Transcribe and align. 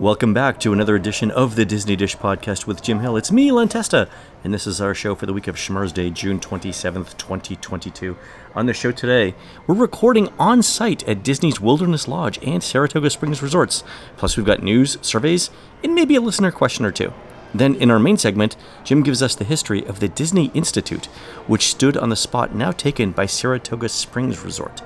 Welcome 0.00 0.32
back 0.32 0.58
to 0.60 0.72
another 0.72 0.96
edition 0.96 1.30
of 1.30 1.56
the 1.56 1.66
Disney 1.66 1.94
Dish 1.94 2.16
Podcast 2.16 2.66
with 2.66 2.80
Jim 2.80 3.00
Hill. 3.00 3.18
It's 3.18 3.30
me, 3.30 3.52
Len 3.52 3.68
Testa, 3.68 4.08
and 4.42 4.54
this 4.54 4.66
is 4.66 4.80
our 4.80 4.94
show 4.94 5.14
for 5.14 5.26
the 5.26 5.34
week 5.34 5.46
of 5.46 5.56
Schmurz 5.56 5.92
Day, 5.92 6.08
June 6.08 6.40
27th, 6.40 7.18
2022. 7.18 8.16
On 8.54 8.64
the 8.64 8.72
show 8.72 8.92
today, 8.92 9.34
we're 9.66 9.74
recording 9.74 10.30
on 10.38 10.62
site 10.62 11.06
at 11.06 11.22
Disney's 11.22 11.60
Wilderness 11.60 12.08
Lodge 12.08 12.38
and 12.42 12.62
Saratoga 12.62 13.10
Springs 13.10 13.42
Resorts. 13.42 13.84
Plus, 14.16 14.38
we've 14.38 14.46
got 14.46 14.62
news, 14.62 14.96
surveys, 15.02 15.50
and 15.84 15.94
maybe 15.94 16.16
a 16.16 16.22
listener 16.22 16.50
question 16.50 16.86
or 16.86 16.92
two. 16.92 17.12
Then, 17.52 17.74
in 17.74 17.90
our 17.90 17.98
main 17.98 18.16
segment, 18.16 18.56
Jim 18.84 19.02
gives 19.02 19.22
us 19.22 19.34
the 19.34 19.44
history 19.44 19.84
of 19.84 20.00
the 20.00 20.08
Disney 20.08 20.46
Institute, 20.54 21.06
which 21.46 21.68
stood 21.68 21.98
on 21.98 22.08
the 22.08 22.16
spot 22.16 22.54
now 22.54 22.72
taken 22.72 23.10
by 23.12 23.26
Saratoga 23.26 23.90
Springs 23.90 24.42
Resort. 24.42 24.80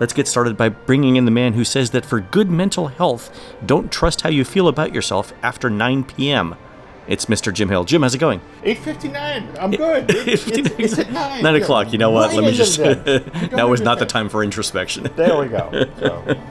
Let's 0.00 0.12
get 0.12 0.28
started 0.28 0.56
by 0.56 0.68
bringing 0.68 1.16
in 1.16 1.24
the 1.24 1.30
man 1.30 1.54
who 1.54 1.64
says 1.64 1.90
that 1.90 2.06
for 2.06 2.20
good 2.20 2.50
mental 2.50 2.88
health, 2.88 3.30
don't 3.64 3.90
trust 3.90 4.22
how 4.22 4.30
you 4.30 4.44
feel 4.44 4.68
about 4.68 4.94
yourself 4.94 5.32
after 5.42 5.68
9 5.68 6.04
p.m. 6.04 6.54
It's 7.08 7.24
Mr. 7.24 7.52
Jim 7.52 7.70
Hill. 7.70 7.84
Jim, 7.84 8.02
how's 8.02 8.14
it 8.14 8.18
going? 8.18 8.40
8.59. 8.62 9.58
I'm 9.58 9.70
good. 9.70 10.10
It's, 10.28 10.46
it's, 10.46 10.70
it's 10.78 10.98
at 10.98 11.10
9. 11.10 11.42
9 11.42 11.54
o'clock. 11.56 11.92
You 11.92 11.98
know 11.98 12.10
what? 12.10 12.34
Let 12.34 12.44
me 12.44 12.52
just. 12.52 12.78
now 13.52 13.72
is 13.72 13.80
not 13.80 13.98
the 13.98 14.06
time 14.06 14.28
for 14.28 14.44
introspection. 14.44 15.08
There 15.16 15.38
we 15.38 15.48
go. 15.48 15.70
So, 15.98 16.38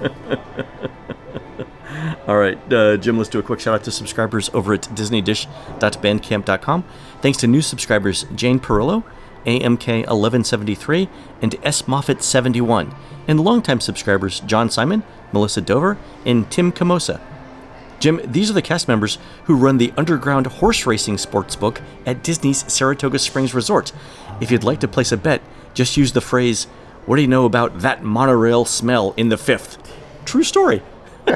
All 2.28 2.38
right, 2.38 2.58
uh, 2.74 2.98
Jim, 2.98 3.18
let's 3.18 3.30
do 3.30 3.40
a 3.40 3.44
quick 3.44 3.62
shout 3.62 3.76
out 3.76 3.86
to 3.86 3.92
subscribers 3.92 4.50
over 4.54 4.74
at 4.74 4.82
disneydish.bandcamp.com. 4.82 6.84
Thanks 7.22 7.38
to 7.38 7.48
new 7.48 7.62
subscribers 7.62 8.26
Jane 8.36 8.60
Perillo, 8.60 9.06
AMK1173, 9.48 11.10
and 11.42 11.56
S. 11.64 11.84
Moffat71, 11.84 12.94
and 13.28 13.40
longtime 13.40 13.80
subscribers 13.80 14.42
John 14.42 14.70
Simon, 14.70 15.04
Melissa 15.32 15.62
Dover, 15.62 15.98
and 16.26 16.50
Tim 16.52 16.72
Camosa. 16.72 17.20
Jim, 18.00 18.22
these 18.24 18.50
are 18.52 18.54
the 18.54 18.62
cast 18.62 18.88
members 18.88 19.18
who 19.46 19.56
run 19.56 19.80
the 19.80 19.92
underground 19.98 20.46
horse 20.46 20.86
racing 20.86 21.18
sports 21.18 21.56
book 21.56 21.82
at 22.06 22.24
Disney's 22.24 22.72
Saratoga 22.72 23.18
Springs 23.18 23.56
Resort. 23.56 23.92
If 24.40 24.52
you'd 24.52 24.64
like 24.64 24.80
to 24.82 24.88
place 24.88 25.12
a 25.12 25.18
bet, 25.18 25.42
just 25.74 25.98
use 25.98 26.12
the 26.12 26.22
phrase, 26.22 26.66
What 27.08 27.16
do 27.16 27.22
you 27.24 27.28
know 27.28 27.46
about 27.46 27.80
that 27.80 28.04
monorail 28.04 28.66
smell 28.66 29.14
in 29.18 29.30
the 29.30 29.38
fifth? 29.38 29.78
True 30.26 30.44
story. 30.44 30.84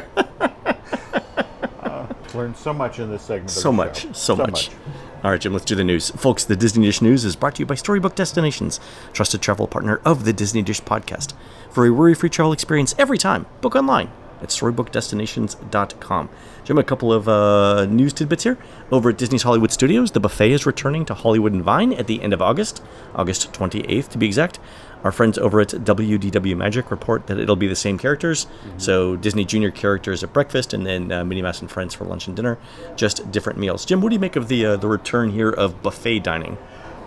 learned 2.34 2.56
so 2.56 2.72
much 2.72 2.98
in 2.98 3.10
this 3.10 3.22
segment. 3.22 3.50
So 3.50 3.72
much, 3.72 4.02
show. 4.02 4.12
so, 4.12 4.36
much. 4.36 4.70
All 5.22 5.30
right, 5.30 5.40
Jim, 5.40 5.52
let's 5.52 5.64
do 5.64 5.74
the 5.74 5.84
news. 5.84 6.10
Folks, 6.10 6.44
the 6.44 6.56
Disney 6.56 6.86
Dish 6.86 7.00
News 7.00 7.24
is 7.24 7.36
brought 7.36 7.54
to 7.56 7.60
you 7.60 7.66
by 7.66 7.74
Storybook 7.74 8.14
Destinations, 8.14 8.80
trusted 9.12 9.40
travel 9.40 9.66
partner 9.66 10.00
of 10.04 10.24
the 10.24 10.32
Disney 10.32 10.62
Dish 10.62 10.82
podcast. 10.82 11.34
For 11.70 11.86
a 11.86 11.92
worry 11.92 12.14
free 12.14 12.28
travel 12.28 12.52
experience 12.52 12.94
every 12.98 13.18
time, 13.18 13.46
book 13.60 13.76
online 13.76 14.10
at 14.42 14.48
storybookdestinations.com. 14.48 16.28
Jim, 16.64 16.78
a 16.78 16.82
couple 16.82 17.12
of 17.12 17.28
uh, 17.28 17.86
news 17.86 18.12
tidbits 18.12 18.42
here. 18.42 18.58
Over 18.90 19.10
at 19.10 19.18
Disney's 19.18 19.44
Hollywood 19.44 19.72
Studios, 19.72 20.10
the 20.10 20.20
buffet 20.20 20.52
is 20.52 20.66
returning 20.66 21.04
to 21.06 21.14
Hollywood 21.14 21.52
and 21.52 21.62
Vine 21.62 21.92
at 21.92 22.08
the 22.08 22.20
end 22.20 22.32
of 22.32 22.42
August, 22.42 22.82
August 23.14 23.52
28th 23.52 24.08
to 24.10 24.18
be 24.18 24.26
exact. 24.26 24.58
Our 25.04 25.12
friends 25.12 25.38
over 25.38 25.60
at 25.60 25.68
WDW 25.68 26.56
Magic 26.56 26.90
report 26.90 27.26
that 27.26 27.38
it'll 27.38 27.56
be 27.56 27.66
the 27.66 27.76
same 27.76 27.98
characters. 27.98 28.46
So 28.78 29.16
Disney 29.16 29.44
Junior 29.44 29.70
characters 29.70 30.22
at 30.22 30.32
breakfast, 30.32 30.72
and 30.72 30.86
then 30.86 31.10
uh, 31.10 31.24
Minnie 31.24 31.42
Mouse 31.42 31.60
and 31.60 31.70
Friends 31.70 31.94
for 31.94 32.04
lunch 32.04 32.26
and 32.26 32.36
dinner. 32.36 32.58
Just 32.96 33.30
different 33.32 33.58
meals. 33.58 33.84
Jim, 33.84 34.00
what 34.00 34.10
do 34.10 34.14
you 34.14 34.20
make 34.20 34.36
of 34.36 34.48
the 34.48 34.64
uh, 34.64 34.76
the 34.76 34.88
return 34.88 35.30
here 35.30 35.50
of 35.50 35.82
buffet 35.82 36.20
dining? 36.20 36.56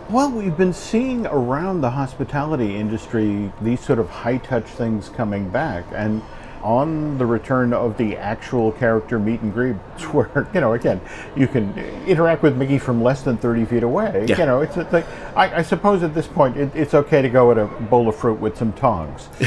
Well, 0.10 0.30
we've 0.30 0.56
been 0.56 0.74
seeing 0.74 1.26
around 1.26 1.82
the 1.82 1.90
hospitality 1.90 2.76
industry 2.76 3.52
these 3.60 3.80
sort 3.80 3.98
of 3.98 4.08
high 4.08 4.38
touch 4.38 4.66
things 4.66 5.10
coming 5.10 5.50
back. 5.50 5.84
And 5.94 6.22
on 6.66 7.18
the 7.20 7.26
return 7.26 7.74
of 7.74 7.96
the 7.96 8.18
actual 8.18 8.72
character 8.72 9.20
meet 9.20 9.40
and 9.42 9.54
greet, 9.54 9.76
where, 10.12 10.50
you 10.54 10.60
know, 10.60 10.74
again, 10.74 11.00
you 11.36 11.48
can 11.48 11.78
interact 12.08 12.42
with 12.42 12.58
Mickey 12.58 12.80
from 12.80 13.04
less 13.04 13.22
than 13.22 13.38
30 13.38 13.66
feet 13.66 13.84
away. 13.84 14.26
Yeah. 14.28 14.40
You 14.40 14.46
know, 14.48 14.62
it's, 14.62 14.76
it's 14.76 14.92
like, 14.92 15.06
I, 15.36 15.58
I 15.58 15.62
suppose 15.62 16.02
at 16.02 16.16
this 16.16 16.26
point 16.26 16.58
it, 16.58 16.76
it's 16.76 16.96
okay 16.96 17.22
to 17.22 17.30
go 17.30 17.52
at 17.52 17.60
a 17.60 17.66
bowl 17.68 18.10
of 18.10 18.16
fruit 18.16 18.40
with 18.40 18.58
some 18.58 18.74
tongs. 18.74 19.30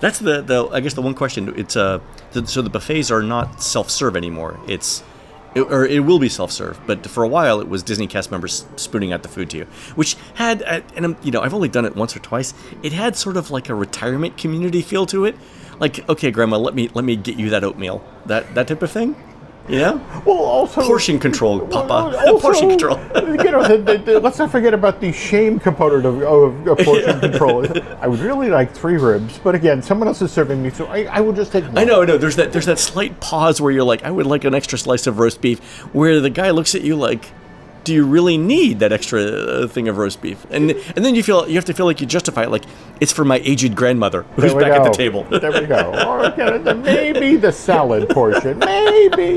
That's 0.00 0.18
the, 0.18 0.42
the 0.42 0.68
I 0.70 0.80
guess 0.80 0.92
the 0.92 1.02
one 1.02 1.14
question. 1.14 1.54
It's 1.56 1.76
uh, 1.76 2.00
th- 2.32 2.48
so 2.48 2.60
the 2.60 2.68
buffets 2.68 3.10
are 3.10 3.22
not 3.22 3.62
self 3.62 3.88
serve 3.88 4.16
anymore. 4.16 4.60
It's 4.68 5.02
it, 5.54 5.62
or 5.62 5.86
it 5.86 6.00
will 6.00 6.18
be 6.18 6.28
self 6.28 6.50
serve, 6.50 6.78
but 6.86 7.06
for 7.06 7.22
a 7.22 7.28
while 7.28 7.60
it 7.60 7.68
was 7.68 7.82
Disney 7.82 8.06
cast 8.06 8.30
members 8.30 8.66
spooning 8.76 9.12
out 9.12 9.22
the 9.22 9.28
food 9.28 9.50
to 9.50 9.58
you, 9.58 9.64
which 9.94 10.16
had 10.34 10.62
uh, 10.64 10.80
and 10.96 11.04
I'm, 11.04 11.16
you 11.22 11.30
know 11.30 11.40
I've 11.40 11.54
only 11.54 11.68
done 11.68 11.84
it 11.84 11.94
once 11.94 12.14
or 12.16 12.18
twice. 12.18 12.52
It 12.82 12.92
had 12.92 13.16
sort 13.16 13.36
of 13.36 13.50
like 13.50 13.68
a 13.68 13.74
retirement 13.74 14.36
community 14.36 14.82
feel 14.82 15.06
to 15.06 15.24
it. 15.24 15.36
Like 15.80 16.08
okay, 16.08 16.30
Grandma, 16.30 16.56
let 16.58 16.74
me 16.74 16.88
let 16.94 17.04
me 17.04 17.16
get 17.16 17.36
you 17.36 17.50
that 17.50 17.64
oatmeal, 17.64 18.02
that 18.26 18.54
that 18.54 18.68
type 18.68 18.82
of 18.82 18.90
thing. 18.90 19.16
You 19.66 19.78
know, 19.78 20.06
Well, 20.26 20.36
also 20.36 20.82
portion 20.82 21.18
control, 21.18 21.58
Papa. 21.66 22.14
Also, 22.28 22.38
portion 22.38 22.68
control. 22.68 22.98
you 23.16 23.50
know, 23.50 23.66
the, 23.66 23.78
the, 23.78 23.96
the- 23.96 24.20
let's 24.20 24.38
not 24.38 24.50
forget 24.50 24.74
about 24.74 25.00
the 25.00 25.10
shame 25.10 25.58
component 25.58 26.04
of, 26.04 26.20
of, 26.22 26.66
of 26.68 26.78
portion 26.84 27.18
control. 27.18 27.66
I 27.98 28.06
would 28.06 28.20
really 28.20 28.50
like 28.50 28.74
three 28.74 28.98
ribs, 28.98 29.38
but 29.38 29.54
again, 29.54 29.80
someone 29.80 30.06
else 30.06 30.20
is 30.20 30.30
serving 30.30 30.62
me, 30.62 30.68
so 30.68 30.84
I, 30.84 31.04
I 31.04 31.20
will 31.22 31.32
just 31.32 31.50
take. 31.50 31.64
One. 31.64 31.78
I 31.78 31.84
know, 31.84 32.02
I 32.02 32.04
know. 32.04 32.18
There's 32.18 32.36
that. 32.36 32.52
There's 32.52 32.66
that 32.66 32.78
slight 32.78 33.20
pause 33.20 33.58
where 33.58 33.72
you're 33.72 33.84
like, 33.84 34.02
I 34.02 34.10
would 34.10 34.26
like 34.26 34.44
an 34.44 34.54
extra 34.54 34.76
slice 34.76 35.06
of 35.06 35.18
roast 35.18 35.40
beef. 35.40 35.60
Where 35.94 36.20
the 36.20 36.28
guy 36.28 36.50
looks 36.50 36.74
at 36.74 36.82
you 36.82 36.94
like, 36.96 37.30
Do 37.84 37.92
you 37.92 38.06
really 38.06 38.36
need 38.38 38.78
that 38.80 38.92
extra 38.92 39.22
uh, 39.22 39.68
thing 39.68 39.88
of 39.88 39.98
roast 39.98 40.20
beef? 40.22 40.46
And 40.50 40.70
and 40.70 41.04
then 41.04 41.14
you 41.14 41.22
feel 41.22 41.46
you 41.48 41.54
have 41.56 41.66
to 41.66 41.74
feel 41.74 41.86
like 41.86 42.00
you 42.00 42.06
justify 42.06 42.44
it, 42.44 42.50
like 42.50 42.64
it's 43.00 43.12
for 43.12 43.24
my 43.24 43.40
aged 43.44 43.74
grandmother 43.76 44.22
who's 44.36 44.54
back 44.54 44.72
at 44.72 44.84
the 44.84 44.90
table. 44.90 45.24
there 45.30 45.52
we 45.52 45.66
go. 45.66 45.92
Or 46.06 46.24
again, 46.24 46.82
maybe 46.82 47.36
the 47.36 47.52
salad 47.52 48.08
portion. 48.08 48.58
Maybe 48.58 49.36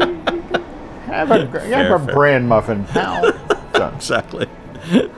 have 1.07 1.31
a 1.31 1.45
have 1.67 2.01
a 2.01 2.05
fair. 2.05 2.13
bran 2.13 2.47
muffin, 2.47 2.85
pal. 2.93 3.33
So, 3.75 3.91
exactly. 3.95 4.47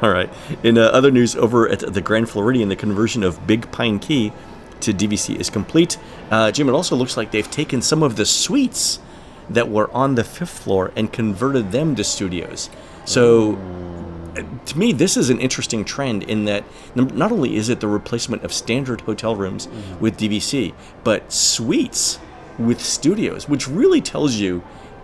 All 0.02 0.10
right. 0.10 0.30
In 0.64 0.78
uh, 0.78 0.86
other 0.86 1.12
news, 1.12 1.36
over 1.36 1.70
at 1.70 1.80
the 1.80 2.02
Grand 2.02 2.30
Floridian, 2.30 2.70
the 2.70 2.76
conversion 2.76 3.24
of 3.24 3.46
Big 3.46 3.72
Pine 3.72 4.00
Key 4.00 4.34
to 4.82 4.94
DVC 4.94 5.36
is 5.36 5.50
complete. 5.50 5.98
Uh, 6.32 6.52
Jim, 6.52 6.70
it 6.70 6.72
also 6.72 6.96
looks 6.96 7.18
like 7.18 7.32
they've 7.32 7.50
taken 7.52 7.82
some 7.82 8.02
of 8.02 8.16
the 8.16 8.26
suites 8.26 9.00
that 9.50 9.70
were 9.70 9.92
on 9.92 10.16
the 10.16 10.24
fifth 10.24 10.58
floor 10.58 10.92
and 10.96 11.12
converted 11.12 11.72
them 11.72 11.96
to 11.96 12.04
studios. 12.04 12.70
So, 13.10 13.56
uh, 14.38 14.44
to 14.68 14.78
me, 14.78 14.92
this 14.94 15.18
is 15.18 15.32
an 15.32 15.40
interesting 15.40 15.84
trend 15.84 16.22
in 16.22 16.46
that 16.46 16.64
not 16.94 17.32
only 17.32 17.56
is 17.56 17.68
it 17.70 17.80
the 17.80 17.88
replacement 17.88 18.44
of 18.44 18.54
standard 18.54 19.02
hotel 19.02 19.36
rooms 19.36 19.68
with 20.00 20.16
DVC, 20.16 20.76
but 21.04 21.34
suites 21.34 22.20
with 22.60 22.80
studios, 22.80 23.50
which 23.50 23.68
really 23.68 24.00
tells 24.00 24.36
you 24.36 24.62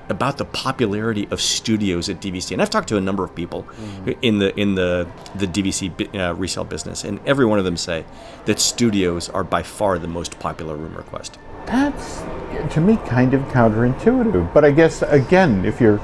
about 0.07 0.38
the 0.38 0.45
popularity 0.45 1.27
of 1.31 1.41
studios 1.41 2.07
at 2.07 2.21
DVC. 2.21 2.51
And 2.51 2.61
I've 2.61 2.69
talked 2.69 2.89
to 2.89 2.97
a 2.97 3.01
number 3.01 3.23
of 3.23 3.33
people 3.33 3.67
in 4.22 4.37
the 4.37 4.55
in 4.55 4.75
the 4.75 5.07
the 5.33 5.47
DVC 5.47 6.13
uh, 6.13 6.35
resale 6.35 6.63
business, 6.63 7.03
and 7.03 7.19
every 7.25 7.47
one 7.47 7.57
of 7.57 7.66
them 7.66 7.75
say 7.75 8.05
that 8.45 8.59
studios 8.59 9.29
are 9.29 9.43
by 9.43 9.63
far 9.63 9.97
the 9.97 10.07
most 10.07 10.37
popular 10.37 10.75
room 10.75 10.93
request. 10.95 11.39
that's 11.66 12.22
to 12.75 12.79
me 12.81 12.97
kind 13.07 13.33
of 13.33 13.41
counterintuitive. 13.45 14.53
But 14.53 14.63
I 14.63 14.69
guess 14.69 15.01
again, 15.01 15.66
if 15.66 15.81
you're 15.81 15.99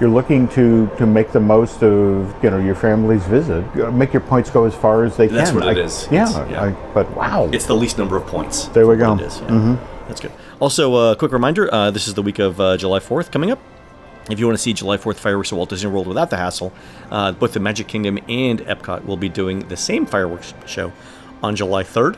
you're 0.00 0.10
looking 0.10 0.48
to, 0.48 0.88
to 0.98 1.06
make 1.06 1.32
the 1.32 1.40
most 1.40 1.82
of 1.82 2.34
you 2.42 2.50
know 2.50 2.58
your 2.58 2.74
family's 2.74 3.24
visit, 3.24 3.64
make 3.92 4.12
your 4.12 4.22
points 4.22 4.50
go 4.50 4.64
as 4.64 4.74
far 4.74 5.04
as 5.04 5.16
they 5.16 5.26
That's 5.26 5.50
can. 5.50 5.60
That's 5.60 5.66
what 5.66 5.78
I- 5.78 5.80
is. 5.80 6.08
Yeah, 6.10 6.50
yeah. 6.50 6.64
I, 6.64 6.70
but 6.92 7.14
wow, 7.16 7.48
It's 7.52 7.66
the 7.66 7.76
least 7.76 7.98
number 7.98 8.16
of 8.16 8.26
points. 8.26 8.66
There 8.68 8.86
we 8.86 8.96
go. 8.96 9.14
It 9.14 9.22
is, 9.22 9.40
yeah. 9.40 9.76
That's 10.08 10.20
good. 10.20 10.32
Also, 10.60 10.94
a 10.94 11.12
uh, 11.12 11.14
quick 11.14 11.32
reminder: 11.32 11.72
uh, 11.72 11.90
this 11.90 12.06
is 12.08 12.14
the 12.14 12.22
week 12.22 12.38
of 12.38 12.60
uh, 12.60 12.76
July 12.76 13.00
Fourth 13.00 13.30
coming 13.30 13.50
up. 13.50 13.58
If 14.28 14.40
you 14.40 14.46
want 14.46 14.58
to 14.58 14.62
see 14.62 14.72
July 14.72 14.96
4th 14.96 15.16
fireworks 15.16 15.52
at 15.52 15.56
Walt 15.56 15.68
Disney 15.68 15.88
World 15.88 16.08
without 16.08 16.30
the 16.30 16.36
hassle, 16.36 16.72
uh, 17.12 17.30
both 17.30 17.52
the 17.52 17.60
Magic 17.60 17.86
Kingdom 17.86 18.18
and 18.28 18.58
Epcot 18.62 19.04
will 19.04 19.16
be 19.16 19.28
doing 19.28 19.68
the 19.68 19.76
same 19.76 20.04
fireworks 20.04 20.52
show 20.66 20.92
on 21.44 21.54
July 21.54 21.84
3rd, 21.84 22.16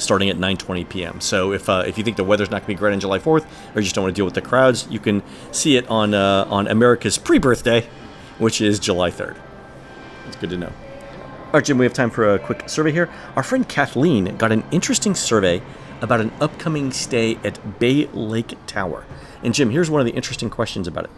starting 0.00 0.30
at 0.30 0.36
9:20 0.36 0.88
p.m. 0.88 1.20
So 1.20 1.52
if 1.52 1.68
uh, 1.68 1.84
if 1.86 1.98
you 1.98 2.04
think 2.04 2.16
the 2.16 2.24
weather's 2.24 2.50
not 2.50 2.62
going 2.62 2.62
to 2.62 2.68
be 2.68 2.74
great 2.74 2.92
on 2.92 3.00
July 3.00 3.18
4th, 3.18 3.44
or 3.74 3.80
you 3.80 3.82
just 3.82 3.94
don't 3.94 4.04
want 4.04 4.14
to 4.14 4.18
deal 4.18 4.24
with 4.24 4.34
the 4.34 4.42
crowds, 4.42 4.86
you 4.90 4.98
can 4.98 5.22
see 5.52 5.76
it 5.76 5.88
on 5.88 6.14
uh, 6.14 6.46
on 6.48 6.66
America's 6.66 7.18
pre-birthday, 7.18 7.86
which 8.38 8.60
is 8.60 8.78
July 8.78 9.10
3rd. 9.10 9.36
It's 10.26 10.36
good 10.36 10.50
to 10.50 10.56
know. 10.56 10.72
All 11.46 11.54
right, 11.54 11.64
Jim, 11.64 11.78
we 11.78 11.84
have 11.84 11.92
time 11.92 12.10
for 12.10 12.32
a 12.32 12.38
quick 12.38 12.68
survey 12.68 12.92
here. 12.92 13.10
Our 13.34 13.42
friend 13.42 13.68
Kathleen 13.68 14.36
got 14.36 14.52
an 14.52 14.62
interesting 14.70 15.16
survey 15.16 15.60
about 16.00 16.20
an 16.20 16.32
upcoming 16.40 16.92
stay 16.92 17.38
at 17.42 17.80
Bay 17.80 18.06
Lake 18.06 18.54
Tower. 18.66 19.04
And 19.42 19.52
Jim, 19.52 19.70
here's 19.70 19.90
one 19.90 20.00
of 20.00 20.06
the 20.06 20.12
interesting 20.12 20.48
questions 20.48 20.86
about 20.86 21.04
it. 21.04 21.10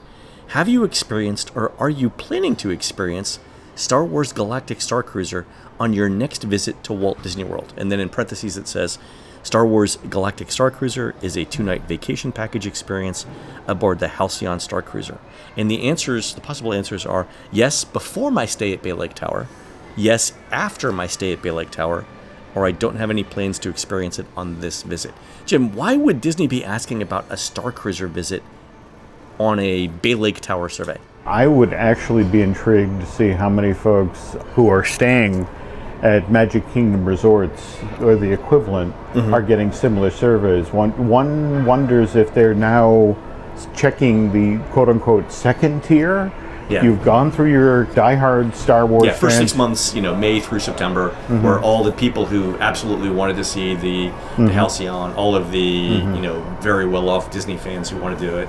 Have 0.49 0.69
you 0.69 0.85
experienced 0.85 1.55
or 1.55 1.73
are 1.79 1.91
you 1.91 2.11
planning 2.11 2.57
to 2.57 2.71
experience 2.71 3.39
Star 3.75 4.05
Wars 4.05 4.33
Galactic 4.33 4.81
Star 4.81 5.03
Cruiser 5.03 5.47
on 5.81 5.93
your 5.93 6.09
next 6.09 6.43
visit 6.45 6.83
to 6.85 6.93
Walt 6.93 7.23
Disney 7.23 7.45
World? 7.45 7.73
And 7.77 7.91
then 7.91 8.01
in 8.01 8.09
parentheses 8.09 8.57
it 8.57 8.69
says 8.69 8.99
Star 9.43 9.67
Wars 9.67 9.97
Galactic 10.09 10.53
Star 10.53 10.71
Cruiser 10.71 11.15
is 11.21 11.37
a 11.37 11.45
two 11.45 11.63
night 11.63 11.83
vacation 11.83 12.31
package 12.31 12.67
experience 12.67 13.27
aboard 13.67 13.99
the 13.99 14.09
Halcyon 14.09 14.61
Star 14.61 14.83
Cruiser. 14.83 15.19
And 15.57 15.71
the 15.71 15.89
answers, 15.89 16.35
the 16.35 16.41
possible 16.41 16.73
answers 16.73 17.05
are 17.05 17.27
yes, 17.51 17.85
before 17.85 18.31
my 18.31 18.47
stay 18.47 18.73
at 18.73 18.83
Bay 18.83 18.93
Lake 18.93 19.15
Tower, 19.15 19.49
yes, 19.97 20.33
after 20.51 20.93
my 20.93 21.07
stay 21.07 21.33
at 21.33 21.43
Bay 21.43 21.51
Lake 21.51 21.71
Tower, 21.71 22.05
or 22.55 22.67
I 22.67 22.71
don't 22.71 22.97
have 22.97 23.11
any 23.11 23.25
plans 23.25 23.59
to 23.61 23.69
experience 23.69 24.19
it 24.19 24.27
on 24.37 24.61
this 24.61 24.83
visit. 24.83 25.13
Jim, 25.45 25.75
why 25.75 25.97
would 25.97 26.21
Disney 26.21 26.47
be 26.47 26.65
asking 26.65 27.03
about 27.03 27.25
a 27.29 27.37
Star 27.37 27.73
Cruiser 27.73 28.07
visit 28.07 28.43
on 29.41 29.59
a 29.59 29.89
Bay 29.89 30.15
Lake 30.15 30.41
Tower 30.41 30.69
survey? 30.69 30.99
I 31.25 31.47
would 31.47 31.73
actually 31.73 32.25
be 32.25 32.43
intrigued 32.43 33.01
to 33.01 33.07
see 33.07 33.31
how 33.31 33.49
many 33.49 33.73
folks 33.73 34.37
who 34.55 34.69
are 34.69 34.85
staying 34.85 35.49
at 36.03 36.31
Magic 36.31 36.69
Kingdom 36.73 37.05
resorts 37.05 37.77
or 38.01 38.17
the 38.17 38.31
equivalent 38.33 38.95
Mm-hmm. 39.13 39.35
are 39.35 39.43
getting 39.43 39.71
similar 39.73 40.11
surveys. 40.11 40.73
One 40.73 41.07
one 41.07 41.67
wonders 41.67 42.17
if 42.17 42.33
they're 42.33 42.55
now 42.55 43.15
checking 43.77 44.33
the 44.33 44.63
quote 44.71 44.89
unquote 44.89 45.31
second 45.31 45.85
tier. 45.85 46.33
Yeah. 46.69 46.85
You've 46.85 47.05
gone 47.05 47.31
through 47.31 47.51
your 47.51 47.87
diehard 47.87 48.55
Star 48.55 48.87
Wars 48.87 49.05
Yeah, 49.05 49.13
first 49.13 49.37
six 49.37 49.55
months, 49.55 49.95
you 49.95 50.03
know, 50.03 50.15
May 50.15 50.41
through 50.41 50.61
September, 50.61 51.11
mm-hmm. 51.11 51.43
were 51.43 51.61
all 51.61 51.85
the 51.85 51.93
people 51.93 52.27
who 52.27 52.57
absolutely 52.59 53.11
wanted 53.11 53.37
to 53.37 53.45
see 53.45 53.75
the, 53.75 53.81
the 53.81 54.09
mm-hmm. 54.09 54.47
Halcyon, 54.49 55.13
all 55.15 55.35
of 55.35 55.51
the, 55.51 55.91
mm-hmm. 55.91 56.15
you 56.15 56.23
know, 56.23 56.41
very 56.61 56.87
well 56.87 57.09
off 57.09 57.31
Disney 57.31 57.57
fans 57.57 57.91
who 57.91 57.99
want 57.99 58.19
to 58.19 58.27
do 58.27 58.37
it. 58.39 58.49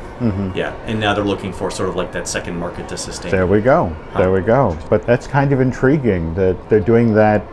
Yeah, 0.56 0.74
and 0.86 1.00
now 1.00 1.13
they're 1.13 1.24
looking 1.24 1.51
for 1.54 1.69
sort 1.69 1.89
of 1.89 1.95
like 1.95 2.12
that 2.13 2.27
second 2.27 2.57
market 2.57 2.88
to 2.89 2.98
sustain. 2.98 3.31
There 3.31 3.48
we 3.48 3.62
go. 3.62 3.95
There 4.18 4.31
we 4.31 4.42
go. 4.42 4.77
But 4.89 5.06
that's 5.06 5.27
kind 5.27 5.51
of 5.51 5.60
intriguing 5.60 6.33
that 6.36 6.69
they're 6.69 6.80
doing 6.80 7.13
that 7.15 7.44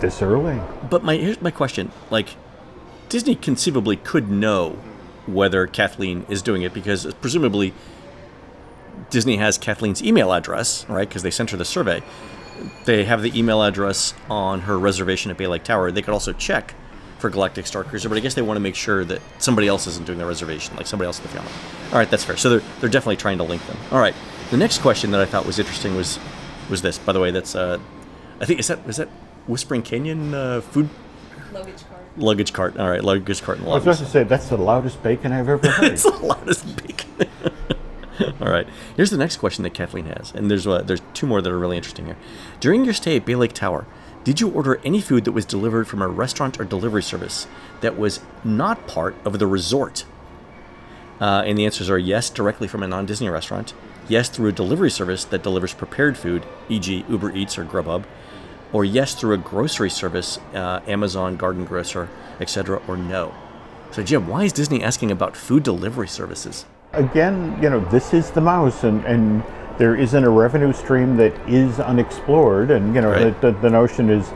this 0.00 0.22
early. 0.22 0.60
But 0.88 1.04
my 1.04 1.16
here's 1.16 1.40
my 1.40 1.50
question: 1.50 1.92
like, 2.10 2.36
Disney 3.08 3.34
conceivably 3.34 3.96
could 3.96 4.30
know 4.30 4.78
whether 5.26 5.66
Kathleen 5.66 6.24
is 6.28 6.42
doing 6.42 6.62
it 6.62 6.72
because 6.72 7.12
presumably 7.14 7.72
Disney 9.10 9.36
has 9.36 9.58
Kathleen's 9.58 10.02
email 10.02 10.32
address, 10.32 10.88
right? 10.88 11.08
Because 11.08 11.22
they 11.22 11.30
sent 11.30 11.50
her 11.50 11.56
the 11.56 11.64
survey. 11.64 12.02
They 12.84 13.04
have 13.04 13.22
the 13.22 13.36
email 13.38 13.62
address 13.62 14.14
on 14.28 14.62
her 14.62 14.78
reservation 14.78 15.30
at 15.30 15.36
Bay 15.36 15.46
Lake 15.46 15.64
Tower. 15.64 15.90
They 15.90 16.02
could 16.02 16.12
also 16.12 16.32
check 16.32 16.74
for 17.18 17.30
Galactic 17.30 17.66
Star 17.66 17.84
Cruiser, 17.84 18.08
but 18.08 18.16
I 18.18 18.20
guess 18.20 18.34
they 18.34 18.42
want 18.42 18.56
to 18.56 18.60
make 18.60 18.74
sure 18.74 19.04
that 19.04 19.20
somebody 19.38 19.66
else 19.68 19.86
isn't 19.86 20.06
doing 20.06 20.18
the 20.18 20.26
reservation, 20.26 20.76
like 20.76 20.86
somebody 20.86 21.06
else 21.06 21.18
in 21.18 21.24
the 21.24 21.28
family. 21.30 21.50
All 21.92 21.98
right, 21.98 22.10
that's 22.10 22.24
fair. 22.24 22.36
So 22.36 22.50
they're 22.50 22.62
they're 22.80 22.88
definitely 22.90 23.16
trying 23.16 23.38
to 23.38 23.44
link 23.44 23.64
them. 23.66 23.76
All 23.90 23.98
right. 24.00 24.14
The 24.50 24.56
next 24.56 24.78
question 24.78 25.10
that 25.12 25.20
I 25.20 25.24
thought 25.26 25.44
was 25.46 25.58
interesting 25.58 25.94
was 25.96 26.18
was 26.70 26.82
this. 26.82 26.98
By 26.98 27.12
the 27.12 27.20
way, 27.20 27.30
that's 27.30 27.54
uh, 27.56 27.78
I 28.40 28.44
think 28.44 28.60
is 28.60 28.68
that 28.68 28.80
is 28.88 28.96
that 28.98 29.08
Whispering 29.46 29.82
Canyon 29.82 30.34
uh, 30.34 30.60
food 30.60 30.88
luggage 31.52 31.82
cart. 31.88 32.02
luggage 32.18 32.52
cart. 32.52 32.76
All 32.78 32.90
right, 32.90 33.02
luggage 33.02 33.42
cart 33.42 33.58
and 33.58 33.68
I 33.68 33.74
was 33.74 33.82
about 33.84 33.98
to 33.98 34.06
say 34.06 34.22
that's 34.24 34.48
the 34.48 34.56
loudest 34.58 35.02
bacon 35.02 35.32
I've 35.32 35.48
ever 35.48 35.68
heard. 35.70 35.92
it's 35.92 36.02
the 36.04 36.10
loudest 36.10 36.76
bacon. 36.76 36.97
All 38.40 38.50
right. 38.50 38.66
Here's 38.96 39.10
the 39.10 39.16
next 39.16 39.36
question 39.36 39.62
that 39.62 39.74
Kathleen 39.74 40.06
has, 40.06 40.32
and 40.32 40.50
there's 40.50 40.66
uh, 40.66 40.82
there's 40.82 41.02
two 41.14 41.26
more 41.26 41.40
that 41.40 41.50
are 41.50 41.58
really 41.58 41.76
interesting 41.76 42.06
here. 42.06 42.16
During 42.60 42.84
your 42.84 42.94
stay 42.94 43.16
at 43.16 43.24
Bay 43.24 43.34
Lake 43.34 43.52
Tower, 43.52 43.86
did 44.24 44.40
you 44.40 44.50
order 44.50 44.80
any 44.84 45.00
food 45.00 45.24
that 45.24 45.32
was 45.32 45.44
delivered 45.44 45.86
from 45.86 46.02
a 46.02 46.08
restaurant 46.08 46.60
or 46.60 46.64
delivery 46.64 47.02
service 47.02 47.46
that 47.80 47.96
was 47.98 48.20
not 48.44 48.86
part 48.86 49.14
of 49.24 49.38
the 49.38 49.46
resort? 49.46 50.04
Uh, 51.20 51.42
and 51.46 51.58
the 51.58 51.64
answers 51.64 51.90
are 51.90 51.98
yes, 51.98 52.30
directly 52.30 52.68
from 52.68 52.82
a 52.82 52.88
non-Disney 52.88 53.28
restaurant. 53.28 53.74
Yes, 54.08 54.28
through 54.28 54.48
a 54.48 54.52
delivery 54.52 54.90
service 54.90 55.24
that 55.24 55.42
delivers 55.42 55.74
prepared 55.74 56.16
food, 56.16 56.46
e.g., 56.68 57.04
Uber 57.08 57.34
Eats 57.34 57.58
or 57.58 57.64
Grubhub, 57.64 58.04
or 58.72 58.84
yes, 58.84 59.14
through 59.14 59.34
a 59.34 59.38
grocery 59.38 59.90
service, 59.90 60.38
uh, 60.54 60.80
Amazon, 60.86 61.36
Garden 61.36 61.64
Grocer, 61.64 62.08
etc., 62.40 62.80
or 62.86 62.96
no. 62.96 63.34
So, 63.90 64.02
Jim, 64.02 64.28
why 64.28 64.44
is 64.44 64.52
Disney 64.52 64.82
asking 64.82 65.10
about 65.10 65.36
food 65.36 65.62
delivery 65.62 66.08
services? 66.08 66.66
Again, 66.92 67.58
you 67.62 67.68
know, 67.68 67.80
this 67.80 68.14
is 68.14 68.30
the 68.30 68.40
mouse, 68.40 68.82
and, 68.82 69.04
and 69.04 69.42
there 69.78 69.94
isn't 69.94 70.24
a 70.24 70.30
revenue 70.30 70.72
stream 70.72 71.16
that 71.18 71.32
is 71.48 71.78
unexplored. 71.78 72.70
And, 72.70 72.94
you 72.94 73.00
know, 73.00 73.10
Right. 73.10 73.40
the, 73.40 73.52
the, 73.52 73.60
the 73.60 73.70
notion 73.70 74.10
is 74.10 74.30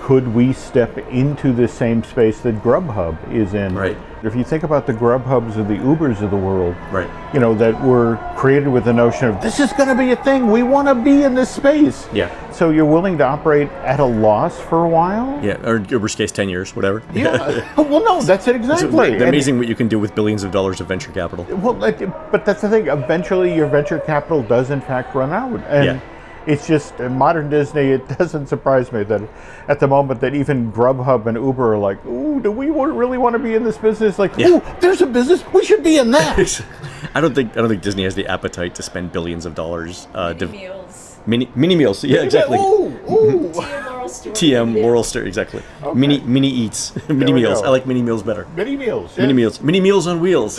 could 0.00 0.34
we 0.34 0.52
step 0.52 0.98
into 1.10 1.52
the 1.52 1.68
same 1.68 2.02
space 2.02 2.40
that 2.40 2.60
Grubhub 2.62 3.32
is 3.32 3.54
in? 3.54 3.74
Right. 3.76 3.96
If 4.24 4.36
you 4.36 4.44
think 4.44 4.62
about 4.62 4.86
the 4.86 4.92
Grubhubs 4.92 5.56
or 5.56 5.64
the 5.64 5.74
Ubers 5.74 6.22
of 6.22 6.30
the 6.30 6.36
world, 6.36 6.76
Right. 6.92 7.08
you 7.34 7.40
know, 7.40 7.54
that 7.54 7.80
were 7.82 8.18
created 8.36 8.68
with 8.68 8.84
the 8.84 8.92
notion 8.92 9.28
of 9.28 9.40
this 9.42 9.58
is 9.58 9.72
going 9.72 9.88
to 9.88 9.96
be 9.96 10.12
a 10.12 10.16
thing, 10.16 10.48
we 10.48 10.62
want 10.62 10.86
to 10.86 10.94
be 10.94 11.24
in 11.24 11.34
this 11.34 11.50
space. 11.50 12.06
Yeah. 12.12 12.30
So 12.52 12.70
you're 12.70 12.84
willing 12.84 13.18
to 13.18 13.24
operate 13.24 13.68
at 13.84 13.98
a 13.98 14.04
loss 14.04 14.60
for 14.60 14.84
a 14.84 14.88
while? 14.88 15.40
Yeah, 15.42 15.56
or 15.68 15.78
Uber's 15.78 16.14
case, 16.14 16.30
10 16.30 16.48
years, 16.48 16.76
whatever. 16.76 17.02
Yeah. 17.12 17.64
Oh, 17.76 17.82
well, 17.82 18.04
no, 18.04 18.22
that's 18.22 18.46
it 18.46 18.54
exactly. 18.54 18.86
It's 18.86 18.94
exactly. 18.94 19.12
And- 19.14 19.22
amazing 19.24 19.58
what 19.58 19.66
you 19.66 19.74
can 19.74 19.88
do 19.88 19.98
with 19.98 20.14
billions 20.14 20.44
of 20.44 20.52
dollars 20.52 20.80
of 20.80 20.86
venture 20.86 21.10
capital. 21.10 21.44
Well, 21.56 21.74
like, 21.74 21.98
but 22.30 22.44
that's 22.44 22.60
the 22.60 22.68
thing. 22.68 22.86
Eventually, 22.86 23.52
your 23.54 23.66
venture 23.66 23.98
capital 23.98 24.42
does, 24.42 24.70
in 24.70 24.80
fact, 24.82 25.14
run 25.16 25.32
out, 25.32 25.60
and 25.68 25.84
Yeah. 25.84 26.00
It's 26.46 26.66
just 26.66 26.98
in 27.00 27.16
modern 27.16 27.48
Disney. 27.50 27.90
It 27.90 28.06
doesn't 28.18 28.46
surprise 28.48 28.92
me 28.92 29.02
that 29.04 29.22
at 29.68 29.80
the 29.80 29.86
moment 29.88 30.20
that 30.20 30.34
even 30.34 30.72
Grubhub 30.72 31.26
and 31.26 31.36
Uber 31.36 31.74
are 31.74 31.78
like, 31.78 32.04
"Ooh, 32.06 32.40
do 32.40 32.50
we 32.50 32.70
really 32.70 33.18
want 33.18 33.34
to 33.34 33.38
be 33.38 33.54
in 33.54 33.64
this 33.64 33.78
business?" 33.78 34.18
Like, 34.18 34.36
Yeah. 34.36 34.48
"Ooh, 34.48 34.62
there's 34.80 35.00
a 35.02 35.06
business. 35.06 35.44
We 35.52 35.64
should 35.64 35.82
be 35.82 35.98
in 35.98 36.10
that." 36.12 36.64
I 37.14 37.20
don't 37.20 37.34
think 37.34 37.52
I 37.52 37.60
don't 37.60 37.68
think 37.68 37.82
Disney 37.82 38.04
has 38.04 38.14
the 38.14 38.26
appetite 38.26 38.74
to 38.76 38.82
spend 38.82 39.12
billions 39.12 39.44
of 39.46 39.54
dollars. 39.54 40.06
Uh, 40.14 40.28
Mini 40.28 40.38
dev- 40.38 40.50
meals. 40.52 41.18
mini 41.26 41.48
mini 41.54 41.76
meals, 41.76 42.02
yeah, 42.04 42.22
exactly. 42.22 42.58
Ooh, 42.58 42.86
ooh. 43.10 43.52
TM 43.52 43.86
Laurel 43.86 44.08
Stewart. 44.08 44.36
TM 44.36 44.82
Laurel 44.82 45.04
Stir, 45.04 45.24
exactly. 45.24 45.62
Mini 45.94 46.20
mini 46.20 46.48
eats, 46.48 46.92
mini 47.08 47.32
we 47.32 47.40
meals. 47.42 47.60
go. 47.60 47.66
I 47.66 47.70
like 47.70 47.86
mini 47.86 48.02
meals 48.02 48.22
better. 48.22 48.46
Mini 48.56 48.76
meals. 48.76 49.16
Mini 49.18 49.32
meals, 49.32 49.60
mini 49.60 49.80
meals 49.80 50.06
on 50.06 50.20
wheels. 50.20 50.58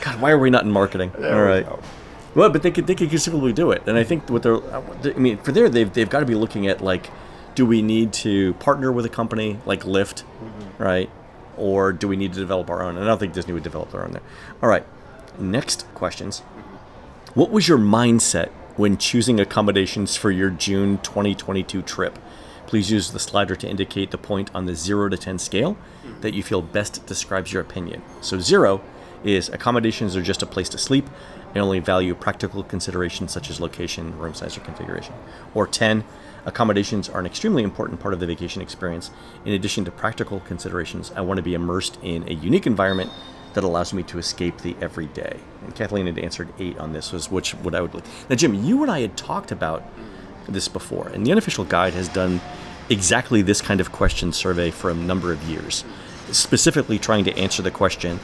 God, 0.00 0.20
why 0.20 0.30
are 0.30 0.38
we 0.38 0.48
not 0.50 0.64
in 0.64 0.70
marketing? 0.70 1.12
There 1.18 1.34
All 1.34 1.40
we 1.56 1.62
right. 1.64 1.80
Well, 2.38 2.50
but 2.50 2.62
they 2.62 2.70
could 2.70 2.86
they 2.86 2.94
could 2.94 3.10
conceivably 3.10 3.52
do 3.52 3.72
it, 3.72 3.82
and 3.88 3.98
I 3.98 4.04
think 4.04 4.30
what 4.30 4.44
they're, 4.44 4.62
I 4.72 5.18
mean, 5.18 5.38
for 5.38 5.50
there 5.50 5.68
they've 5.68 5.92
they've 5.92 6.08
got 6.08 6.20
to 6.20 6.24
be 6.24 6.36
looking 6.36 6.68
at 6.68 6.80
like, 6.80 7.10
do 7.56 7.66
we 7.66 7.82
need 7.82 8.12
to 8.12 8.54
partner 8.54 8.92
with 8.92 9.04
a 9.04 9.08
company 9.08 9.58
like 9.66 9.82
Lyft, 9.82 10.22
mm-hmm. 10.22 10.80
right, 10.80 11.10
or 11.56 11.92
do 11.92 12.06
we 12.06 12.14
need 12.14 12.32
to 12.34 12.38
develop 12.38 12.70
our 12.70 12.80
own? 12.80 12.94
And 12.94 13.04
I 13.04 13.08
don't 13.08 13.18
think 13.18 13.32
Disney 13.32 13.54
would 13.54 13.64
develop 13.64 13.90
their 13.90 14.04
own 14.04 14.12
there. 14.12 14.22
All 14.62 14.68
right, 14.68 14.86
next 15.36 15.92
questions. 15.94 16.38
What 17.34 17.50
was 17.50 17.66
your 17.66 17.76
mindset 17.76 18.50
when 18.76 18.98
choosing 18.98 19.40
accommodations 19.40 20.14
for 20.14 20.30
your 20.30 20.50
June 20.50 20.98
2022 20.98 21.82
trip? 21.82 22.20
Please 22.68 22.88
use 22.88 23.10
the 23.10 23.18
slider 23.18 23.56
to 23.56 23.68
indicate 23.68 24.12
the 24.12 24.18
point 24.18 24.48
on 24.54 24.66
the 24.66 24.76
0 24.76 25.08
to 25.08 25.16
10 25.16 25.40
scale 25.40 25.74
mm-hmm. 25.74 26.20
that 26.20 26.34
you 26.34 26.44
feel 26.44 26.62
best 26.62 27.04
describes 27.04 27.52
your 27.52 27.62
opinion. 27.62 28.00
So, 28.20 28.38
0 28.38 28.80
is 29.24 29.48
accommodations 29.48 30.14
are 30.14 30.22
just 30.22 30.42
a 30.42 30.46
place 30.46 30.68
to 30.68 30.78
sleep. 30.78 31.08
I 31.54 31.58
only 31.58 31.80
value 31.80 32.14
practical 32.14 32.62
considerations 32.62 33.32
such 33.32 33.50
as 33.50 33.60
location, 33.60 34.16
room 34.18 34.34
size, 34.34 34.56
or 34.56 34.60
configuration. 34.60 35.14
Or 35.54 35.66
10, 35.66 36.04
accommodations 36.44 37.08
are 37.08 37.20
an 37.20 37.26
extremely 37.26 37.62
important 37.62 38.00
part 38.00 38.14
of 38.14 38.20
the 38.20 38.26
vacation 38.26 38.60
experience. 38.60 39.10
In 39.44 39.52
addition 39.52 39.84
to 39.86 39.90
practical 39.90 40.40
considerations, 40.40 41.10
I 41.16 41.22
want 41.22 41.38
to 41.38 41.42
be 41.42 41.54
immersed 41.54 41.98
in 42.02 42.28
a 42.28 42.34
unique 42.34 42.66
environment 42.66 43.10
that 43.54 43.64
allows 43.64 43.92
me 43.92 44.02
to 44.04 44.18
escape 44.18 44.58
the 44.58 44.76
everyday. 44.80 45.40
And 45.64 45.74
Kathleen 45.74 46.06
had 46.06 46.18
answered 46.18 46.52
eight 46.58 46.78
on 46.78 46.92
this, 46.92 47.12
was 47.12 47.30
which 47.30 47.52
what 47.54 47.74
I 47.74 47.80
would 47.80 47.94
like. 47.94 48.04
Now, 48.28 48.36
Jim, 48.36 48.54
you 48.54 48.82
and 48.82 48.90
I 48.90 49.00
had 49.00 49.16
talked 49.16 49.50
about 49.50 49.82
this 50.48 50.68
before, 50.68 51.08
and 51.08 51.26
the 51.26 51.32
unofficial 51.32 51.64
guide 51.64 51.94
has 51.94 52.08
done 52.08 52.40
exactly 52.90 53.42
this 53.42 53.60
kind 53.60 53.80
of 53.80 53.92
question 53.92 54.32
survey 54.32 54.70
for 54.70 54.90
a 54.90 54.94
number 54.94 55.32
of 55.32 55.42
years, 55.44 55.84
specifically 56.30 56.98
trying 56.98 57.24
to 57.24 57.36
answer 57.36 57.62
the 57.62 57.70
question 57.70 58.20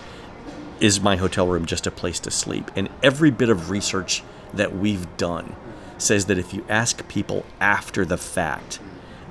is 0.85 1.01
my 1.01 1.17
hotel 1.17 1.49
room 1.49 1.65
just 1.65 1.87
a 1.87 1.91
place 1.91 2.21
to 2.21 2.31
sleep? 2.31 2.71
And 2.77 2.91
every 3.03 3.31
bit 3.31 3.49
of 3.49 3.71
research 3.71 4.23
that 4.53 4.77
we've 4.77 5.17
done 5.17 5.57
says 5.97 6.27
that 6.27 6.39
if 6.39 6.53
you 6.53 6.63
ask 6.69 7.09
people 7.09 7.47
after 7.59 8.05
the 8.05 8.19
fact, 8.19 8.81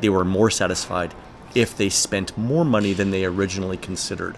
they 0.01 0.09
were 0.09 0.25
more 0.25 0.49
satisfied 0.49 1.13
if 1.53 1.77
they 1.77 1.89
spent 1.89 2.35
more 2.35 2.65
money 2.65 2.91
than 2.91 3.11
they 3.11 3.23
originally 3.23 3.77
considered 3.77 4.35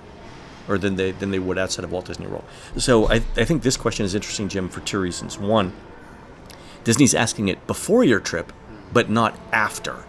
or 0.67 0.77
than 0.77 0.97
they 0.97 1.11
than 1.11 1.31
they 1.31 1.39
would 1.39 1.57
outside 1.57 1.85
of 1.85 1.91
Walt 1.93 2.07
Disney 2.07 2.27
World. 2.27 2.43
So 2.75 3.07
I, 3.09 3.21
I 3.37 3.45
think 3.45 3.63
this 3.63 3.77
question 3.77 4.05
is 4.05 4.13
interesting, 4.13 4.49
Jim, 4.49 4.67
for 4.67 4.81
two 4.81 4.99
reasons. 4.99 5.39
One, 5.39 5.71
Disney's 6.83 7.15
asking 7.15 7.47
it 7.47 7.65
before 7.65 8.03
your 8.03 8.19
trip, 8.19 8.51
but 8.91 9.09
not 9.09 9.39
after, 9.53 10.03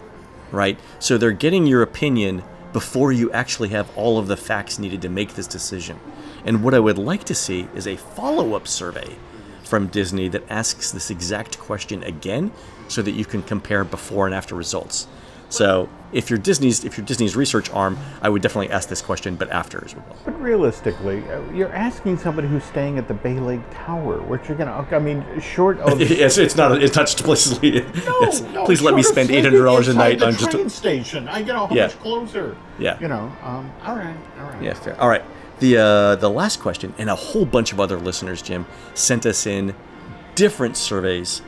right? 0.51 0.77
So 0.99 1.19
they're 1.19 1.31
getting 1.31 1.69
your 1.69 1.83
opinion 1.83 2.43
before 2.77 3.11
you 3.11 3.33
actually 3.33 3.71
have 3.71 3.91
all 3.97 4.19
of 4.19 4.27
the 4.27 4.37
facts 4.37 4.79
needed 4.79 5.01
to 5.01 5.09
make 5.09 5.33
this 5.33 5.47
decision. 5.47 5.99
And 6.45 6.63
what 6.63 6.75
I 6.75 6.79
would 6.79 6.99
like 6.99 7.25
to 7.25 7.35
see 7.35 7.69
is 7.75 7.87
a 7.87 7.97
follow 7.97 8.53
up 8.53 8.69
survey 8.69 9.17
from 9.65 9.87
Disney 9.87 10.29
that 10.29 10.45
asks 10.51 10.91
this 10.91 11.09
exact 11.09 11.59
question 11.59 12.03
again 12.03 12.53
so 12.89 13.01
that 13.01 13.13
you 13.13 13.25
can 13.25 13.43
compare 13.43 13.83
before 13.83 14.27
and 14.27 14.35
after 14.35 14.55
results. 14.55 15.07
So 15.49 15.89
if 16.13 16.31
you're 16.31 16.39
Disney's 16.39 16.85
if 16.85 16.97
you're 16.97 17.07
Disney's 17.07 17.37
research 17.37 17.71
arm, 17.71 17.99
I 18.23 18.29
would 18.29 18.43
definitely 18.43 18.71
ask 18.71 18.89
this 18.89 19.01
question, 19.03 19.37
but 19.37 19.51
after 19.51 19.85
as 19.85 19.95
well. 19.95 20.05
But 20.25 20.41
realistically, 20.41 21.23
uh, 21.31 21.41
you're 21.53 21.73
asking 21.73 22.19
somebody 22.19 22.49
who's 22.49 22.65
staying 22.65 22.99
at 22.99 23.07
the 23.09 23.15
Bay 23.15 23.39
Lake 23.39 23.61
Tower, 23.73 24.21
which 24.23 24.49
you're 24.49 24.57
gonna. 24.57 24.87
I 24.91 24.99
mean, 24.99 25.25
short 25.41 25.79
of. 25.81 26.01
Yes, 26.11 26.39
it's 26.39 26.57
not. 26.57 26.83
It's 26.83 26.97
not 26.97 27.07
just 27.07 27.21
a 27.21 27.23
place 27.25 27.45
to 27.49 27.55
sleep. 27.57 27.85
yes. 27.95 28.41
No, 28.41 28.65
Please 28.65 28.83
let 28.83 28.95
me 28.95 29.03
spend 29.03 29.31
eight 29.31 29.45
hundred 29.45 29.65
dollars 29.65 29.89
a 29.89 29.95
night 29.95 30.23
on 30.23 30.33
just. 30.33 30.51
train 30.51 30.67
A, 30.67 30.71
station. 30.71 31.29
I 31.29 31.43
get 31.43 31.55
how 31.55 31.69
Yeah. 31.71 31.87
much 31.87 31.99
closer. 32.01 32.57
Yeah. 32.79 32.99
You 33.01 33.09
know. 33.09 33.31
Um. 33.43 33.71
All 33.85 33.97
right. 33.97 34.17
All 34.41 34.45
right. 34.51 34.63
yeah, 34.63 34.75
fair. 34.75 35.01
All 35.01 35.09
right. 35.09 35.23
The 35.61 35.79
uh, 35.79 36.17
the 36.17 36.29
last 36.31 36.61
question, 36.61 36.93
and 36.99 37.09
a 37.09 37.15
whole 37.15 37.45
bunch 37.47 37.73
of 37.73 37.81
other 37.81 37.99
listeners, 37.99 38.43
Jim, 38.43 38.67
sent 38.95 39.25
us 39.27 39.47
in 39.47 39.75
different 40.35 40.77
surveys 40.77 41.41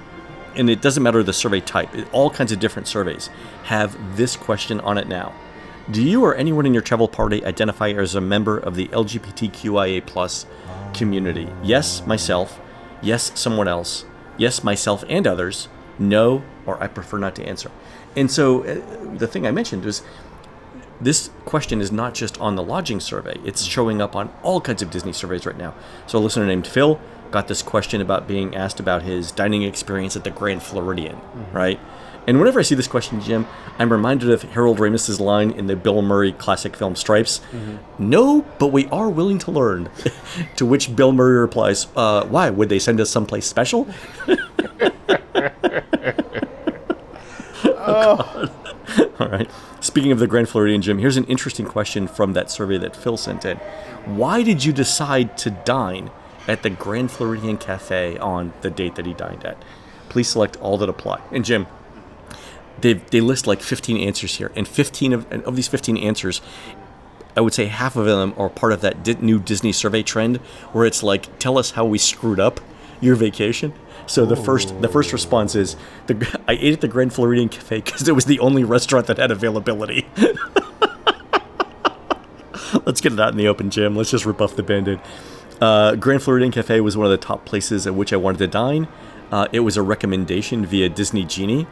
and 0.57 0.69
it 0.69 0.81
doesn't 0.81 1.02
matter 1.02 1.23
the 1.23 1.33
survey 1.33 1.61
type, 1.61 1.90
all 2.12 2.31
kinds 2.31 2.52
of 2.52 2.61
different 2.61 2.88
surveys 2.88 3.31
have 3.64 4.17
this 4.17 4.37
question 4.37 4.81
on 4.81 4.99
it 4.99 5.09
now. 5.09 5.35
Do 5.90 6.02
you 6.02 6.23
or 6.23 6.35
anyone 6.35 6.67
in 6.67 6.75
your 6.75 6.83
travel 6.83 7.09
party 7.09 7.45
identify 7.45 7.90
as 7.93 8.14
a 8.14 8.21
member 8.21 8.59
of 8.59 8.75
the 8.75 8.88
LGBTQIA 8.88 10.05
plus 10.05 10.45
community? 10.93 11.49
Yes, 11.62 12.07
myself. 12.07 12.61
Yes, 13.00 13.33
someone 13.35 13.69
else. 13.69 14.05
Yes, 14.37 14.62
myself 14.62 15.02
and 15.09 15.26
others. 15.26 15.69
No, 15.99 16.43
or 16.67 16.83
I 16.83 16.88
prefer 16.88 17.19
not 17.19 17.35
to 17.37 17.45
answer. 17.45 17.71
And 18.17 18.31
so 18.31 18.64
uh, 18.64 19.14
the 19.17 19.26
thing 19.26 19.47
I 19.47 19.50
mentioned 19.50 19.85
was 19.85 20.02
this 21.00 21.31
question 21.45 21.81
is 21.81 21.93
not 21.93 22.14
just 22.14 22.38
on 22.40 22.57
the 22.57 22.62
lodging 22.62 23.00
survey, 23.00 23.37
it's 23.45 23.62
showing 23.62 24.02
up 24.02 24.17
on 24.17 24.33
all 24.43 24.61
kinds 24.61 24.83
of 24.83 24.90
Disney 24.90 25.12
surveys 25.12 25.47
right 25.47 25.57
now. 25.57 25.75
So 26.07 26.19
a 26.19 26.21
listener 26.21 26.47
named 26.47 26.67
Phil 26.67 27.00
got 27.30 27.49
this 27.49 27.62
question 27.62 28.00
about 28.00 28.26
being 28.26 28.54
asked 28.54 28.80
about 28.80 29.02
his 29.02 29.30
dining 29.32 29.62
experience 29.62 30.16
at 30.16 30.25
the 30.25 30.30
Grand 30.30 30.62
Floridian, 30.62 31.20
right? 31.52 31.78
And 32.26 32.38
whenever 32.38 32.61
I 32.61 32.62
see 32.62 32.75
this 32.75 32.88
question, 32.88 33.23
Jim, 33.23 33.47
I'm 33.78 33.90
reminded 33.90 34.30
of 34.30 34.42
Harold 34.42 34.78
Ramis's 34.78 35.18
line 35.18 35.50
in 35.50 35.66
the 35.66 35.76
Bill 35.76 36.02
Murray 36.02 36.32
classic 36.32 36.76
film 36.76 36.94
Stripes 36.94 37.40
No, 37.99 38.42
but 38.58 38.66
we 38.66 38.87
are 38.88 39.08
willing 39.08 39.38
to 39.38 39.50
learn. 39.50 39.88
to 40.56 40.66
which 40.66 40.94
Bill 40.94 41.12
Murray 41.12 41.38
replies, 41.38 41.87
uh, 41.97 42.26
Why? 42.26 42.50
Would 42.50 42.68
they 42.68 42.78
send 42.78 43.00
us 43.00 43.08
someplace 43.08 43.47
special? 43.47 43.88
All 49.20 49.28
right. 49.28 49.50
Speaking 49.80 50.12
of 50.12 50.18
the 50.18 50.26
Grand 50.26 50.49
Floridian 50.49 50.82
Jim, 50.82 50.99
here's 50.99 51.16
an 51.16 51.25
interesting 51.25 51.66
question 51.66 52.08
from 52.08 52.32
that 52.35 52.50
survey 52.50 52.78
that 52.78 52.94
Phil 52.94 53.16
sent 53.16 53.44
in. 53.44 53.56
Why 54.04 54.42
did 54.42 54.64
you 54.64 54.73
decide 54.73 55.38
to 55.38 55.50
dine 55.50 56.11
at 56.49 56.62
the 56.62 56.71
Grand 56.71 57.11
Floridian 57.11 57.59
Cafe 57.59 58.19
on 58.19 58.52
the 58.62 58.71
date 58.71 58.97
that 58.97 59.07
he 59.07 59.14
dined 59.14 59.45
at? 59.45 59.62
Please 60.09 60.28
select 60.28 60.57
all 60.57 60.78
that 60.78 60.88
apply. 60.88 61.21
And 61.31 61.45
Jim, 61.45 61.67
they 62.81 62.95
they 62.95 63.21
list 63.21 63.47
like 63.47 63.61
15 63.61 63.97
answers 63.99 64.37
here, 64.37 64.50
and 64.57 64.67
15 64.67 65.12
of 65.12 65.33
of 65.33 65.55
these 65.57 65.69
15 65.69 65.97
answers, 65.97 66.40
I 67.37 67.40
would 67.40 67.55
say 67.55 67.67
half 67.67 67.95
of 67.97 68.07
them 68.07 68.35
are 68.37 68.49
part 68.49 68.73
of 68.73 68.81
that 68.81 69.23
new 69.23 69.38
Disney 69.38 69.73
survey 69.73 70.02
trend, 70.02 70.38
where 70.73 70.87
it's 70.87 71.02
like, 71.02 71.38
tell 71.38 71.59
us 71.59 71.73
how 71.73 71.85
we 71.85 71.99
screwed 71.99 72.40
up 72.40 72.61
your 73.00 73.14
vacation. 73.14 73.73
So 74.07 74.25
the 74.25 74.37
first 74.37 74.81
the 74.81 74.88
first 74.88 75.12
response 75.12 75.55
is, 75.55 75.76
the, 76.07 76.40
I 76.49 76.52
ate 76.52 76.73
at 76.73 76.81
the 76.81 76.88
Grand 76.88 77.12
Floridian 77.12 77.49
Cafe 77.49 77.83
because 77.83 78.09
it 78.09 78.14
was 78.14 78.25
the 78.25 78.40
only 78.40 78.64
restaurant 78.64 79.07
that 79.07 79.19
had 79.19 79.31
availability. 79.31 80.09
Let's 82.85 83.00
get 83.00 83.12
it 83.12 83.21
out 83.21 83.33
in 83.33 83.38
the 83.38 83.49
open, 83.49 83.71
Jim. 83.71 83.97
Let's 83.97 84.11
just 84.11 84.26
rip 84.26 84.40
off 84.40 84.57
the 84.57 84.62
band-aid. 84.62 85.00
Uh, 85.60 85.96
Grand 85.96 86.22
Floridian 86.22 86.52
Cafe 86.52 86.80
was 86.80 86.96
one 86.96 87.06
of 87.06 87.10
the 87.10 87.16
top 87.16 87.44
places 87.44 87.86
at 87.86 87.94
which 87.94 88.12
I 88.12 88.16
wanted 88.16 88.38
to 88.38 88.46
dine. 88.46 88.88
Uh, 89.30 89.48
it 89.52 89.60
was 89.60 89.76
a 89.76 89.82
recommendation 89.82 90.64
via 90.64 90.88
Disney 90.88 91.24
Genie. 91.24 91.66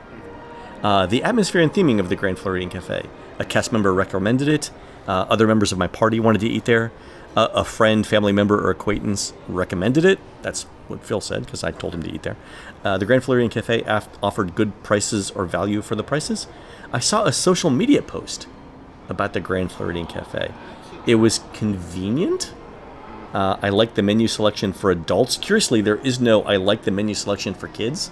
Uh, 0.82 1.06
the 1.06 1.22
atmosphere 1.22 1.62
and 1.62 1.72
theming 1.72 1.98
of 2.00 2.08
the 2.08 2.16
Grand 2.16 2.38
Floridian 2.38 2.70
Cafe. 2.70 3.06
A 3.38 3.44
cast 3.44 3.72
member 3.72 3.94
recommended 3.94 4.48
it. 4.48 4.70
Uh, 5.06 5.26
other 5.28 5.46
members 5.46 5.72
of 5.72 5.78
my 5.78 5.86
party 5.86 6.20
wanted 6.20 6.40
to 6.40 6.48
eat 6.48 6.64
there. 6.64 6.92
A 7.38 7.64
friend, 7.64 8.06
family 8.06 8.32
member, 8.32 8.58
or 8.58 8.70
acquaintance 8.70 9.34
recommended 9.46 10.06
it. 10.06 10.18
That's 10.40 10.62
what 10.88 11.04
Phil 11.04 11.20
said 11.20 11.44
because 11.44 11.62
I 11.62 11.70
told 11.70 11.92
him 11.94 12.02
to 12.04 12.10
eat 12.10 12.22
there. 12.22 12.36
Uh, 12.82 12.96
the 12.96 13.04
Grand 13.04 13.24
Floridian 13.24 13.50
Cafe 13.50 13.82
af- 13.82 14.08
offered 14.22 14.54
good 14.54 14.82
prices 14.82 15.30
or 15.32 15.44
value 15.44 15.82
for 15.82 15.96
the 15.96 16.02
prices. 16.02 16.46
I 16.94 16.98
saw 16.98 17.24
a 17.24 17.32
social 17.32 17.68
media 17.68 18.00
post 18.00 18.46
about 19.10 19.34
the 19.34 19.40
Grand 19.40 19.70
Floridian 19.70 20.06
Cafe. 20.06 20.50
It 21.06 21.16
was 21.16 21.40
convenient. 21.52 22.54
Uh, 23.32 23.56
I 23.62 23.68
like 23.68 23.94
the 23.94 24.02
menu 24.02 24.28
selection 24.28 24.72
for 24.72 24.90
adults. 24.90 25.36
Curiously, 25.36 25.80
there 25.80 25.96
is 25.96 26.20
no 26.20 26.42
I 26.42 26.56
like 26.56 26.82
the 26.82 26.90
menu 26.90 27.14
selection 27.14 27.54
for 27.54 27.68
kids. 27.68 28.10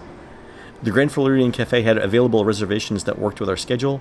The 0.82 0.90
Grand 0.90 1.12
Floridian 1.12 1.52
Cafe 1.52 1.82
had 1.82 1.96
available 1.96 2.44
reservations 2.44 3.04
that 3.04 3.18
worked 3.18 3.40
with 3.40 3.48
our 3.48 3.56
schedule. 3.56 4.00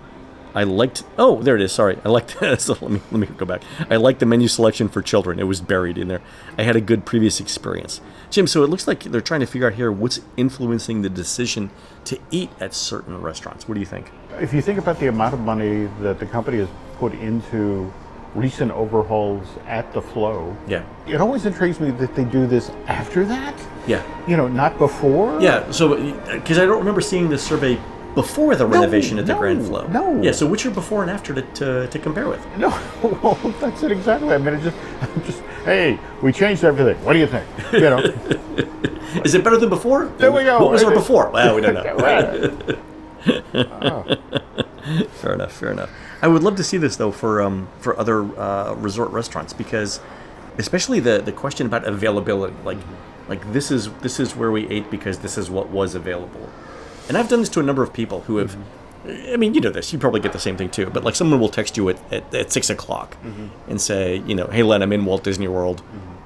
I 0.55 0.63
liked. 0.63 1.03
Oh, 1.17 1.41
there 1.41 1.55
it 1.55 1.62
is. 1.62 1.72
Sorry, 1.72 1.98
I 2.05 2.10
liked. 2.10 2.38
so 2.60 2.77
let 2.79 2.91
me 2.91 3.01
let 3.12 3.20
me 3.20 3.27
go 3.27 3.46
back. 3.46 3.63
I 3.89 3.96
liked 3.96 4.20
the 4.20 4.25
menu 4.25 4.48
selection 4.48 4.88
for 4.88 5.01
children. 5.01 5.39
It 5.39 5.46
was 5.46 5.62
buried 5.62 5.98
in 5.98 6.08
there. 6.08 6.22
I 6.58 6.63
had 6.63 6.75
a 6.75 6.82
good 6.82 7.05
previous 7.05 7.39
experience, 7.39 8.01
Jim. 8.29 8.46
So 8.46 8.63
it 8.63 8.70
looks 8.70 8.88
like 8.88 9.03
they're 9.03 9.22
trying 9.22 9.39
to 9.39 9.48
figure 9.48 9.67
out 9.67 9.74
here 9.74 9.91
what's 9.91 10.22
influencing 10.38 11.01
the 11.01 11.10
decision 11.10 11.72
to 12.05 12.20
eat 12.29 12.51
at 12.60 12.74
certain 12.74 13.22
restaurants. 13.22 13.67
What 13.67 13.75
do 13.75 13.79
you 13.79 13.86
think? 13.86 14.12
If 14.39 14.53
you 14.53 14.62
think 14.62 14.77
about 14.77 15.00
the 15.00 15.08
amount 15.08 15.34
of 15.34 15.39
money 15.39 15.89
that 16.01 16.20
the 16.20 16.25
company 16.25 16.58
has 16.58 16.70
put 16.98 17.13
into 17.13 17.91
recent 18.35 18.71
overhauls 18.71 19.47
at 19.67 19.91
the 19.93 20.01
flow, 20.01 20.55
Yeah. 20.67 20.83
it 21.07 21.21
always 21.21 21.45
intrigues 21.45 21.79
me 21.79 21.91
that 21.91 22.15
they 22.15 22.23
do 22.23 22.47
this 22.47 22.71
after 22.87 23.25
that. 23.25 23.53
Yeah. 23.87 24.01
You 24.27 24.37
know, 24.37 24.47
not 24.47 24.77
before. 24.77 25.39
Yeah. 25.41 25.69
So 25.71 25.93
uh, 25.93 26.33
because 26.33 26.57
I 26.57 26.65
don't 26.65 26.79
remember 26.79 27.01
seeing 27.01 27.29
this 27.29 27.43
survey 27.43 27.79
before 28.15 28.55
the 28.55 28.65
renovation 28.65 29.17
at 29.17 29.25
the 29.25 29.33
no, 29.33 29.39
Grand 29.39 29.65
Flow. 29.65 29.87
no. 29.87 30.21
Yeah. 30.21 30.31
So 30.31 30.45
which 30.47 30.65
are 30.65 30.71
before 30.71 31.01
and 31.01 31.11
after 31.11 31.33
to, 31.33 31.41
to, 31.41 31.87
to 31.87 31.99
compare 31.99 32.27
with? 32.27 32.45
No, 32.57 32.69
well, 33.23 33.35
that's 33.59 33.83
it 33.83 33.91
exactly. 33.91 34.33
I 34.33 34.37
mean, 34.37 34.55
it 34.55 34.63
just, 34.63 34.77
just, 35.25 35.39
hey, 35.65 35.99
we 36.21 36.31
changed 36.31 36.63
everything. 36.63 37.03
What 37.03 37.13
do 37.13 37.19
you 37.19 37.27
think? 37.27 37.45
You 37.73 37.79
know, 37.81 37.99
Is 39.23 39.35
it 39.35 39.43
better 39.43 39.57
than 39.57 39.69
before? 39.69 40.07
There 40.17 40.31
we 40.31 40.43
go. 40.43 40.59
What 40.59 40.71
was 40.71 40.83
Right. 40.83 40.93
before? 40.93 41.29
Well, 41.29 41.55
we 41.55 41.61
don't 41.61 41.75
know. 41.75 41.95
Well, 41.95 42.75
oh. 43.55 45.05
fair 45.21 45.33
enough. 45.33 45.51
Fair 45.51 45.71
enough. 45.71 45.89
I 46.23 46.27
would 46.27 46.41
love 46.41 46.55
to 46.55 46.63
see 46.63 46.77
this 46.77 46.95
though 46.95 47.11
for 47.11 47.41
um 47.41 47.67
for 47.79 47.99
other 47.99 48.23
uh, 48.39 48.73
resort 48.75 49.11
restaurants 49.11 49.51
because, 49.51 49.99
especially 50.57 51.01
the 51.01 51.21
the 51.21 51.33
question 51.33 51.67
about 51.67 51.83
availability, 51.83 52.55
like 52.63 52.77
like 53.27 53.51
this 53.51 53.69
is 53.69 53.91
this 54.01 54.19
is 54.21 54.33
where 54.35 54.49
we 54.49 54.67
ate 54.69 54.89
because 54.89 55.19
this 55.19 55.37
is 55.37 55.49
what 55.51 55.69
was 55.69 55.95
available, 55.95 56.49
and 57.09 57.17
I've 57.17 57.27
done 57.27 57.41
this 57.41 57.49
to 57.49 57.59
a 57.59 57.63
number 57.63 57.83
of 57.83 57.93
people 57.93 58.21
who 58.21 58.37
have. 58.37 58.55
I 59.05 59.35
mean, 59.35 59.53
you 59.53 59.59
know 59.59 59.69
this. 59.69 59.91
You 59.91 59.99
probably 59.99 60.21
get 60.21 60.31
the 60.31 60.39
same 60.39 60.55
thing 60.55 60.69
too. 60.69 60.89
But 60.89 61.03
like, 61.03 61.13
someone 61.15 61.41
will 61.41 61.49
text 61.49 61.75
you 61.75 61.89
at, 61.89 62.13
at, 62.13 62.33
at 62.33 62.53
six 62.53 62.69
o'clock 62.69 63.17
and 63.67 63.81
say, 63.81 64.23
you 64.25 64.33
know, 64.33 64.47
hey, 64.47 64.63
Len, 64.63 64.81
I'm 64.81 64.93
in 64.93 65.03
Walt 65.03 65.25
Disney 65.25 65.49
World, 65.49 65.81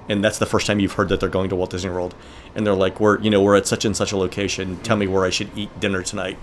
and 0.09 0.23
that's 0.23 0.37
the 0.37 0.45
first 0.45 0.67
time 0.67 0.79
you've 0.79 0.93
heard 0.93 1.09
that 1.09 1.19
they're 1.19 1.27
going 1.27 1.49
to 1.49 1.55
Walt 1.55 1.71
Disney 1.71 1.89
World, 1.89 2.13
and 2.53 2.67
they're 2.67 2.75
like, 2.75 2.99
we're, 2.99 3.19
you 3.19 3.31
know, 3.31 3.41
we're 3.41 3.55
at 3.55 3.65
such 3.65 3.83
and 3.83 3.97
such 3.97 4.11
a 4.11 4.17
location. 4.17 4.77
Tell 4.83 4.95
me 4.95 5.07
where 5.07 5.25
I 5.25 5.31
should 5.31 5.49
eat 5.57 5.79
dinner 5.79 6.03
tonight. 6.03 6.37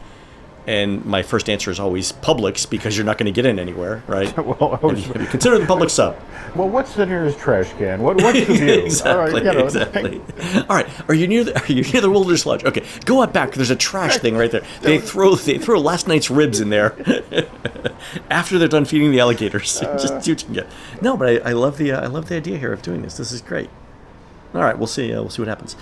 And 0.66 1.04
my 1.04 1.22
first 1.22 1.50
answer 1.50 1.70
is 1.70 1.78
always 1.78 2.12
Publix 2.12 2.68
because 2.68 2.96
you're 2.96 3.04
not 3.04 3.18
going 3.18 3.26
to 3.26 3.32
get 3.32 3.44
in 3.44 3.58
anywhere, 3.58 4.02
right? 4.06 4.34
well, 4.60 4.78
was- 4.82 5.06
you 5.06 5.12
the 5.14 5.66
Publix 5.66 5.90
sub? 5.90 6.16
well, 6.54 6.68
what's 6.68 6.94
the 6.94 7.04
nearest 7.04 7.38
trash 7.38 7.70
can? 7.74 8.00
What, 8.00 8.16
what's 8.16 8.46
the 8.46 8.54
view? 8.54 8.68
exactly, 8.84 9.12
All 9.12 9.18
right, 9.18 9.44
you 9.44 9.52
know, 9.52 9.64
exactly. 9.64 10.22
All 10.68 10.76
right, 10.76 10.88
are 11.08 11.14
you 11.14 11.26
near 11.26 11.44
the 11.44 11.60
are 11.60 11.72
you 11.72 11.82
near 11.82 12.00
the 12.00 12.10
Wilderness 12.10 12.46
Lodge? 12.46 12.64
Okay, 12.64 12.84
go 13.04 13.22
out 13.22 13.32
back. 13.32 13.52
There's 13.52 13.70
a 13.70 13.76
trash 13.76 14.18
thing 14.18 14.36
right 14.36 14.50
there. 14.50 14.64
They 14.80 14.98
throw 15.10 15.34
they 15.34 15.58
throw 15.58 15.80
last 15.80 16.08
night's 16.08 16.30
ribs 16.30 16.60
in 16.60 16.70
there 16.70 16.96
after 18.30 18.58
they're 18.58 18.68
done 18.68 18.84
feeding 18.84 19.10
the 19.10 19.20
alligators. 19.20 19.80
Just 19.80 20.24
see 20.24 20.32
what 20.32 20.40
you 20.42 20.46
can 20.46 20.54
get. 20.54 20.66
No, 21.02 21.16
but 21.16 21.28
I, 21.28 21.50
I 21.50 21.52
love 21.52 21.76
the 21.76 21.92
uh, 21.92 22.00
I 22.00 22.06
love 22.06 22.28
the 22.28 22.36
idea 22.36 22.58
here 22.58 22.72
of 22.72 22.80
doing 22.82 23.02
this. 23.02 23.16
This 23.16 23.32
is 23.32 23.42
great. 23.42 23.68
All 24.54 24.62
right, 24.62 24.78
we'll 24.78 24.86
see. 24.86 25.12
Uh, 25.12 25.20
we'll 25.20 25.30
see 25.30 25.42
what 25.42 25.48
happens. 25.48 25.76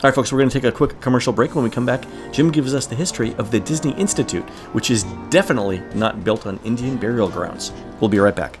All 0.00 0.08
right, 0.08 0.14
folks, 0.14 0.30
we're 0.30 0.38
going 0.38 0.48
to 0.48 0.60
take 0.60 0.68
a 0.68 0.70
quick 0.70 1.00
commercial 1.00 1.32
break. 1.32 1.56
When 1.56 1.64
we 1.64 1.70
come 1.70 1.84
back, 1.84 2.04
Jim 2.30 2.52
gives 2.52 2.72
us 2.72 2.86
the 2.86 2.94
history 2.94 3.34
of 3.34 3.50
the 3.50 3.58
Disney 3.58 3.90
Institute, 3.94 4.48
which 4.72 4.92
is 4.92 5.02
definitely 5.28 5.82
not 5.92 6.22
built 6.22 6.46
on 6.46 6.60
Indian 6.62 6.96
burial 6.96 7.28
grounds. 7.28 7.72
We'll 7.98 8.08
be 8.08 8.20
right 8.20 8.36
back. 8.36 8.60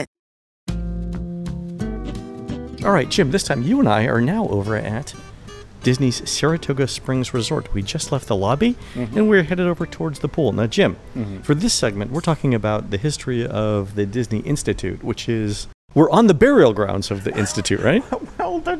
All 2.83 2.91
right, 2.91 3.07
Jim, 3.09 3.29
this 3.29 3.43
time 3.43 3.61
you 3.61 3.79
and 3.79 3.87
I 3.87 4.05
are 4.05 4.19
now 4.21 4.47
over 4.47 4.75
at 4.75 5.13
Disney's 5.83 6.27
Saratoga 6.27 6.87
Springs 6.87 7.31
Resort. 7.31 7.71
We 7.75 7.83
just 7.83 8.11
left 8.11 8.27
the 8.27 8.35
lobby 8.35 8.75
and 8.95 9.29
we're 9.29 9.43
headed 9.43 9.67
over 9.67 9.85
towards 9.85 10.19
the 10.19 10.27
pool. 10.27 10.51
Now, 10.51 10.65
Jim, 10.65 10.97
for 11.43 11.53
this 11.53 11.75
segment, 11.75 12.11
we're 12.11 12.21
talking 12.21 12.55
about 12.55 12.89
the 12.89 12.97
history 12.97 13.45
of 13.45 13.93
the 13.95 14.05
Disney 14.05 14.39
Institute, 14.39 15.03
which 15.03 15.29
is. 15.29 15.67
We're 15.93 16.09
on 16.09 16.27
the 16.27 16.33
burial 16.33 16.71
grounds 16.73 17.11
of 17.11 17.25
the 17.25 17.37
Institute, 17.37 17.81
right? 17.81 18.01
well, 18.39 18.63
uh, 18.65 18.75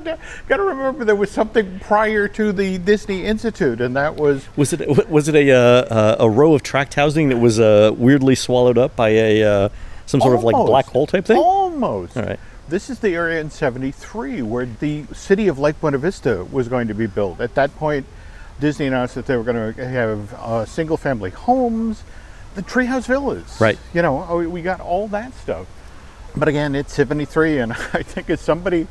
got 0.48 0.58
to 0.58 0.63
remember 0.63 1.03
there 1.03 1.15
was 1.15 1.29
something 1.29 1.79
prior 1.81 2.27
to 2.29 2.53
the 2.53 2.77
Disney 2.77 3.25
Institute, 3.25 3.81
and 3.81 3.96
that 3.98 4.15
was 4.15 4.48
Was 4.55 4.72
it 4.72 5.10
was 5.10 5.27
it 5.27 5.36
a 5.36 5.51
uh, 5.51 6.15
a 6.20 6.29
row 6.29 6.55
of 6.55 6.63
tract 6.63 6.93
housing 6.93 7.27
that 7.27 7.38
was 7.38 7.60
uh, 7.60 7.91
weirdly 7.98 8.36
swallowed 8.36 8.77
up 8.77 8.96
by 8.96 9.10
a 9.10 9.43
uh, 9.43 9.70
some 10.05 10.22
sort 10.22 10.36
of 10.36 10.43
like 10.46 10.55
black 10.55 10.86
hole 10.86 11.05
type 11.05 11.25
thing? 11.25 11.38
Almost. 11.38 12.15
All 12.15 12.24
right. 12.24 12.39
This 12.71 12.89
is 12.89 12.99
the 12.99 13.15
area 13.15 13.41
in 13.41 13.49
73 13.49 14.41
where 14.43 14.65
the 14.65 15.03
city 15.11 15.49
of 15.49 15.59
Lake 15.59 15.81
Buena 15.81 15.97
Vista 15.97 16.47
was 16.53 16.69
going 16.69 16.87
to 16.87 16.93
be 16.93 17.05
built. 17.05 17.41
At 17.41 17.53
that 17.55 17.75
point, 17.75 18.05
Disney 18.61 18.85
announced 18.85 19.13
that 19.15 19.25
they 19.25 19.35
were 19.35 19.43
going 19.43 19.73
to 19.73 19.85
have 19.85 20.33
uh, 20.35 20.63
single 20.63 20.95
family 20.95 21.31
homes, 21.31 22.01
the 22.55 22.61
treehouse 22.61 23.07
villas. 23.07 23.59
Right. 23.59 23.77
You 23.93 24.01
know, 24.01 24.37
we 24.49 24.61
got 24.61 24.79
all 24.79 25.09
that 25.09 25.33
stuff. 25.33 25.67
But 26.33 26.47
again, 26.47 26.73
it's 26.73 26.93
73, 26.93 27.59
and 27.59 27.73
I 27.93 28.03
think 28.03 28.29
as 28.29 28.39
somebody 28.39 28.87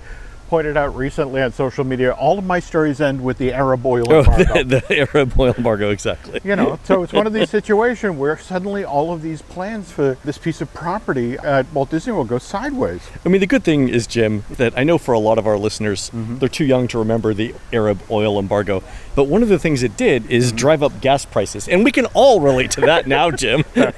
pointed 0.50 0.76
out 0.76 0.96
recently 0.96 1.40
on 1.40 1.52
social 1.52 1.84
media, 1.84 2.10
all 2.10 2.36
of 2.36 2.44
my 2.44 2.58
stories 2.58 3.00
end 3.00 3.22
with 3.22 3.38
the 3.38 3.52
Arab 3.52 3.86
oil 3.86 4.04
Oh, 4.12 4.18
embargo. 4.24 4.64
the, 4.64 4.84
the 4.88 5.08
Arab 5.14 5.38
oil 5.38 5.54
embargo, 5.56 5.90
exactly. 5.90 6.40
You 6.42 6.56
know, 6.56 6.76
so 6.82 7.04
it's 7.04 7.12
one 7.12 7.28
of 7.28 7.32
these 7.32 7.48
situations 7.58 8.16
where 8.16 8.36
suddenly 8.36 8.84
all 8.84 9.12
of 9.12 9.22
these 9.22 9.42
plans 9.42 9.92
for 9.92 10.18
this 10.24 10.38
piece 10.38 10.60
of 10.60 10.74
property 10.74 11.38
at 11.38 11.72
Walt 11.72 11.90
Disney 11.90 12.12
World 12.12 12.26
go 12.26 12.38
sideways. 12.38 13.08
I 13.24 13.28
mean, 13.28 13.40
the 13.40 13.46
good 13.46 13.62
thing 13.62 13.88
is, 13.88 14.08
Jim, 14.08 14.42
that 14.50 14.76
I 14.76 14.82
know 14.82 14.98
for 14.98 15.12
a 15.12 15.20
lot 15.20 15.38
of 15.38 15.46
our 15.46 15.56
listeners, 15.56 16.10
mm-hmm. 16.10 16.38
they're 16.38 16.48
too 16.48 16.64
young 16.64 16.88
to 16.88 16.98
remember 16.98 17.32
the 17.32 17.54
Arab 17.72 18.02
oil 18.10 18.36
embargo. 18.36 18.82
But 19.14 19.28
one 19.28 19.44
of 19.44 19.48
the 19.48 19.58
things 19.58 19.84
it 19.84 19.96
did 19.96 20.28
is 20.28 20.48
mm-hmm. 20.48 20.56
drive 20.56 20.82
up 20.82 21.00
gas 21.00 21.24
prices. 21.24 21.68
And 21.68 21.84
we 21.84 21.92
can 21.92 22.06
all 22.06 22.40
relate 22.40 22.72
to 22.72 22.80
that 22.80 23.06
now, 23.06 23.30
Jim. 23.42 23.62
That 23.74 23.94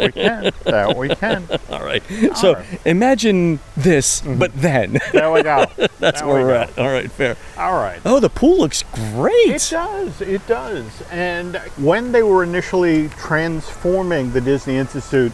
we 0.00 0.10
can. 0.10 0.50
That 0.64 0.96
we 0.96 1.14
can. 1.14 1.46
all 1.70 1.84
right. 1.84 2.02
So 2.36 2.54
right. 2.54 2.66
imagine 2.84 3.60
this, 3.76 4.20
mm-hmm. 4.20 4.40
but 4.40 4.52
then. 4.54 4.98
There 5.12 5.30
we 5.30 5.44
go. 5.44 5.66
That's 6.00 6.20
There 6.20 6.28
where 6.28 6.38
we 6.38 6.44
we're 6.44 6.54
at. 6.54 6.78
All 6.78 6.88
right, 6.90 7.10
fair. 7.10 7.36
All 7.56 7.74
right. 7.74 8.00
Oh, 8.04 8.18
the 8.20 8.30
pool 8.30 8.58
looks 8.58 8.82
great. 9.12 9.32
It 9.48 9.68
does. 9.70 10.20
It 10.20 10.46
does. 10.46 11.02
And 11.10 11.56
when 11.76 12.12
they 12.12 12.22
were 12.22 12.42
initially 12.42 13.08
transforming 13.10 14.32
the 14.32 14.40
Disney 14.40 14.76
Institute 14.76 15.32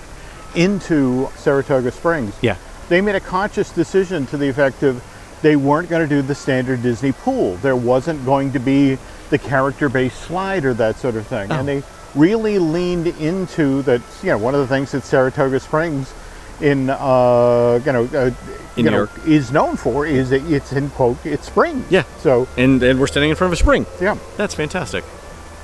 into 0.55 1.29
Saratoga 1.37 1.91
Springs, 1.91 2.35
Yeah. 2.43 2.57
they 2.89 3.01
made 3.01 3.15
a 3.15 3.21
conscious 3.21 3.71
decision 3.71 4.27
to 4.27 4.37
the 4.37 4.49
effect 4.49 4.83
of 4.83 5.03
they 5.43 5.57
weren't 5.57 5.89
going 5.89 6.07
to 6.07 6.15
do 6.15 6.21
the 6.21 6.35
standard 6.35 6.83
Disney 6.83 7.13
pool. 7.13 7.57
There 7.57 7.77
wasn't 7.77 8.25
going 8.25 8.53
to 8.53 8.59
be 8.59 8.99
the 9.31 9.39
character-based 9.39 10.21
slide 10.21 10.65
or 10.65 10.75
that 10.75 10.97
sort 10.97 11.17
of 11.17 11.27
thing. 11.27 11.51
And 11.51 11.61
oh. 11.61 11.65
they 11.65 11.83
really 12.15 12.59
leaned 12.59 13.07
into 13.07 13.83
that. 13.83 14.01
You 14.23 14.31
know, 14.31 14.39
one 14.39 14.55
of 14.55 14.61
the 14.61 14.67
things 14.67 14.93
that 14.93 15.05
Saratoga 15.05 15.61
Springs 15.61 16.13
in 16.61 16.91
uh, 16.91 17.81
you 17.85 17.93
know 17.93 18.05
uh, 18.13 18.27
In 18.27 18.35
you 18.77 18.83
New 18.85 18.91
know 18.91 18.97
York. 18.99 19.11
is 19.27 19.51
known 19.53 19.77
for 19.77 20.07
is 20.07 20.31
that 20.31 20.43
it's 20.51 20.73
in 20.73 20.91
quote 20.91 21.25
it's 21.25 21.47
spring. 21.47 21.85
Yeah. 21.91 22.05
So 22.19 22.47
And, 22.57 22.83
and 22.83 22.99
we're 23.01 23.07
standing 23.07 23.31
in 23.31 23.37
front 23.37 23.53
of 23.53 23.59
a 23.59 23.63
spring. 23.63 23.87
yeah. 24.01 24.17
That's 24.37 24.55
fantastic. 24.55 25.05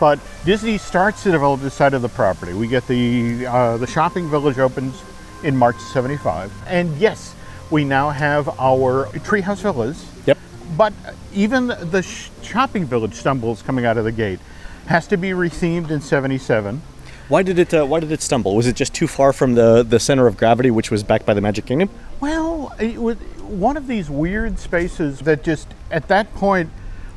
But 0.01 0.19
Disney 0.45 0.77
starts 0.79 1.23
to 1.23 1.31
develop 1.31 1.61
this 1.61 1.75
side 1.75 1.95
of 1.95 2.03
the 2.03 2.09
property. 2.09 2.53
We 2.53 2.67
get 2.67 2.87
the 2.89 3.47
uh, 3.47 3.77
the 3.77 3.87
shopping 3.87 4.29
village 4.29 4.59
opens 4.59 5.01
in 5.45 5.57
March 5.57 5.77
'75, 5.79 6.51
and 6.67 6.97
yes, 6.99 7.35
we 7.71 7.85
now 7.85 8.11
have 8.11 8.49
our 8.59 9.07
treehouse 9.23 9.61
villas. 9.63 10.05
Yep. 10.27 10.39
But 10.77 10.93
even 11.33 11.69
the 11.69 12.03
sh- 12.03 12.31
shopping 12.43 12.87
village 12.87 13.15
stumbles 13.15 13.63
coming 13.63 13.85
out 13.87 13.97
of 13.97 14.05
the 14.05 14.13
gate. 14.13 14.41
Has 14.87 15.07
to 15.09 15.17
be 15.17 15.31
rethemed 15.31 15.91
in 15.91 16.01
'77. 16.01 16.83
Why 17.29 17.43
did 17.43 17.59
it? 17.59 17.73
Uh, 17.73 17.87
why 17.87 18.01
did 18.01 18.13
it 18.13 18.21
stumble? 18.21 18.55
Was 18.55 18.67
it 18.67 18.77
just 18.77 18.95
too 18.95 19.07
far 19.07 19.33
from 19.33 19.55
the 19.55 19.83
the 19.83 19.99
center 19.99 20.27
of 20.27 20.37
gravity, 20.37 20.71
which 20.71 20.91
was 20.91 21.03
backed 21.03 21.25
by 21.25 21.35
the 21.35 21.41
Magic 21.41 21.65
Kingdom? 21.65 21.89
Well, 22.21 22.75
it 22.79 22.99
was 22.99 23.17
one 23.41 23.77
of 23.77 23.87
these 23.87 24.11
weird 24.11 24.59
spaces 24.59 25.21
that 25.21 25.43
just 25.43 25.69
at 25.91 26.09
that 26.09 26.35
point, 26.35 26.71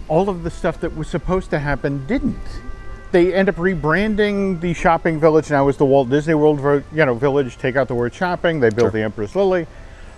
all 0.07 0.29
of 0.29 0.43
the 0.43 0.49
stuff 0.51 0.79
that 0.81 0.95
was 0.95 1.07
supposed 1.07 1.49
to 1.49 1.59
happen 1.59 2.05
didn't. 2.07 2.39
They 3.11 3.33
end 3.33 3.49
up 3.49 3.55
rebranding 3.55 4.59
the 4.59 4.73
shopping 4.73 5.19
village 5.19 5.49
now 5.49 5.67
as 5.69 5.77
the 5.77 5.85
Walt 5.85 6.09
Disney 6.09 6.33
World, 6.33 6.83
you 6.93 7.05
know, 7.05 7.13
village. 7.13 7.57
Take 7.57 7.75
out 7.75 7.87
the 7.87 7.95
word 7.95 8.13
shopping. 8.13 8.59
They 8.59 8.69
build 8.69 8.93
the 8.93 9.01
Empress 9.01 9.35
Lily, 9.35 9.67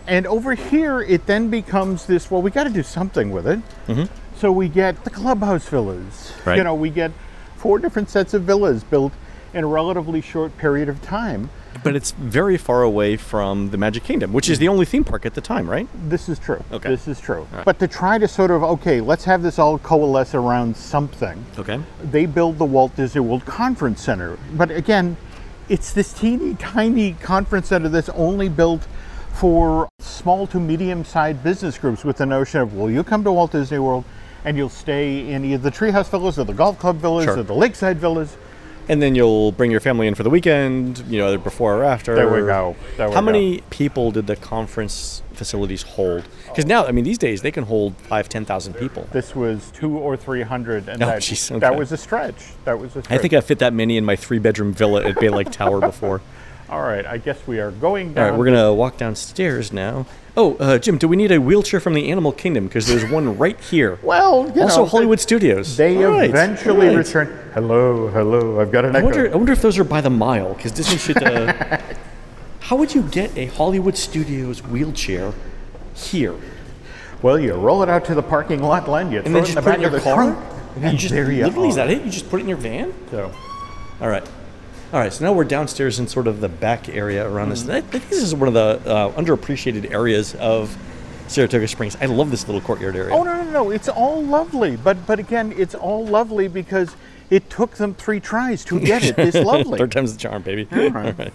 and 0.07 0.27
over 0.27 0.53
here 0.53 1.01
it 1.01 1.25
then 1.25 1.49
becomes 1.49 2.05
this. 2.05 2.29
Well, 2.29 2.41
we 2.43 2.51
got 2.51 2.65
to 2.65 2.69
do 2.69 2.83
something 2.83 3.31
with 3.31 3.47
it. 3.47 3.59
So 4.37 4.51
we 4.51 4.69
get 4.69 5.03
the 5.03 5.09
clubhouse 5.09 5.67
villas. 5.67 6.31
Right. 6.45 6.57
You 6.57 6.63
know, 6.63 6.73
we 6.75 6.89
get 6.91 7.11
four 7.57 7.77
different 7.79 8.09
sets 8.09 8.33
of 8.33 8.43
villas 8.43 8.83
built 8.85 9.11
in 9.53 9.63
a 9.63 9.67
relatively 9.67 10.21
short 10.21 10.57
period 10.57 10.89
of 10.89 11.01
time. 11.01 11.49
But 11.83 11.95
it's 11.95 12.11
very 12.11 12.57
far 12.57 12.83
away 12.83 13.15
from 13.15 13.69
the 13.69 13.77
Magic 13.77 14.03
Kingdom, 14.03 14.33
which 14.33 14.49
is 14.49 14.59
the 14.59 14.67
only 14.67 14.85
theme 14.85 15.03
park 15.03 15.25
at 15.25 15.33
the 15.33 15.41
time, 15.41 15.69
right? 15.69 15.87
This 16.09 16.27
is 16.27 16.37
true. 16.37 16.61
Okay. 16.71 16.89
This 16.89 17.07
is 17.07 17.21
true. 17.21 17.47
right. 17.53 17.63
But 17.63 17.79
to 17.79 17.87
try 17.87 18.17
to 18.17 18.27
sort 18.27 18.51
of, 18.51 18.63
okay, 18.63 18.99
let's 19.01 19.23
have 19.25 19.41
this 19.41 19.57
all 19.59 19.77
coalesce 19.79 20.33
around 20.35 20.75
something, 20.75 21.45
Okay. 21.57 21.79
they 22.03 22.25
build 22.25 22.57
the 22.57 22.65
Walt 22.65 22.95
Disney 22.95 23.21
World 23.21 23.45
Conference 23.45 24.01
Center. 24.01 24.37
But 24.53 24.71
again, 24.71 25.15
it's 25.69 25.93
this 25.93 26.11
teeny 26.11 26.55
tiny 26.55 27.13
conference 27.13 27.67
center 27.69 27.87
that's 27.89 28.09
only 28.09 28.49
built 28.49 28.87
for 29.33 29.87
small 29.99 30.47
to 30.47 30.59
medium 30.59 31.05
sized 31.05 31.43
business 31.43 31.77
groups 31.77 32.03
with 32.03 32.17
the 32.17 32.25
notion 32.25 32.59
of, 32.61 32.73
well, 32.73 32.89
you 32.89 33.03
come 33.03 33.23
to 33.23 33.31
Walt 33.31 33.51
Disney 33.53 33.79
World 33.79 34.03
and 34.43 34.57
you'll 34.57 34.67
stay 34.69 35.29
in 35.31 35.45
either 35.45 35.69
the 35.69 35.71
Treehouse 35.71 36.09
Villas 36.09 36.39
or 36.39 36.43
the 36.43 36.53
Golf 36.53 36.77
Club 36.79 36.97
Villas 36.97 37.25
Sure. 37.25 37.37
or 37.39 37.43
the 37.43 37.53
Lakeside 37.53 37.99
Villas. 37.99 38.35
And 38.89 39.01
then 39.03 39.13
you'll 39.13 39.51
bring 39.51 39.69
your 39.69 39.79
family 39.79 40.07
in 40.07 40.15
for 40.15 40.23
the 40.23 40.31
weekend, 40.31 40.97
you 41.07 41.19
know, 41.19 41.27
either 41.27 41.37
before 41.37 41.75
or 41.75 41.83
after. 41.83 42.15
There 42.15 42.27
we 42.27 42.39
go. 42.41 42.75
There 42.97 43.07
we 43.07 43.13
How 43.13 43.21
go. 43.21 43.25
many 43.27 43.61
people 43.69 44.09
did 44.11 44.25
the 44.25 44.35
conference 44.35 45.21
facilities 45.33 45.83
hold? 45.83 46.23
Because 46.47 46.65
now, 46.65 46.85
I 46.87 46.91
mean, 46.91 47.03
these 47.05 47.19
days 47.19 47.43
they 47.43 47.51
can 47.51 47.65
hold 47.65 47.95
five, 47.97 48.27
ten 48.29 48.45
thousand 48.45 48.73
people. 48.73 49.07
This 49.11 49.35
was 49.35 49.69
two 49.71 49.95
or 49.97 50.17
three 50.17 50.41
hundred, 50.41 50.89
and 50.89 51.01
Oh, 51.03 51.05
that, 51.05 51.21
jeez, 51.21 51.51
okay. 51.51 51.59
that 51.59 51.75
was 51.77 51.91
a 51.91 51.97
stretch. 51.97 52.43
That 52.65 52.79
was 52.79 52.95
a 52.95 53.03
stretch. 53.03 53.17
I 53.17 53.21
think 53.21 53.33
I 53.33 53.41
fit 53.41 53.59
that 53.59 53.73
many 53.73 53.95
in 53.95 54.05
my 54.05 54.15
three-bedroom 54.15 54.73
villa 54.73 55.03
at 55.07 55.19
Bay 55.19 55.29
Lake 55.29 55.51
Tower 55.51 55.79
before. 55.79 56.21
All 56.69 56.81
right, 56.81 57.05
I 57.05 57.17
guess 57.17 57.39
we 57.47 57.59
are 57.59 57.71
going 57.71 58.09
All 58.09 58.13
down. 58.15 58.29
right, 58.31 58.37
we're 58.39 58.45
gonna 58.45 58.73
walk 58.73 58.97
downstairs 58.97 59.71
now. 59.71 60.07
Oh, 60.37 60.55
uh, 60.57 60.77
Jim, 60.77 60.97
do 60.97 61.07
we 61.07 61.15
need 61.17 61.31
a 61.31 61.39
wheelchair 61.41 61.79
from 61.79 61.93
the 61.93 62.09
Animal 62.11 62.31
Kingdom? 62.31 62.67
Because 62.67 62.87
there's 62.87 63.09
one 63.09 63.37
right 63.37 63.59
here. 63.59 63.99
Well, 64.03 64.51
you 64.55 64.61
also, 64.61 64.81
know, 64.81 64.85
Hollywood 64.85 65.19
Studios. 65.19 65.75
They 65.75 66.03
All 66.03 66.11
right, 66.11 66.29
eventually 66.29 66.87
all 66.89 66.95
right. 66.95 67.05
return. 67.05 67.51
Hello, 67.53 68.07
hello. 68.07 68.61
I've 68.61 68.71
got 68.71 68.85
an 68.85 68.95
I 68.95 68.99
echo. 68.99 69.07
wonder, 69.07 69.31
I 69.31 69.35
wonder 69.35 69.51
if 69.53 69.61
those 69.61 69.77
are 69.79 69.83
by 69.83 70.01
the 70.01 70.09
mile, 70.09 70.53
because 70.53 70.71
Disney 70.71 70.97
should. 70.97 71.21
Uh, 71.21 71.79
how 72.61 72.75
would 72.77 72.93
you 72.93 73.01
get 73.03 73.35
a 73.37 73.47
Hollywood 73.47 73.97
Studios 73.97 74.63
wheelchair 74.63 75.33
here? 75.95 76.35
Well, 77.21 77.37
you 77.39 77.53
roll 77.53 77.83
it 77.83 77.89
out 77.89 78.05
to 78.05 78.15
the 78.15 78.23
parking 78.23 78.61
lot 78.63 78.87
line. 78.87 79.11
You 79.11 79.17
And 79.19 79.27
throw 79.27 79.33
then 79.41 79.43
it 79.43 79.49
in 79.49 79.55
the 79.55 79.61
put 79.61 79.67
it 79.67 79.71
back 79.71 79.75
in 79.75 79.81
your 79.81 79.87
of 79.89 79.93
the 79.93 79.99
car? 80.01 80.15
trunk, 80.15 80.37
And 80.75 80.83
and 80.85 80.93
you 80.93 80.99
just 80.99 81.13
there 81.13 81.29
you 81.31 81.43
literally 81.45 81.69
is 81.69 81.75
that 81.75 81.89
it? 81.89 82.03
You 82.05 82.09
just 82.11 82.29
put 82.29 82.39
it 82.39 82.43
in 82.43 82.49
your 82.49 82.57
van? 82.57 82.93
So, 83.11 83.33
All 83.99 84.07
right. 84.07 84.23
All 84.91 84.99
right, 84.99 85.13
so 85.13 85.23
now 85.23 85.33
we're 85.33 85.43
downstairs 85.43 85.99
in 85.99 86.07
sort 86.07 86.25
of 86.25 86.41
the 86.41 86.49
back 86.49 86.89
area 86.89 87.29
around 87.29 87.49
this. 87.49 87.69
I 87.69 87.81
think 87.81 88.09
this 88.09 88.23
is 88.23 88.33
one 88.33 88.47
of 88.47 88.55
the 88.55 88.81
uh, 88.91 89.11
underappreciated 89.11 89.91
areas 89.91 90.33
of 90.35 90.75
Saratoga 91.27 91.67
Springs. 91.67 91.95
I 92.01 92.07
love 92.07 92.31
this 92.31 92.47
little 92.47 92.61
courtyard 92.61 92.95
area. 92.95 93.13
oh 93.13 93.21
no, 93.23 93.43
no, 93.43 93.51
no! 93.51 93.69
It's 93.69 93.87
all 93.87 94.23
lovely, 94.23 94.77
but 94.77 95.05
but 95.05 95.19
again, 95.19 95.53
it's 95.55 95.75
all 95.75 96.07
lovely 96.07 96.47
because 96.47 96.95
it 97.29 97.51
took 97.51 97.75
them 97.75 97.93
three 97.93 98.19
tries 98.19 98.65
to 98.65 98.79
get 98.79 99.03
it 99.03 99.15
this 99.15 99.35
lovely. 99.45 99.77
Third 99.77 99.91
time's 99.91 100.13
the 100.13 100.19
charm, 100.19 100.41
baby. 100.41 100.67
All 100.75 100.89
right. 100.89 101.31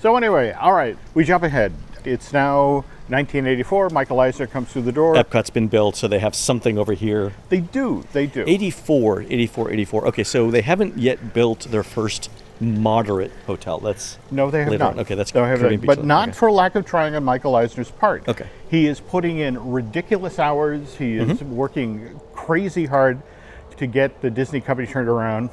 So 0.00 0.16
anyway, 0.16 0.50
all 0.52 0.72
right, 0.72 0.98
we 1.14 1.22
jump 1.24 1.44
ahead. 1.44 1.72
It's 2.04 2.32
now 2.32 2.84
1984. 3.08 3.90
Michael 3.90 4.18
Eisner 4.18 4.46
comes 4.48 4.70
through 4.72 4.82
the 4.82 4.92
door. 4.92 5.14
Epcot's 5.14 5.48
been 5.48 5.68
built, 5.68 5.94
so 5.96 6.08
they 6.08 6.18
have 6.18 6.34
something 6.34 6.76
over 6.76 6.92
here. 6.92 7.32
They 7.48 7.60
do, 7.60 8.04
they 8.12 8.26
do. 8.26 8.44
84, 8.46 9.22
84, 9.22 9.70
84. 9.70 10.06
Okay, 10.08 10.24
so 10.24 10.50
they 10.50 10.60
haven't 10.60 10.98
yet 10.98 11.32
built 11.32 11.60
their 11.70 11.82
first 11.84 12.28
moderate 12.64 13.32
hotel. 13.46 13.78
That's 13.78 14.18
No, 14.30 14.50
they 14.50 14.64
have 14.64 14.78
not. 14.78 14.92
on. 14.94 15.00
Okay, 15.00 15.14
that's 15.14 15.30
they 15.32 15.40
have 15.40 15.62
not. 15.62 15.80
But 15.86 16.04
not 16.04 16.28
Okay. 16.30 16.36
for 16.38 16.50
lack 16.50 16.74
of 16.74 16.84
trying 16.84 17.14
on 17.14 17.24
Michael 17.24 17.54
Eisner's 17.56 17.90
part. 17.90 18.28
Okay. 18.28 18.46
he 18.70 18.86
is 18.86 18.98
putting 19.00 19.38
in 19.38 19.70
ridiculous 19.70 20.38
hours. 20.38 20.96
He 20.96 21.16
is 21.16 21.28
Mm-hmm. 21.40 21.54
working 21.56 22.20
crazy 22.32 22.86
hard 22.86 23.22
to 23.76 23.86
get 23.86 24.20
the 24.20 24.30
Disney 24.30 24.60
company 24.60 24.86
turned 24.88 25.08
around. 25.08 25.50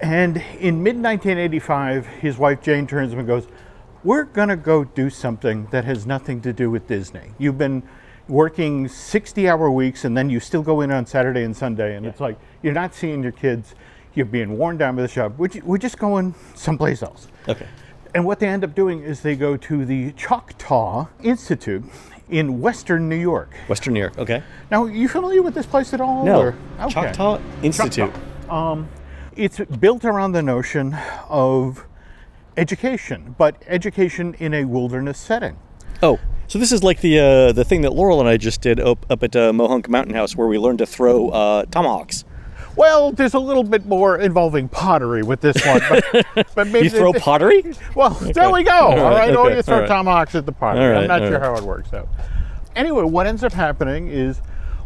And 0.00 0.42
in 0.58 0.82
mid 0.82 0.96
1985, 0.96 2.06
his 2.06 2.38
wife 2.38 2.62
Jane 2.62 2.86
turns 2.86 3.10
to 3.10 3.14
him 3.14 3.18
and 3.20 3.28
goes, 3.28 3.46
"We're 4.02 4.24
gonna 4.24 4.56
go 4.56 4.84
do 4.84 5.10
something 5.10 5.68
that 5.70 5.84
has 5.84 6.06
nothing 6.06 6.40
to 6.42 6.52
do 6.52 6.70
with 6.70 6.86
Disney. 6.86 7.32
You've 7.38 7.58
been." 7.58 7.82
Working 8.28 8.86
60 8.86 9.48
hour 9.48 9.68
weeks 9.72 10.04
and 10.04 10.16
then 10.16 10.30
you 10.30 10.38
still 10.38 10.62
go 10.62 10.82
in 10.82 10.92
on 10.92 11.04
Saturday 11.04 11.42
and 11.42 11.56
Sunday, 11.56 11.96
and 11.96 12.06
it's 12.06 12.20
like 12.20 12.36
you're 12.62 12.72
not 12.72 12.94
seeing 12.94 13.24
your 13.24 13.32
kids, 13.32 13.74
you're 14.20 14.26
being 14.26 14.58
worn 14.58 14.76
down 14.76 14.96
by 14.96 15.02
the 15.02 15.08
shop. 15.08 15.32
We're, 15.38 15.48
we're 15.64 15.78
just 15.78 15.98
going 15.98 16.34
someplace 16.54 17.02
else. 17.02 17.28
Okay. 17.48 17.66
And 18.14 18.26
what 18.26 18.38
they 18.38 18.48
end 18.48 18.64
up 18.64 18.74
doing 18.74 19.02
is 19.02 19.22
they 19.22 19.34
go 19.34 19.56
to 19.56 19.84
the 19.86 20.12
Chautauqua 20.14 21.08
Institute 21.22 21.82
in 22.28 22.60
Western 22.60 23.08
New 23.08 23.16
York. 23.16 23.54
Western 23.66 23.94
New 23.94 24.00
York. 24.00 24.18
Okay. 24.18 24.42
Now, 24.70 24.84
you 24.84 25.08
familiar 25.08 25.40
with 25.40 25.54
this 25.54 25.64
place 25.64 25.94
at 25.94 26.02
all? 26.02 26.24
No. 26.26 26.40
or- 26.40 26.54
okay. 26.80 26.90
Chautauqua 26.90 27.42
Institute. 27.62 28.12
Um, 28.50 28.88
it's 29.36 29.58
built 29.58 30.04
around 30.04 30.32
the 30.32 30.42
notion 30.42 30.94
of 31.30 31.86
education, 32.58 33.34
but 33.38 33.62
education 33.66 34.34
in 34.38 34.52
a 34.52 34.64
wilderness 34.64 35.18
setting. 35.18 35.56
Oh, 36.02 36.18
so 36.46 36.58
this 36.58 36.72
is 36.72 36.82
like 36.82 37.00
the 37.00 37.18
uh, 37.18 37.52
the 37.52 37.64
thing 37.64 37.82
that 37.82 37.92
Laurel 37.92 38.20
and 38.20 38.28
I 38.28 38.36
just 38.36 38.60
did 38.60 38.80
up, 38.80 39.06
up 39.08 39.22
at 39.22 39.34
uh, 39.36 39.52
Mohonk 39.52 39.88
Mountain 39.88 40.14
House, 40.14 40.34
where 40.36 40.48
we 40.48 40.58
learned 40.58 40.78
to 40.80 40.86
throw 40.86 41.28
uh, 41.28 41.64
tomahawks. 41.66 42.24
Well, 42.80 43.12
there's 43.12 43.34
a 43.34 43.38
little 43.38 43.62
bit 43.62 43.84
more 43.84 44.16
involving 44.18 44.68
pottery 44.68 45.22
with 45.22 45.40
this 45.42 45.56
one, 45.66 45.80
but, 45.90 46.48
but 46.54 46.66
maybe 46.68 46.86
You 46.86 46.90
throw 46.90 47.12
pottery? 47.12 47.62
Well, 47.94 48.10
there 48.10 48.50
we 48.50 48.62
go. 48.62 48.72
All 48.72 48.96
right, 48.96 49.28
right, 49.28 49.36
or 49.36 49.46
okay, 49.48 49.56
you 49.56 49.62
throw 49.62 49.74
all 49.76 49.80
right. 49.82 49.88
tomahawks 49.88 50.34
at 50.34 50.46
the 50.46 50.52
pottery. 50.52 50.94
All 50.94 51.02
I'm 51.02 51.06
not 51.08 51.20
all 51.22 51.28
sure 51.28 51.38
right. 51.38 51.46
how 51.46 51.56
it 51.56 51.64
works 51.64 51.92
out. 51.92 52.08
Anyway, 52.74 53.02
what 53.04 53.26
ends 53.26 53.44
up 53.44 53.52
happening 53.52 54.08
is 54.08 54.40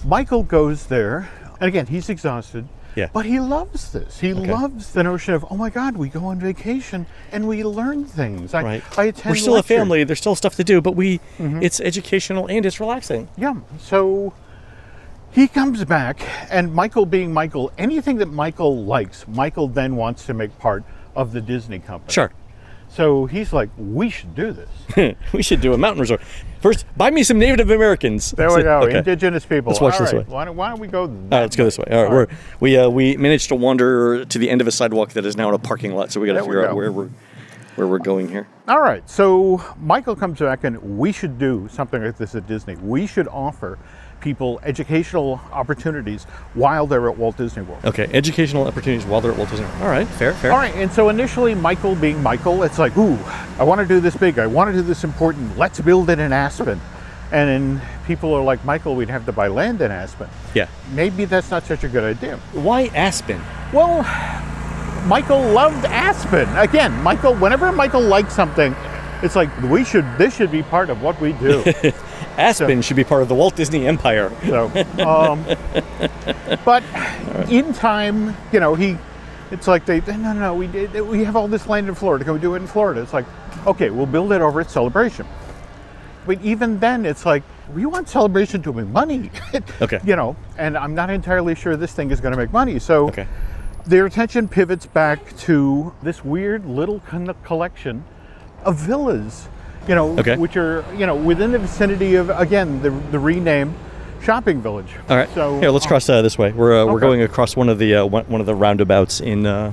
Michael 0.04 0.42
goes 0.42 0.86
there, 0.86 1.28
and 1.60 1.68
again, 1.68 1.86
he's 1.86 2.08
exhausted. 2.08 2.66
Yeah. 2.96 3.08
But 3.12 3.26
he 3.26 3.40
loves 3.40 3.92
this. 3.92 4.20
He 4.20 4.32
loves 4.34 4.92
the 4.92 5.02
notion 5.02 5.34
of, 5.34 5.44
oh 5.50 5.56
my 5.56 5.68
God, 5.70 5.96
we 5.96 6.08
go 6.08 6.24
on 6.26 6.38
vacation 6.38 7.06
and 7.32 7.48
we 7.48 7.64
learn 7.64 8.04
things. 8.04 8.54
I, 8.54 8.62
Right. 8.62 8.98
I 8.98 9.04
attend 9.06 9.32
We're 9.32 9.36
still 9.36 9.54
lectures. 9.54 9.70
a 9.72 9.78
family. 9.80 10.04
There's 10.04 10.20
still 10.20 10.36
stuff 10.36 10.54
to 10.56 10.64
do, 10.64 10.80
but 10.80 10.92
we 10.92 11.18
Mm-hmm. 11.38 11.60
it's 11.62 11.80
educational 11.80 12.46
and 12.48 12.64
it's 12.64 12.78
relaxing. 12.78 13.26
Yeah. 13.36 13.56
So 13.80 14.32
he 15.34 15.48
comes 15.48 15.84
back, 15.84 16.20
and 16.48 16.72
Michael, 16.72 17.04
being 17.04 17.32
Michael, 17.32 17.72
anything 17.76 18.18
that 18.18 18.26
Michael 18.30 18.84
likes, 18.84 19.26
Michael 19.26 19.66
then 19.66 19.96
wants 19.96 20.26
to 20.26 20.34
make 20.34 20.56
part 20.60 20.84
of 21.16 21.32
the 21.32 21.40
Disney 21.40 21.80
company. 21.80 22.12
Sure. 22.12 22.32
So 22.88 23.26
he's 23.26 23.52
like, 23.52 23.70
we 23.76 24.08
should 24.08 24.36
do 24.36 24.52
this. 24.52 25.16
we 25.32 25.42
should 25.42 25.60
do 25.60 25.72
a 25.72 25.78
mountain 25.78 26.00
resort. 26.00 26.20
First, 26.60 26.86
buy 26.96 27.10
me 27.10 27.24
some 27.24 27.40
Native 27.40 27.68
Americans. 27.68 28.30
There 28.30 28.54
we 28.54 28.62
go. 28.62 28.82
Okay. 28.82 28.98
Indigenous 28.98 29.44
people. 29.44 29.72
Let's 29.72 29.80
watch 29.80 29.94
All 29.94 30.00
this 30.00 30.12
right, 30.12 30.26
way. 30.26 30.32
Why 30.32 30.44
don't, 30.44 30.56
why 30.56 30.68
don't 30.68 30.78
we 30.78 30.86
go? 30.86 31.02
All 31.02 31.08
right, 31.08 31.40
let's 31.40 31.56
go 31.56 31.64
this 31.64 31.78
way. 31.78 31.86
All 31.90 32.02
right, 32.02 32.08
All 32.08 32.16
we're, 32.16 32.26
we 32.60 32.76
uh, 32.78 32.88
we 32.88 33.16
managed 33.16 33.48
to 33.48 33.56
wander 33.56 34.24
to 34.24 34.38
the 34.38 34.48
end 34.48 34.60
of 34.60 34.68
a 34.68 34.70
sidewalk 34.70 35.10
that 35.14 35.26
is 35.26 35.36
now 35.36 35.48
in 35.48 35.54
a 35.56 35.58
parking 35.58 35.96
lot, 35.96 36.12
so 36.12 36.20
we 36.20 36.28
got 36.28 36.34
to 36.34 36.42
figure 36.42 36.64
out 36.64 36.76
where 36.76 36.92
we're 36.92 37.10
where 37.74 37.88
we're 37.88 37.98
going 37.98 38.28
here. 38.28 38.46
All 38.68 38.80
right. 38.80 39.08
So 39.10 39.60
Michael 39.80 40.14
comes 40.14 40.38
back, 40.38 40.62
and 40.62 40.78
we 40.96 41.10
should 41.10 41.38
do 41.38 41.68
something 41.72 42.02
like 42.04 42.16
this 42.16 42.36
at 42.36 42.46
Disney. 42.46 42.76
We 42.76 43.08
should 43.08 43.26
offer 43.26 43.80
people 44.24 44.58
educational 44.64 45.40
opportunities 45.52 46.24
while 46.54 46.86
they're 46.86 47.08
at 47.08 47.16
Walt 47.16 47.36
Disney 47.36 47.62
World. 47.62 47.84
Okay, 47.84 48.08
educational 48.12 48.66
opportunities 48.66 49.06
while 49.06 49.20
they're 49.20 49.30
at 49.30 49.36
Walt 49.36 49.50
Disney. 49.50 49.66
World. 49.66 49.82
All 49.82 49.88
right, 49.88 50.08
fair, 50.08 50.32
fair. 50.32 50.50
All 50.50 50.58
right, 50.58 50.74
and 50.74 50.90
so 50.90 51.10
initially, 51.10 51.54
Michael 51.54 51.94
being 51.94 52.20
Michael, 52.22 52.64
it's 52.64 52.78
like, 52.78 52.96
ooh, 52.96 53.18
I 53.58 53.62
want 53.62 53.80
to 53.80 53.86
do 53.86 54.00
this 54.00 54.16
big. 54.16 54.40
I 54.40 54.46
want 54.46 54.70
to 54.70 54.72
do 54.72 54.82
this 54.82 55.04
important. 55.04 55.56
Let's 55.56 55.78
build 55.80 56.10
it 56.10 56.18
in 56.18 56.32
Aspen. 56.32 56.80
And 57.30 57.48
then 57.48 57.88
people 58.06 58.32
are 58.34 58.42
like, 58.42 58.64
Michael, 58.64 58.96
we'd 58.96 59.10
have 59.10 59.26
to 59.26 59.32
buy 59.32 59.48
land 59.48 59.82
in 59.82 59.90
Aspen. 59.90 60.28
Yeah. 60.54 60.68
Maybe 60.92 61.24
that's 61.24 61.50
not 61.50 61.64
such 61.64 61.84
a 61.84 61.88
good 61.88 62.04
idea. 62.04 62.38
Why 62.52 62.86
Aspen? 62.94 63.40
Well, 63.72 64.02
Michael 65.06 65.42
loved 65.50 65.84
Aspen. 65.84 66.48
Again, 66.56 66.92
Michael, 67.02 67.34
whenever 67.34 67.72
Michael 67.72 68.00
likes 68.00 68.34
something, 68.34 68.74
it's 69.22 69.36
like 69.36 69.50
we 69.62 69.84
should. 69.84 70.06
This 70.16 70.36
should 70.36 70.50
be 70.50 70.62
part 70.62 70.90
of 70.90 71.02
what 71.02 71.20
we 71.20 71.32
do. 71.34 71.62
Aspen 72.38 72.82
should 72.82 72.96
be 72.96 73.04
part 73.04 73.22
of 73.22 73.28
the 73.28 73.34
Walt 73.34 73.54
Disney 73.56 73.86
Empire. 73.86 74.30
So, 74.46 74.66
um, 75.06 75.44
but 76.64 76.82
in 77.50 77.72
time, 77.72 78.36
you 78.52 78.60
know, 78.60 78.74
he, 78.74 78.96
it's 79.50 79.68
like 79.68 79.86
they, 79.86 80.00
no, 80.00 80.16
no, 80.16 80.32
no, 80.32 80.54
we 80.54 80.66
did, 80.66 80.92
we 81.02 81.24
have 81.24 81.36
all 81.36 81.48
this 81.48 81.66
land 81.66 81.88
in 81.88 81.94
Florida. 81.94 82.24
Can 82.24 82.34
we 82.34 82.40
do 82.40 82.54
it 82.54 82.58
in 82.58 82.66
Florida? 82.66 83.00
It's 83.02 83.12
like, 83.12 83.26
okay, 83.66 83.90
we'll 83.90 84.06
build 84.06 84.32
it 84.32 84.40
over 84.40 84.60
at 84.60 84.70
Celebration. 84.70 85.26
But 86.26 86.40
even 86.42 86.80
then, 86.80 87.04
it's 87.04 87.26
like 87.26 87.42
we 87.74 87.84
want 87.86 88.08
Celebration 88.08 88.62
to 88.62 88.72
make 88.72 88.88
money. 88.88 89.30
Okay. 89.82 90.00
You 90.04 90.16
know, 90.16 90.36
and 90.56 90.76
I'm 90.76 90.94
not 90.94 91.10
entirely 91.10 91.54
sure 91.54 91.76
this 91.76 91.92
thing 91.92 92.10
is 92.10 92.20
going 92.20 92.32
to 92.32 92.38
make 92.38 92.52
money. 92.52 92.78
So 92.78 93.08
Okay. 93.08 93.26
their 93.86 94.06
attention 94.06 94.48
pivots 94.48 94.86
back 94.86 95.36
to 95.38 95.92
this 96.02 96.24
weird 96.24 96.64
little 96.66 97.00
collection 97.44 98.04
of 98.64 98.76
villas, 98.76 99.48
you 99.88 99.94
know, 99.94 100.18
Okay. 100.18 100.36
which 100.36 100.56
are, 100.56 100.84
you 100.96 101.06
know, 101.06 101.14
within 101.14 101.52
the 101.52 101.58
vicinity 101.58 102.14
of, 102.16 102.30
again, 102.30 102.80
the, 102.82 102.90
the 103.10 103.18
renamed 103.18 103.74
shopping 104.22 104.60
village. 104.62 104.88
All 105.08 105.16
right. 105.16 105.28
So 105.34 105.60
here, 105.60 105.70
let's 105.70 105.86
cross 105.86 106.08
uh, 106.08 106.22
this 106.22 106.38
way. 106.38 106.52
We're 106.52 106.82
uh, 106.82 106.86
we're 106.86 107.00
going 107.00 107.22
across 107.22 107.56
one 107.56 107.68
of 107.68 107.78
the 107.78 107.96
uh, 107.96 108.06
one, 108.06 108.24
one 108.26 108.40
of 108.40 108.46
the 108.46 108.54
roundabouts 108.54 109.20
in 109.20 109.44
uh, 109.46 109.72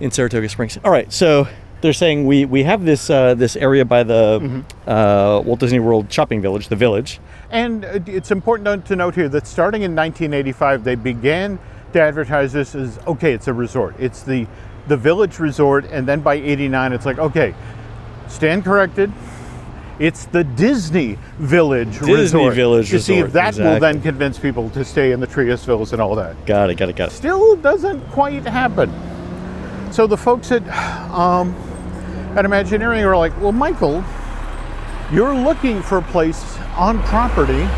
in 0.00 0.10
Saratoga 0.10 0.48
Springs. 0.48 0.78
All 0.84 0.90
right. 0.92 1.12
So 1.12 1.48
they're 1.80 1.92
saying 1.92 2.26
we 2.26 2.44
we 2.44 2.62
have 2.62 2.84
this 2.84 3.10
uh, 3.10 3.34
this 3.34 3.56
area 3.56 3.84
by 3.84 4.02
the 4.04 4.38
Mm-hmm. 4.40 4.88
uh, 4.90 5.40
Walt 5.40 5.60
Disney 5.60 5.80
World 5.80 6.12
shopping 6.12 6.40
village, 6.40 6.68
the 6.68 6.76
village. 6.76 7.20
And 7.50 7.84
uh, 7.84 7.98
it's 8.06 8.30
important 8.30 8.86
to 8.86 8.96
note 8.96 9.14
here 9.14 9.28
that 9.30 9.46
starting 9.46 9.82
in 9.82 9.94
1985, 9.96 10.84
they 10.84 10.94
began 10.94 11.58
to 11.92 12.00
advertise 12.00 12.52
this 12.52 12.74
as 12.74 12.98
okay, 13.06 13.32
it's 13.32 13.48
a 13.48 13.52
resort. 13.52 13.94
It's 13.98 14.22
the 14.22 14.46
the 14.88 14.96
village 14.96 15.38
resort, 15.38 15.84
and 15.92 16.06
then 16.08 16.20
by 16.20 16.34
89, 16.34 16.92
it's 16.92 17.06
like 17.06 17.18
okay, 17.18 17.54
stand 18.32 18.64
corrected. 18.64 19.12
It's 19.98 20.24
the 20.26 20.42
Disney 20.42 21.18
Village 21.38 21.98
Disney 21.98 22.14
Resort. 22.14 22.54
Village 22.54 22.90
to 22.90 22.98
see 22.98 23.18
if 23.18 23.26
Resort, 23.26 23.54
that 23.54 23.56
will 23.62 23.78
then 23.78 24.00
convince 24.00 24.38
people 24.38 24.70
to 24.70 24.84
stay 24.84 25.12
in 25.12 25.20
the 25.20 25.26
Treehouse 25.26 25.64
Villas 25.64 25.92
and 25.92 26.02
all 26.02 26.16
that. 26.16 26.44
Got 26.46 26.70
it. 26.70 26.76
Got 26.76 26.88
it. 26.88 26.96
Got 26.96 27.10
it. 27.10 27.12
Still 27.12 27.56
doesn't 27.56 28.00
quite 28.08 28.44
happen. 28.44 28.90
So 29.92 30.06
the 30.06 30.16
folks 30.16 30.50
at 30.50 30.66
um, 31.10 31.54
at 32.36 32.44
Imagineering 32.44 33.04
are 33.04 33.16
like, 33.16 33.38
well, 33.40 33.52
Michael, 33.52 34.02
you're 35.12 35.34
looking 35.34 35.82
for 35.82 35.98
a 35.98 36.02
place 36.02 36.58
on 36.76 37.02
property 37.04 37.68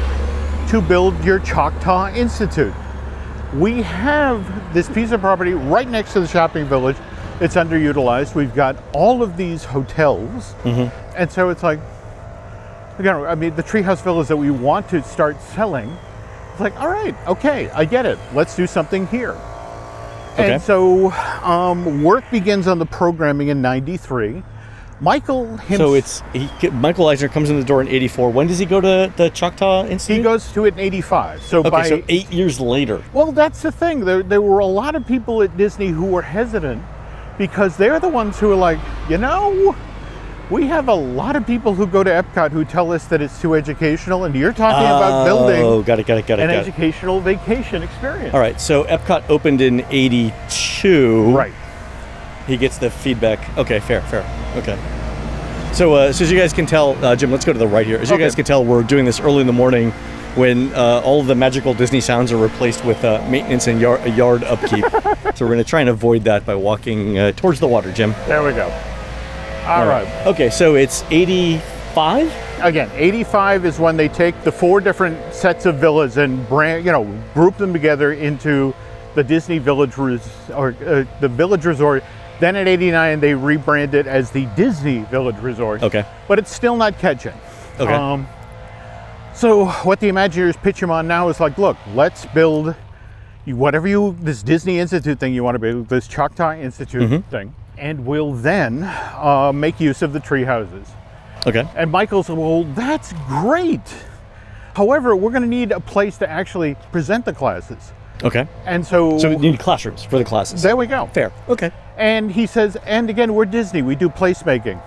to 0.70 0.80
build 0.80 1.22
your 1.24 1.44
Chautauqua 1.44 2.12
Institute. 2.16 2.72
We 3.54 3.82
have 3.82 4.72
this 4.72 4.88
piece 4.88 5.10
of 5.10 5.20
property 5.20 5.52
right 5.52 5.88
next 5.88 6.12
to 6.14 6.20
the 6.20 6.28
shopping 6.28 6.64
village. 6.64 6.96
It's 7.40 7.56
underutilized. 7.56 8.34
We've 8.34 8.54
got 8.54 8.76
all 8.92 9.22
of 9.22 9.36
these 9.36 9.64
hotels. 9.64 10.54
And 11.16 11.30
so 11.30 11.48
it's 11.50 11.62
like, 11.62 11.80
again, 12.98 13.16
I 13.16 13.34
mean, 13.34 13.56
the 13.56 13.62
treehouse 13.62 14.02
villas 14.02 14.28
that 14.28 14.36
we 14.36 14.50
want 14.50 14.88
to 14.90 15.02
start 15.02 15.40
selling, 15.40 15.96
it's 16.52 16.60
like, 16.60 16.78
all 16.80 16.88
right, 16.88 17.14
okay, 17.26 17.68
I 17.70 17.84
get 17.84 18.06
it. 18.06 18.18
Let's 18.32 18.54
do 18.54 18.66
something 18.66 19.06
here. 19.08 19.36
Okay. 20.34 20.54
And 20.54 20.62
so 20.62 21.10
um, 21.42 22.02
work 22.02 22.24
begins 22.30 22.66
on 22.66 22.78
the 22.78 22.86
programming 22.86 23.48
in 23.48 23.62
93. 23.62 24.42
Michael 25.00 25.56
himself. 25.56 25.78
So 25.78 25.94
it's 25.94 26.22
he, 26.32 26.70
Michael 26.70 27.08
Eisner 27.08 27.28
comes 27.28 27.50
in 27.50 27.58
the 27.58 27.64
door 27.64 27.82
in 27.82 27.88
'84. 27.88 28.30
When 28.30 28.46
does 28.46 28.58
he 28.58 28.64
go 28.64 28.80
to 28.80 29.12
the 29.16 29.30
Chautauqua 29.34 29.90
Institute? 29.90 30.18
He 30.18 30.22
goes 30.22 30.50
to 30.52 30.66
it 30.66 30.74
in 30.74 30.80
85. 30.80 31.42
So 31.42 31.58
Okay, 31.60 31.70
by 31.70 31.88
so 31.88 32.02
eight 32.08 32.32
years 32.32 32.60
later. 32.60 33.02
Well, 33.12 33.32
that's 33.32 33.60
the 33.60 33.72
thing. 33.72 34.04
There, 34.04 34.22
there 34.22 34.40
were 34.40 34.60
a 34.60 34.66
lot 34.66 34.94
of 34.94 35.04
people 35.06 35.42
at 35.42 35.56
Disney 35.56 35.88
who 35.88 36.06
were 36.06 36.22
hesitant 36.22 36.82
because 37.38 37.76
they're 37.76 38.00
the 38.00 38.08
ones 38.08 38.38
who 38.38 38.50
are 38.52 38.56
like, 38.56 38.78
you 39.08 39.18
know, 39.18 39.74
we 40.50 40.66
have 40.66 40.88
a 40.88 40.94
lot 40.94 41.36
of 41.36 41.46
people 41.46 41.74
who 41.74 41.86
go 41.86 42.04
to 42.04 42.10
Epcot 42.10 42.50
who 42.50 42.64
tell 42.64 42.92
us 42.92 43.06
that 43.06 43.22
it's 43.22 43.40
too 43.40 43.54
educational, 43.54 44.24
and 44.24 44.34
you're 44.34 44.52
talking 44.52 44.84
about 44.86 45.22
Oh, 45.22 45.24
building 45.24 45.84
got 45.86 45.98
it. 45.98 46.06
Got 46.06 46.18
it. 46.18 46.26
Got 46.26 46.38
it. 46.38 46.42
an 46.42 46.48
Got 46.48 46.56
it. 46.56 46.68
educational 46.68 47.20
vacation 47.20 47.82
experience. 47.82 48.34
All 48.34 48.40
right. 48.40 48.60
So 48.60 48.84
Epcot 48.84 49.24
opened 49.30 49.60
in 49.62 49.80
'82. 49.90 51.30
Right. 51.34 51.52
He 52.46 52.56
gets 52.58 52.76
the 52.76 52.90
feedback. 52.90 53.56
Okay, 53.56 53.80
fair, 53.80 54.02
fair. 54.02 54.20
Okay. 54.56 54.78
So, 55.72 55.94
uh, 55.94 56.12
so 56.12 56.24
as 56.24 56.30
you 56.30 56.38
guys 56.38 56.52
can 56.52 56.66
tell, 56.66 56.90
uh, 57.04 57.16
Jim, 57.16 57.32
let's 57.32 57.44
go 57.44 57.52
to 57.52 57.58
the 57.58 57.66
right 57.66 57.86
here. 57.86 57.98
As 57.98 58.10
you 58.10 58.14
Okay. 58.16 58.24
guys 58.24 58.34
can 58.34 58.44
tell, 58.44 58.64
we're 58.64 58.82
doing 58.82 59.04
this 59.06 59.18
early 59.18 59.40
in 59.40 59.46
the 59.46 59.52
morning 59.52 59.92
when 60.36 60.72
uh, 60.74 61.00
all 61.04 61.20
of 61.20 61.26
the 61.26 61.34
magical 61.34 61.74
Disney 61.74 62.00
sounds 62.00 62.32
are 62.32 62.36
replaced 62.36 62.84
with 62.84 63.04
uh, 63.04 63.24
maintenance 63.28 63.66
and 63.66 63.80
yard, 63.80 64.04
yard 64.14 64.44
upkeep. 64.44 64.84
so 65.34 65.44
we're 65.44 65.52
going 65.52 65.58
to 65.58 65.64
try 65.64 65.80
and 65.80 65.88
avoid 65.88 66.24
that 66.24 66.44
by 66.44 66.54
walking 66.54 67.18
uh, 67.18 67.32
towards 67.32 67.60
the 67.60 67.68
water, 67.68 67.92
Jim. 67.92 68.12
There 68.26 68.42
we 68.42 68.52
go. 68.52 68.66
All 69.66 69.86
right. 69.86 70.06
Okay, 70.26 70.50
so 70.50 70.74
it's 70.74 71.04
85? 71.10 72.60
Again, 72.60 72.90
85 72.94 73.64
is 73.64 73.78
when 73.78 73.96
they 73.96 74.08
take 74.08 74.42
the 74.42 74.52
four 74.52 74.80
different 74.80 75.32
sets 75.32 75.66
of 75.66 75.76
villas 75.76 76.16
and 76.16 76.46
brand, 76.48 76.84
you 76.84 76.92
know, 76.92 77.04
group 77.32 77.56
them 77.56 77.72
together 77.72 78.12
into 78.12 78.74
the 79.14 79.24
Disney 79.24 79.58
Village 79.58 79.96
Res- 79.96 80.50
or 80.54 80.74
uh, 80.84 81.04
the 81.20 81.28
Village 81.28 81.64
Resort. 81.64 82.04
Then 82.40 82.56
at 82.56 82.66
89, 82.66 83.20
they 83.20 83.30
rebrand 83.30 83.94
it 83.94 84.06
as 84.06 84.30
the 84.30 84.46
Disney 84.56 85.04
Village 85.04 85.36
Resort. 85.38 85.82
Okay. 85.82 86.04
But 86.26 86.38
it's 86.38 86.52
still 86.52 86.76
not 86.76 86.98
catching. 86.98 87.34
Okay. 87.78 87.92
Um, 87.92 88.26
so 89.34 89.66
what 89.82 90.00
the 90.00 90.08
Imagineers 90.08 90.56
pitch 90.62 90.80
him 90.80 90.90
on 90.90 91.06
now 91.08 91.28
is 91.28 91.40
like, 91.40 91.58
look, 91.58 91.76
let's 91.94 92.26
build 92.26 92.74
whatever 93.46 93.86
you 93.86 94.16
this 94.20 94.42
Disney 94.42 94.78
Institute 94.78 95.18
thing 95.18 95.34
you 95.34 95.44
want 95.44 95.54
to 95.54 95.58
build, 95.58 95.88
this 95.88 96.06
Chautauqua 96.06 96.56
Institute 96.58 97.24
thing, 97.30 97.54
and 97.76 98.06
we'll 98.06 98.32
then 98.32 98.84
uh, 98.84 99.52
make 99.54 99.80
use 99.80 100.02
of 100.02 100.12
the 100.12 100.20
tree 100.20 100.44
houses. 100.44 100.88
Okay. 101.46 101.68
And 101.76 101.90
Michael 101.90 102.22
said, 102.22 102.36
Well, 102.38 102.64
that's 102.64 103.12
great. 103.28 103.82
However, 104.74 105.14
we're 105.14 105.30
going 105.30 105.42
to 105.42 105.48
need 105.48 105.72
a 105.72 105.80
place 105.80 106.16
to 106.18 106.28
actually 106.28 106.76
present 106.90 107.24
the 107.24 107.32
classes. 107.32 107.92
Okay. 108.22 108.48
And 108.64 108.86
so, 108.86 109.18
So 109.18 109.28
we 109.28 109.36
need 109.36 109.58
classrooms 109.58 110.02
for 110.04 110.18
the 110.18 110.24
classes. 110.24 110.62
there 110.62 110.76
we 110.76 110.86
go. 110.86 111.06
Fair. 111.12 111.32
Okay. 111.48 111.70
And 111.96 112.30
he 112.32 112.46
says, 112.46 112.76
And 112.84 113.10
again, 113.10 113.34
we're 113.34 113.44
Disney, 113.44 113.82
we 113.82 113.94
do 113.94 114.08
placemaking. 114.08 114.80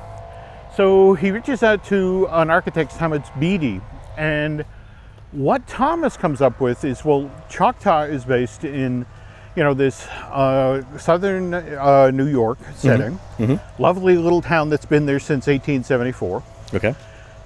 So 0.75 1.13
he 1.13 1.31
reaches 1.31 1.63
out 1.63 1.83
to 1.85 2.27
an 2.31 2.49
architect, 2.49 2.91
Thomas 2.97 3.27
Beeby. 3.39 3.81
And 4.17 4.65
what 5.31 5.67
Thomas 5.67 6.17
comes 6.17 6.41
up 6.41 6.59
with 6.59 6.83
is 6.83 7.05
well, 7.05 7.31
Chautauqua 7.49 8.07
is 8.13 8.25
based 8.25 8.63
in, 8.63 9.05
you 9.55 9.63
know, 9.63 9.73
this 9.73 10.07
uh, 10.07 10.83
southern 10.97 11.53
uh, 11.53 12.11
New 12.11 12.27
York 12.27 12.57
setting. 12.75 13.19
Lovely 13.79 14.17
little 14.17 14.41
town 14.41 14.69
that's 14.69 14.85
been 14.85 15.05
there 15.05 15.19
since 15.19 15.47
1874. 15.47 16.43
Okay. 16.73 16.95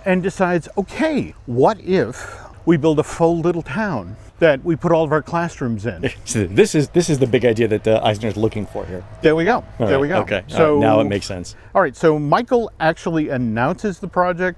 and 0.05 0.23
decides, 0.23 0.67
okay, 0.77 1.35
what 1.45 1.79
if 1.81 2.39
we 2.65 2.75
build 2.77 2.97
a 2.99 3.03
faux 3.03 3.43
little 3.43 3.61
town 3.61 4.15
that 4.39 4.63
we 4.63 4.75
put 4.75 4.91
all 4.91 5.03
of 5.03 5.11
our 5.11 5.21
classrooms 5.21 5.85
in. 5.85 6.09
So 6.25 6.45
this 6.45 6.73
is 6.73 6.89
this 6.89 7.07
is 7.09 7.19
the 7.19 7.27
big 7.27 7.45
idea 7.45 7.67
that 7.67 7.87
uh, 7.87 8.01
Eisner's 8.03 8.35
looking 8.37 8.65
for 8.65 8.83
here. 8.87 9.03
There 9.21 9.35
we 9.35 9.45
go. 9.45 9.57
All 9.57 9.85
there 9.85 9.89
right, 9.97 10.01
we 10.01 10.07
go. 10.07 10.21
Okay. 10.21 10.43
So 10.47 10.57
So 10.57 10.79
now 10.79 10.99
it 10.99 11.03
makes 11.05 11.27
sense. 11.27 11.55
All 11.75 11.81
right. 11.81 11.95
So 11.95 12.17
Michael 12.17 12.71
actually 12.79 13.29
announces 13.29 13.99
the 13.99 14.07
project 14.07 14.57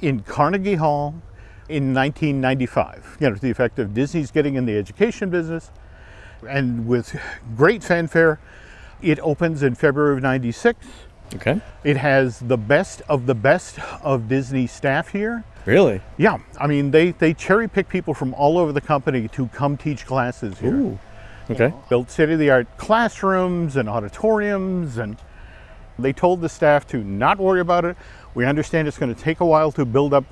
in 0.00 0.20
Carnegie 0.20 0.74
Hall 0.74 1.14
in 1.72 1.94
1995. 1.94 3.16
You 3.18 3.28
know, 3.28 3.34
to 3.34 3.40
the 3.40 3.50
effect 3.50 3.78
of 3.78 3.94
Disney's 3.94 4.30
getting 4.30 4.54
in 4.56 4.66
the 4.66 4.76
education 4.76 5.30
business, 5.30 5.70
and 6.48 6.86
with 6.86 7.18
great 7.56 7.82
fanfare, 7.82 8.38
it 9.00 9.18
opens 9.20 9.62
in 9.62 9.74
February 9.74 10.16
of 10.16 10.22
'96. 10.22 10.86
Okay. 11.34 11.60
It 11.82 11.96
has 11.96 12.40
the 12.40 12.58
best 12.58 13.00
of 13.08 13.24
the 13.26 13.34
best 13.34 13.78
of 14.02 14.28
Disney 14.28 14.66
staff 14.66 15.08
here. 15.08 15.44
Really? 15.64 16.00
Yeah, 16.18 16.38
I 16.60 16.66
mean 16.66 16.90
they 16.90 17.12
they 17.12 17.32
cherry 17.32 17.68
pick 17.68 17.88
people 17.88 18.14
from 18.14 18.34
all 18.34 18.58
over 18.58 18.72
the 18.72 18.80
company 18.80 19.28
to 19.28 19.46
come 19.48 19.76
teach 19.76 20.04
classes 20.04 20.58
here. 20.58 20.74
Ooh. 20.74 20.98
Okay. 21.50 21.72
Built 21.88 22.10
state 22.10 22.30
of 22.30 22.38
the 22.38 22.50
art 22.50 22.66
classrooms 22.76 23.76
and 23.76 23.88
auditoriums, 23.88 24.98
and 24.98 25.16
they 25.98 26.12
told 26.12 26.40
the 26.40 26.48
staff 26.48 26.86
to 26.88 26.98
not 26.98 27.38
worry 27.38 27.60
about 27.60 27.84
it. 27.84 27.96
We 28.34 28.44
understand 28.44 28.88
it's 28.88 28.98
going 28.98 29.14
to 29.14 29.20
take 29.20 29.40
a 29.40 29.46
while 29.46 29.72
to 29.72 29.84
build 29.84 30.14
up 30.14 30.24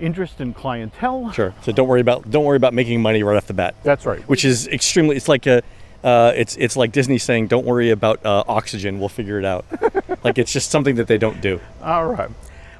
interest 0.00 0.40
and 0.40 0.54
clientele. 0.54 1.30
Sure. 1.32 1.54
So 1.62 1.72
don't 1.72 1.88
worry 1.88 2.00
about 2.00 2.30
don't 2.30 2.44
worry 2.44 2.56
about 2.56 2.74
making 2.74 3.00
money 3.02 3.22
right 3.22 3.36
off 3.36 3.46
the 3.46 3.54
bat. 3.54 3.74
That's 3.82 4.06
right. 4.06 4.20
Which 4.28 4.44
is 4.44 4.68
extremely. 4.68 5.16
It's 5.16 5.28
like 5.28 5.46
a. 5.46 5.62
Uh, 6.04 6.32
it's 6.36 6.56
it's 6.56 6.76
like 6.76 6.92
Disney 6.92 7.18
saying, 7.18 7.48
"Don't 7.48 7.66
worry 7.66 7.90
about 7.90 8.24
uh, 8.24 8.44
oxygen. 8.46 9.00
We'll 9.00 9.08
figure 9.08 9.38
it 9.38 9.44
out." 9.44 9.64
like 10.24 10.38
it's 10.38 10.52
just 10.52 10.70
something 10.70 10.96
that 10.96 11.08
they 11.08 11.18
don't 11.18 11.40
do. 11.40 11.60
All 11.82 12.06
right. 12.06 12.30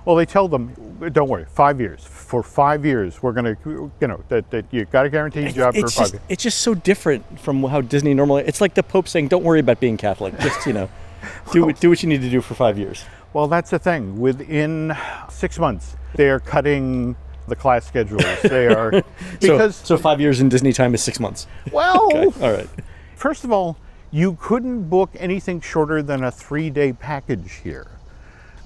Well, 0.06 0.14
they 0.14 0.24
tell 0.24 0.46
them, 0.46 0.72
don't 1.12 1.28
worry, 1.28 1.46
five 1.46 1.80
years. 1.80 2.04
For 2.04 2.44
five 2.44 2.86
years, 2.86 3.24
we're 3.24 3.32
going 3.32 3.56
to, 3.56 3.90
you 4.00 4.06
know, 4.06 4.22
that, 4.28 4.48
that 4.52 4.64
you 4.70 4.84
got 4.84 5.04
a 5.04 5.10
guaranteed 5.10 5.52
job 5.52 5.74
for 5.74 5.80
it's 5.80 5.94
five 5.94 6.04
just 6.04 6.12
years. 6.14 6.22
it's 6.28 6.42
just 6.44 6.60
so 6.60 6.74
different 6.74 7.40
from 7.40 7.64
how 7.64 7.80
Disney 7.80 8.14
normally. 8.14 8.44
It's 8.46 8.60
like 8.60 8.74
the 8.74 8.84
Pope 8.84 9.08
saying, 9.08 9.28
"Don't 9.28 9.42
worry 9.42 9.58
about 9.58 9.80
being 9.80 9.96
Catholic. 9.96 10.38
Just 10.38 10.64
you 10.64 10.72
know, 10.74 10.88
do 11.52 11.72
do 11.72 11.90
what 11.90 12.04
you 12.04 12.08
need 12.08 12.22
to 12.22 12.30
do 12.30 12.40
for 12.40 12.54
five 12.54 12.78
years." 12.78 13.04
Well, 13.36 13.48
that's 13.48 13.68
the 13.68 13.78
thing. 13.78 14.18
Within 14.18 14.96
six 15.28 15.58
months, 15.58 15.94
they 16.14 16.30
are 16.30 16.40
cutting 16.40 17.16
the 17.48 17.54
class 17.54 17.84
schedules. 17.84 18.24
They 18.40 18.66
are 18.74 18.92
So, 18.92 19.02
because 19.40 19.76
so 19.76 19.98
five 19.98 20.22
years 20.22 20.40
in 20.40 20.48
Disney 20.48 20.72
time 20.72 20.94
is 20.94 21.02
six 21.02 21.20
months. 21.20 21.46
well, 21.70 22.06
Okay. 22.16 22.42
All 22.42 22.50
right. 22.50 22.66
first 23.14 23.44
of 23.44 23.52
all, 23.52 23.76
you 24.10 24.38
couldn't 24.40 24.88
book 24.88 25.10
anything 25.16 25.60
shorter 25.60 26.02
than 26.02 26.24
a 26.24 26.30
three-day 26.30 26.94
package 26.94 27.60
here. 27.62 27.88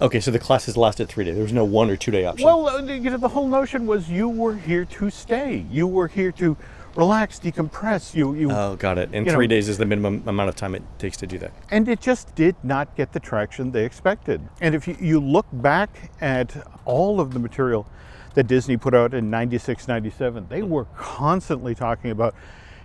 Okay. 0.01 0.21
So 0.21 0.31
the 0.31 0.39
classes 0.39 0.77
lasted 0.77 1.09
three 1.09 1.25
days. 1.25 1.35
There 1.35 1.43
was 1.43 1.53
no 1.53 1.65
one 1.65 1.91
or 1.91 1.97
two 1.97 2.13
day 2.13 2.25
option. 2.25 2.47
Well, 2.47 2.69
uh, 2.69 2.81
you 2.81 3.11
know, 3.11 3.17
the 3.17 3.27
whole 3.27 3.49
notion 3.49 3.89
was 3.89 4.09
you 4.09 4.29
were 4.29 4.55
here 4.55 4.85
to 4.85 5.11
stay. 5.11 5.67
You 5.69 5.89
were 5.89 6.07
here 6.07 6.31
to 6.31 6.57
relax, 6.97 7.39
decompress. 7.39 8.15
You, 8.15 8.35
you, 8.35 8.51
oh, 8.51 8.77
got 8.77 8.99
it. 8.99 9.11
And 9.13 9.27
you 9.27 9.33
know- 9.33 9.37
three 9.39 9.47
days 9.47 9.69
is 9.69 9.79
the 9.79 9.87
minimum 9.87 10.23
amount 10.27 10.49
of 10.49 10.57
time 10.57 10.75
it 10.75 10.83
takes 10.99 11.17
to 11.19 11.27
do 11.27 11.39
that. 11.39 11.53
and 11.71 11.89
it 11.89 12.01
just 12.01 12.35
did 12.35 12.57
not 12.63 12.95
get 12.97 13.13
the 13.13 13.21
traction 13.21 13.71
they 13.73 13.85
expected. 13.85 14.41
And 14.61 14.75
if 14.75 14.87
you, 14.89 14.97
you 15.01 15.21
look 15.21 15.47
back 15.53 16.11
at 16.21 16.67
all 16.85 17.21
of 17.21 17.33
the 17.33 17.39
material 17.39 17.87
that 18.35 18.47
Disney 18.47 18.77
put 18.77 18.95
out 18.95 19.15
in 19.15 19.31
96, 19.31 19.89
97, 19.89 20.47
they 20.49 20.63
were 20.63 20.85
constantly 20.97 21.75
talking 21.75 22.11
about, 22.11 22.35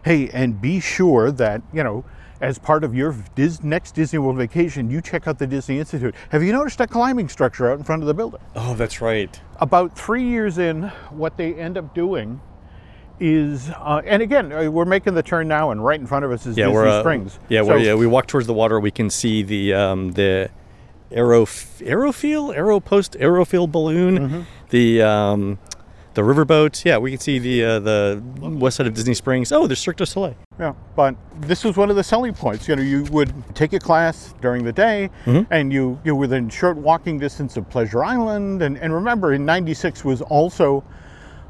hey, 0.03 0.29
and 0.29 0.59
be 0.59 0.79
sure 0.79 1.31
that, 1.31 1.61
you 1.73 1.83
know, 1.83 2.03
as 2.41 2.59
part 2.59 2.83
of 2.83 2.93
your 2.93 3.15
Dis- 3.35 3.63
next 3.63 3.93
Disney 3.95 4.19
World 4.19 4.37
vacation, 4.37 4.89
you 4.91 5.01
check 5.01 5.27
out 5.27 5.39
the 5.39 5.47
Disney 5.47 5.79
Institute. 5.79 6.13
Have 6.29 6.43
you 6.43 6.51
noticed 6.51 6.77
that 6.79 6.89
climbing 6.89 7.29
structure 7.29 7.71
out 7.71 7.77
in 7.77 7.83
front 7.83 8.01
of 8.03 8.07
the 8.07 8.13
building? 8.13 8.41
Oh, 8.55 8.73
that's 8.75 8.99
right. 9.01 9.39
About 9.59 9.97
three 9.97 10.23
years 10.23 10.57
in, 10.57 10.83
what 11.11 11.37
they 11.37 11.53
end 11.55 11.77
up 11.77 11.93
doing 11.95 12.41
is, 13.19 13.69
uh, 13.69 14.01
and 14.05 14.21
again, 14.21 14.51
uh, 14.51 14.69
we're 14.69 14.85
making 14.85 15.13
the 15.15 15.23
turn 15.23 15.47
now, 15.47 15.71
and 15.71 15.83
right 15.83 15.99
in 15.99 16.05
front 16.07 16.25
of 16.25 16.31
us 16.31 16.45
is 16.45 16.57
Yeah, 16.57 16.67
Disney 16.67 16.87
uh, 16.89 16.99
Springs. 17.01 17.39
Yeah, 17.49 17.61
So- 17.61 17.67
we're, 17.67 17.77
yeah, 17.79 17.95
we 17.95 18.07
walk 18.07 18.27
towards 18.27 18.47
the 18.47 18.53
water. 18.53 18.79
We 18.79 18.91
can 18.91 19.09
see 19.09 19.43
the 19.43 19.73
um, 19.73 20.11
the 20.13 20.49
aero 21.11 21.45
Aerophile, 21.45 22.55
aeropost, 22.55 23.19
Aerophile 23.19 23.71
balloon, 23.71 24.17
Mm-hmm. 24.17 24.41
the 24.69 25.01
um, 25.01 25.59
the 26.15 26.21
riverboat. 26.21 26.83
Yeah, 26.85 26.97
we 26.97 27.11
can 27.11 27.19
see 27.19 27.39
the 27.39 27.63
uh, 27.63 27.79
the 27.79 28.21
west 28.41 28.77
side 28.77 28.87
of 28.87 28.93
Disney 28.93 29.13
Springs. 29.13 29.51
Oh, 29.51 29.67
there's 29.67 29.79
Cirque 29.79 29.97
du 29.97 30.05
Soleil. 30.05 30.35
Yeah, 30.59 30.73
but 30.95 31.15
this 31.41 31.63
was 31.65 31.75
one 31.75 31.89
of 31.89 31.95
the 31.97 32.03
selling 32.03 32.33
points. 32.33 32.67
You 32.67 32.75
know, 32.77 32.81
you 32.81 33.03
would 33.11 33.33
take 33.55 33.73
a 33.73 33.79
class 33.79 34.33
during 34.41 34.63
the 34.63 34.71
day, 34.73 35.09
Mm-hmm. 35.25 35.51
and 35.53 35.71
you 35.73 35.99
you 36.03 36.15
were 36.15 36.21
within 36.21 36.49
short 36.49 36.77
walking 36.77 37.19
distance 37.19 37.57
of 37.57 37.69
Pleasure 37.69 38.03
Island. 38.03 38.61
And, 38.61 38.77
and 38.77 38.93
remember, 38.93 39.33
in 39.33 39.45
'96 39.45 40.03
was 40.05 40.21
also 40.21 40.83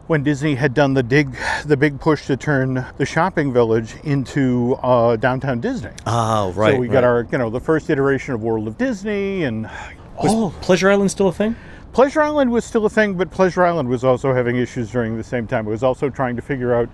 when 0.08 0.24
Disney 0.24 0.56
had 0.56 0.74
done 0.74 0.94
the 0.94 1.04
dig, 1.04 1.36
the 1.66 1.78
big 1.78 2.00
push 2.00 2.28
to 2.28 2.38
turn 2.38 2.86
the 2.98 3.06
shopping 3.06 3.52
village 3.52 3.96
into 4.04 4.76
uh, 4.84 5.16
downtown 5.16 5.60
Disney. 5.60 5.92
Oh, 6.06 6.52
right. 6.54 6.74
so 6.74 6.80
we 6.80 6.88
got 6.88 7.04
our, 7.04 7.28
you 7.32 7.38
know, 7.38 7.50
the 7.50 7.60
first 7.60 7.90
iteration 7.90 8.34
of 8.34 8.42
World 8.44 8.68
of 8.68 8.78
Disney, 8.78 9.44
and 9.44 9.70
all 10.18 10.52
Pleasure 10.62 10.90
Island 10.90 11.12
still 11.12 11.30
a 11.30 11.34
thing? 11.34 11.56
Pleasure 11.94 12.22
Island 12.22 12.52
was 12.52 12.66
still 12.66 12.86
a 12.86 12.90
thing, 12.90 13.14
but 13.14 13.32
Pleasure 13.32 13.64
Island 13.64 13.88
was 13.88 14.04
also 14.04 14.34
having 14.34 14.58
issues 14.58 14.92
during 14.92 15.18
the 15.18 15.24
same 15.24 15.48
time. 15.48 15.66
It 15.66 15.72
was 15.72 15.84
also 15.84 16.10
trying 16.10 16.36
to 16.36 16.42
figure 16.42 16.74
out 16.74 16.90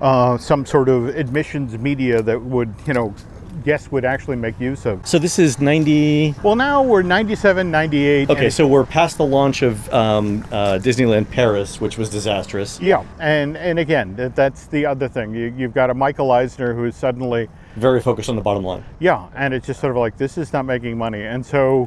uh, 0.00 0.38
some 0.38 0.66
sort 0.66 0.88
of 0.88 1.08
admissions 1.08 1.78
media 1.78 2.20
that 2.22 2.40
would, 2.42 2.74
you 2.86 2.92
know, 2.92 3.14
guests 3.62 3.90
would 3.92 4.04
actually 4.04 4.36
make 4.36 4.58
use 4.60 4.86
of. 4.86 5.06
So 5.06 5.18
this 5.18 5.38
is 5.38 5.60
90. 5.60 6.34
Well, 6.42 6.56
now 6.56 6.82
we're 6.82 7.02
97, 7.02 7.70
98. 7.70 8.30
Okay, 8.30 8.50
so 8.50 8.66
we're 8.66 8.84
past 8.84 9.18
the 9.18 9.24
launch 9.26 9.62
of 9.62 9.92
um, 9.92 10.44
uh, 10.50 10.78
Disneyland 10.82 11.30
Paris, 11.30 11.80
which 11.80 11.98
was 11.98 12.10
disastrous. 12.10 12.80
Yeah, 12.80 13.04
and, 13.18 13.56
and 13.56 13.78
again, 13.78 14.16
that, 14.16 14.34
that's 14.34 14.66
the 14.66 14.86
other 14.86 15.08
thing. 15.08 15.34
You, 15.34 15.54
you've 15.56 15.74
got 15.74 15.90
a 15.90 15.94
Michael 15.94 16.30
Eisner 16.30 16.74
who's 16.74 16.96
suddenly, 16.96 17.48
Very 17.76 18.00
focused 18.00 18.28
on 18.28 18.36
the 18.36 18.42
bottom 18.42 18.64
line. 18.64 18.84
yeah, 18.98 19.28
and 19.34 19.54
it's 19.54 19.66
just 19.66 19.80
sort 19.80 19.92
of 19.92 19.96
like, 19.96 20.16
this 20.16 20.38
is 20.38 20.52
not 20.52 20.64
making 20.64 20.98
money. 20.98 21.22
And 21.22 21.44
so 21.44 21.86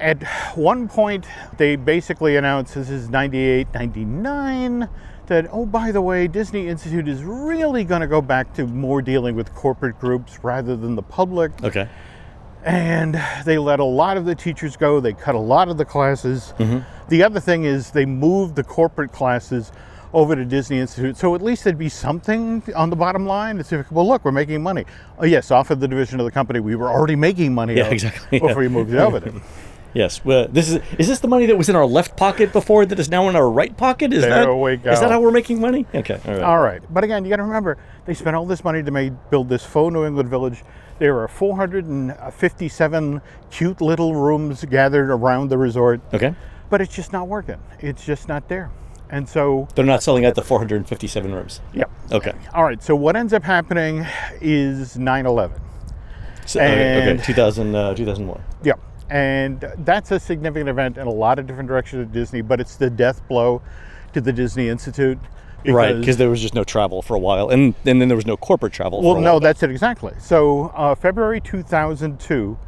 at 0.00 0.22
one 0.56 0.88
point, 0.88 1.26
they 1.56 1.76
basically 1.76 2.36
announced 2.36 2.74
this 2.74 2.90
is 2.90 3.08
98, 3.08 3.68
99, 3.72 4.88
that, 5.26 5.48
oh, 5.52 5.66
by 5.66 5.92
the 5.92 6.00
way, 6.00 6.26
Disney 6.26 6.68
Institute 6.68 7.08
is 7.08 7.22
really 7.22 7.84
going 7.84 8.00
to 8.00 8.06
go 8.06 8.20
back 8.20 8.52
to 8.54 8.66
more 8.66 9.02
dealing 9.02 9.34
with 9.34 9.54
corporate 9.54 9.98
groups 9.98 10.42
rather 10.42 10.76
than 10.76 10.94
the 10.94 11.02
public. 11.02 11.52
Okay. 11.62 11.88
And 12.64 13.20
they 13.44 13.58
let 13.58 13.80
a 13.80 13.84
lot 13.84 14.16
of 14.16 14.24
the 14.24 14.34
teachers 14.34 14.76
go, 14.76 15.00
they 15.00 15.12
cut 15.12 15.34
a 15.34 15.40
lot 15.40 15.68
of 15.68 15.78
the 15.78 15.84
classes. 15.84 16.54
Mm-hmm. 16.58 17.08
The 17.08 17.22
other 17.22 17.40
thing 17.40 17.64
is 17.64 17.90
they 17.90 18.06
moved 18.06 18.54
the 18.54 18.62
corporate 18.62 19.12
classes 19.12 19.72
over 20.12 20.36
to 20.36 20.44
Disney 20.44 20.78
Institute. 20.78 21.16
So 21.16 21.34
at 21.34 21.42
least 21.42 21.64
there'd 21.64 21.78
be 21.78 21.88
something 21.88 22.62
on 22.76 22.90
the 22.90 22.96
bottom 22.96 23.26
line. 23.26 23.58
It's 23.58 23.72
like, 23.72 23.90
well, 23.90 24.06
look, 24.06 24.24
we're 24.24 24.32
making 24.32 24.62
money. 24.62 24.84
Oh, 25.18 25.24
yes, 25.24 25.50
off 25.50 25.70
of 25.70 25.80
the 25.80 25.88
division 25.88 26.20
of 26.20 26.26
the 26.26 26.30
company 26.30 26.60
we 26.60 26.76
were 26.76 26.90
already 26.90 27.16
making 27.16 27.54
money 27.54 27.76
Yeah, 27.76 27.86
exactly, 27.86 28.38
before 28.38 28.50
yeah. 28.50 28.58
we 28.58 28.68
moved 28.68 28.92
it 28.92 28.98
over 28.98 29.20
there. 29.20 29.32
Yes. 29.94 30.24
Well, 30.24 30.48
this 30.48 30.70
is 30.70 30.80
is 30.98 31.06
this 31.08 31.20
the 31.20 31.28
money 31.28 31.46
that 31.46 31.56
was 31.58 31.68
in 31.68 31.76
our 31.76 31.84
left 31.86 32.16
pocket 32.16 32.52
before 32.52 32.86
that 32.86 32.98
is 32.98 33.10
now 33.10 33.28
in 33.28 33.36
our 33.36 33.48
right 33.50 33.76
pocket? 33.76 34.12
Is 34.12 34.22
There 34.22 34.30
that 34.46 34.54
we 34.54 34.76
go. 34.76 34.90
is 34.90 35.00
that 35.00 35.10
how 35.10 35.20
we're 35.20 35.30
making 35.30 35.60
money? 35.60 35.84
Okay. 35.94 36.18
All 36.26 36.32
right. 36.32 36.42
All 36.42 36.58
right. 36.60 36.82
But 36.92 37.04
again, 37.04 37.24
you 37.24 37.30
got 37.30 37.36
to 37.36 37.42
remember, 37.44 37.76
they 38.06 38.14
spent 38.14 38.34
all 38.34 38.46
this 38.46 38.64
money 38.64 38.82
to 38.82 38.90
make, 38.90 39.12
build 39.30 39.48
this 39.48 39.64
faux 39.64 39.92
New 39.92 40.04
England 40.06 40.28
village. 40.30 40.62
There 40.98 41.18
are 41.20 41.28
457 41.28 43.20
cute 43.50 43.80
little 43.80 44.14
rooms 44.14 44.64
gathered 44.64 45.10
around 45.10 45.48
the 45.48 45.58
resort, 45.58 46.00
Okay. 46.14 46.34
but 46.70 46.80
it's 46.80 46.94
just 46.94 47.12
not 47.12 47.28
working. 47.28 47.58
It's 47.80 48.04
just 48.04 48.28
not 48.28 48.48
there. 48.48 48.70
And 49.10 49.28
so, 49.28 49.68
They're 49.74 49.84
not 49.84 50.02
selling 50.02 50.24
out 50.24 50.34
the 50.36 50.42
457 50.42 51.34
rooms. 51.34 51.60
Yep. 51.74 51.90
Okay. 52.12 52.32
All 52.54 52.64
right. 52.64 52.82
So, 52.82 52.96
what 52.96 53.14
ends 53.14 53.34
up 53.34 53.42
happening 53.42 54.06
is 54.40 54.96
9 54.96 55.26
11. 55.26 55.60
So, 56.46 56.60
okay, 56.60 56.72
okay. 56.98 57.10
And- 57.10 57.22
2000, 57.22 57.74
uh, 57.74 57.94
2001. 57.94 58.40
Yeah. 58.62 58.72
And 59.12 59.60
that's 59.80 60.10
a 60.10 60.18
significant 60.18 60.70
event 60.70 60.96
in 60.96 61.06
a 61.06 61.12
lot 61.12 61.38
of 61.38 61.46
different 61.46 61.68
directions 61.68 62.06
at 62.06 62.12
Disney, 62.12 62.40
but 62.40 62.60
it's 62.60 62.76
the 62.76 62.88
death 62.88 63.20
blow 63.28 63.60
to 64.14 64.22
the 64.22 64.32
Disney 64.32 64.70
Institute. 64.70 65.18
Right, 65.66 65.94
because 65.98 66.16
there 66.16 66.30
was 66.30 66.40
just 66.40 66.54
no 66.54 66.64
travel 66.64 67.02
for 67.02 67.14
a 67.14 67.18
while, 67.18 67.50
and, 67.50 67.74
and 67.84 68.00
then 68.00 68.08
there 68.08 68.16
was 68.16 68.24
no 68.24 68.38
corporate 68.38 68.72
travel. 68.72 69.02
Well, 69.02 69.20
no, 69.20 69.38
that's 69.38 69.62
it 69.62 69.70
exactly. 69.70 70.14
So, 70.18 70.72
uh, 70.74 70.94
February 70.94 71.42
2002, 71.42 72.58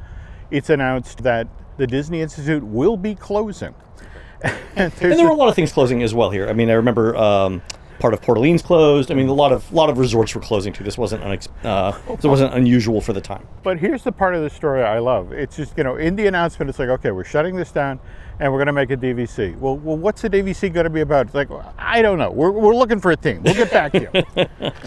it's 0.51 0.69
announced 0.69 1.23
that 1.23 1.49
the 1.79 1.87
Disney 1.87 2.21
Institute 2.21 2.63
will 2.63 2.99
be 2.99 3.15
closing. 3.15 3.75
and 4.45 4.93
and 5.01 5.13
there 5.13 5.25
were 5.25 5.33
a 5.33 5.37
lot 5.37 5.49
of 5.49 5.55
things 5.55 5.73
closing 5.73 6.03
as 6.03 6.13
well 6.13 6.29
here. 6.29 6.47
I 6.47 6.53
mean, 6.53 6.69
I 6.69 6.75
remember 6.75 7.17
um, 7.17 7.63
part 7.99 8.15
of 8.15 8.23
Port 8.23 8.39
Orleans 8.39 8.63
closed. 8.63 9.11
I 9.11 9.15
mean, 9.15 9.29
a 9.29 9.35
lot 9.35 9.53
of 9.53 9.71
lot 9.73 9.91
of 9.91 9.99
resorts 9.99 10.35
were 10.35 10.41
closing 10.41 10.73
too. 10.73 10.85
This 10.85 10.99
wasn't 10.99 11.23
unex- 11.23 11.49
uh, 11.65 11.93
this 12.17 12.25
wasn't 12.25 12.55
unusual 12.55 13.01
for 13.01 13.13
the 13.13 13.21
time. 13.21 13.47
but 13.63 13.79
here's 13.79 14.03
the 14.05 14.13
part 14.13 14.35
of 14.35 14.43
the 14.43 14.51
story 14.51 14.83
I 14.83 14.99
love. 14.99 15.33
It's 15.33 15.57
just, 15.57 15.77
you 15.77 15.85
know, 15.85 15.97
in 15.97 16.17
the 16.17 16.27
announcement, 16.27 16.69
it's 16.69 16.79
like, 16.79 16.89
okay, 16.89 17.11
we're 17.11 17.25
shutting 17.25 17.57
this 17.57 17.73
down 17.73 18.01
and 18.41 18.53
we're 18.53 18.59
going 18.59 18.67
to 18.67 18.73
make 18.73 18.91
a 18.91 18.97
DVC. 18.97 19.57
Well, 19.59 19.77
well 19.77 19.97
what's 19.97 20.23
the 20.23 20.31
DVC 20.31 20.73
going 20.73 20.85
to 20.85 20.91
be 20.91 21.01
about? 21.01 21.27
It's 21.27 21.35
like, 21.35 21.49
I 21.79 22.03
don't 22.03 22.19
know. 22.19 22.31
We're, 22.31 22.51
we're 22.51 22.75
looking 22.75 23.01
for 23.01 23.13
a 23.13 23.17
theme. 23.17 23.43
We'll 23.43 23.55
get 23.55 23.71
back 23.71 23.93
to 23.93 24.01
you. 24.01 24.11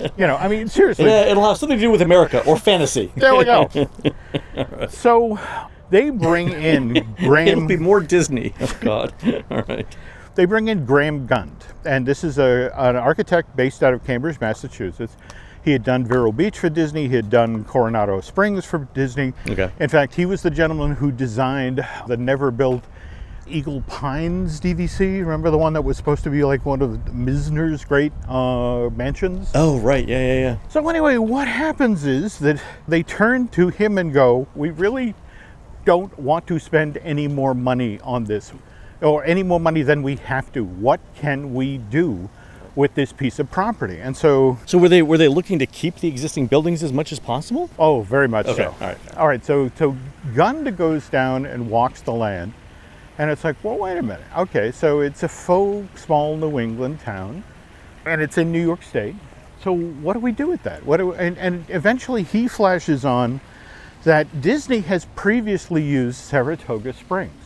you 0.17 0.27
know, 0.27 0.35
I 0.35 0.47
mean, 0.47 0.67
seriously. 0.67 1.05
Yeah, 1.05 1.25
it'll 1.25 1.47
have 1.47 1.57
something 1.57 1.77
to 1.77 1.81
do 1.81 1.91
with 1.91 2.01
America 2.01 2.43
or 2.45 2.57
fantasy. 2.57 3.11
There 3.15 3.35
we 3.35 3.45
go. 3.45 3.69
so 4.89 5.39
they 5.89 6.09
bring 6.09 6.51
in 6.51 6.97
It'll 7.17 7.67
be 7.67 7.77
more 7.77 8.01
Disney. 8.01 8.53
Oh 8.59 8.77
God! 8.81 9.13
All 9.49 9.63
right. 9.67 9.87
They 10.37 10.45
bring 10.45 10.67
in 10.67 10.85
Graham 10.85 11.25
Gund, 11.25 11.65
and 11.83 12.05
this 12.05 12.23
is 12.23 12.37
a, 12.37 12.71
an 12.77 12.95
architect 12.95 13.55
based 13.55 13.81
out 13.81 13.95
of 13.95 14.05
Cambridge, 14.05 14.39
Massachusetts. 14.39 15.17
He 15.65 15.71
had 15.71 15.83
done 15.83 16.05
Vero 16.05 16.31
Beach 16.31 16.59
for 16.59 16.69
Disney. 16.69 17.07
He 17.07 17.15
had 17.15 17.31
done 17.31 17.63
Coronado 17.63 18.21
Springs 18.21 18.63
for 18.63 18.87
Disney. 18.93 19.33
Okay. 19.49 19.71
In 19.79 19.89
fact, 19.89 20.13
he 20.13 20.27
was 20.27 20.43
the 20.43 20.51
gentleman 20.51 20.91
who 20.91 21.11
designed 21.11 21.83
the 22.05 22.17
never 22.17 22.51
built 22.51 22.83
Eagle 23.47 23.81
Pines 23.87 24.61
DVC. 24.61 25.21
Remember 25.21 25.49
the 25.49 25.57
one 25.57 25.73
that 25.73 25.81
was 25.81 25.97
supposed 25.97 26.23
to 26.25 26.29
be 26.29 26.43
like 26.43 26.67
one 26.67 26.83
of 26.83 26.91
Mizner's 27.07 27.83
great 27.83 28.13
uh, 28.27 28.91
mansions? 28.95 29.49
Oh, 29.55 29.79
right. 29.79 30.07
Yeah, 30.07 30.19
yeah, 30.19 30.39
yeah. 30.39 30.57
So 30.69 30.87
anyway, 30.87 31.17
what 31.17 31.47
happens 31.47 32.05
is 32.05 32.37
that 32.39 32.61
they 32.87 33.01
turn 33.01 33.47
to 33.49 33.69
him 33.69 33.97
and 33.97 34.13
go, 34.13 34.47
"We 34.53 34.69
really 34.69 35.15
don't 35.83 36.15
want 36.19 36.45
to 36.45 36.59
spend 36.59 36.97
any 36.97 37.27
more 37.27 37.55
money 37.55 37.99
on 38.03 38.25
this, 38.25 38.53
or 39.01 39.23
any 39.25 39.43
more 39.43 39.59
money 39.59 39.81
than 39.83 40.03
we 40.03 40.15
have 40.15 40.51
to. 40.53 40.63
What 40.63 40.99
can 41.15 41.53
we 41.53 41.77
do 41.77 42.29
with 42.75 42.93
this 42.95 43.11
piece 43.13 43.39
of 43.39 43.49
property?" 43.51 43.99
And 43.99 44.15
so, 44.15 44.57
So 44.65 44.77
were 44.77 44.89
they 44.89 45.01
were 45.01 45.17
they 45.17 45.27
looking 45.27 45.59
to 45.59 45.65
keep 45.65 45.95
the 45.97 46.07
existing 46.07 46.47
buildings 46.47 46.83
as 46.83 46.91
much 46.93 47.11
as 47.11 47.19
possible? 47.19 47.69
oh, 47.79 48.01
very 48.01 48.27
much 48.27 48.47
Okay, 48.47 48.63
so. 48.63 48.75
all 48.81 48.87
right. 48.87 48.97
All 49.17 49.27
right. 49.27 49.43
So, 49.45 49.71
so 49.77 49.95
Gunda 50.35 50.71
goes 50.71 51.09
down 51.09 51.45
and 51.45 51.69
walks 51.69 52.01
the 52.01 52.13
land, 52.13 52.53
and 53.17 53.29
it's 53.31 53.43
like, 53.43 53.55
well, 53.63 53.77
wait 53.77 53.97
a 53.97 54.01
minute. 54.03 54.25
Okay, 54.37 54.71
so 54.71 55.01
it's 55.01 55.23
a 55.23 55.27
faux 55.29 56.01
small 56.01 56.37
New 56.37 56.59
England 56.59 56.99
town, 56.99 57.43
and 58.05 58.21
it's 58.21 58.37
in 58.37 58.51
New 58.51 58.61
York 58.61 58.83
State. 58.83 59.15
So 59.63 59.75
what 59.75 60.13
do 60.13 60.19
we 60.19 60.31
do 60.31 60.47
with 60.47 60.61
that? 60.63 60.85
What 60.85 60.97
do 60.97 61.13
and, 61.13 61.37
and 61.39 61.65
eventually 61.69 62.21
he 62.23 62.47
flashes 62.47 63.03
on 63.03 63.41
that 64.03 64.39
Disney 64.39 64.81
has 64.81 65.05
previously 65.15 65.81
used 65.83 66.17
Saratoga 66.19 66.93
Springs. 66.93 67.36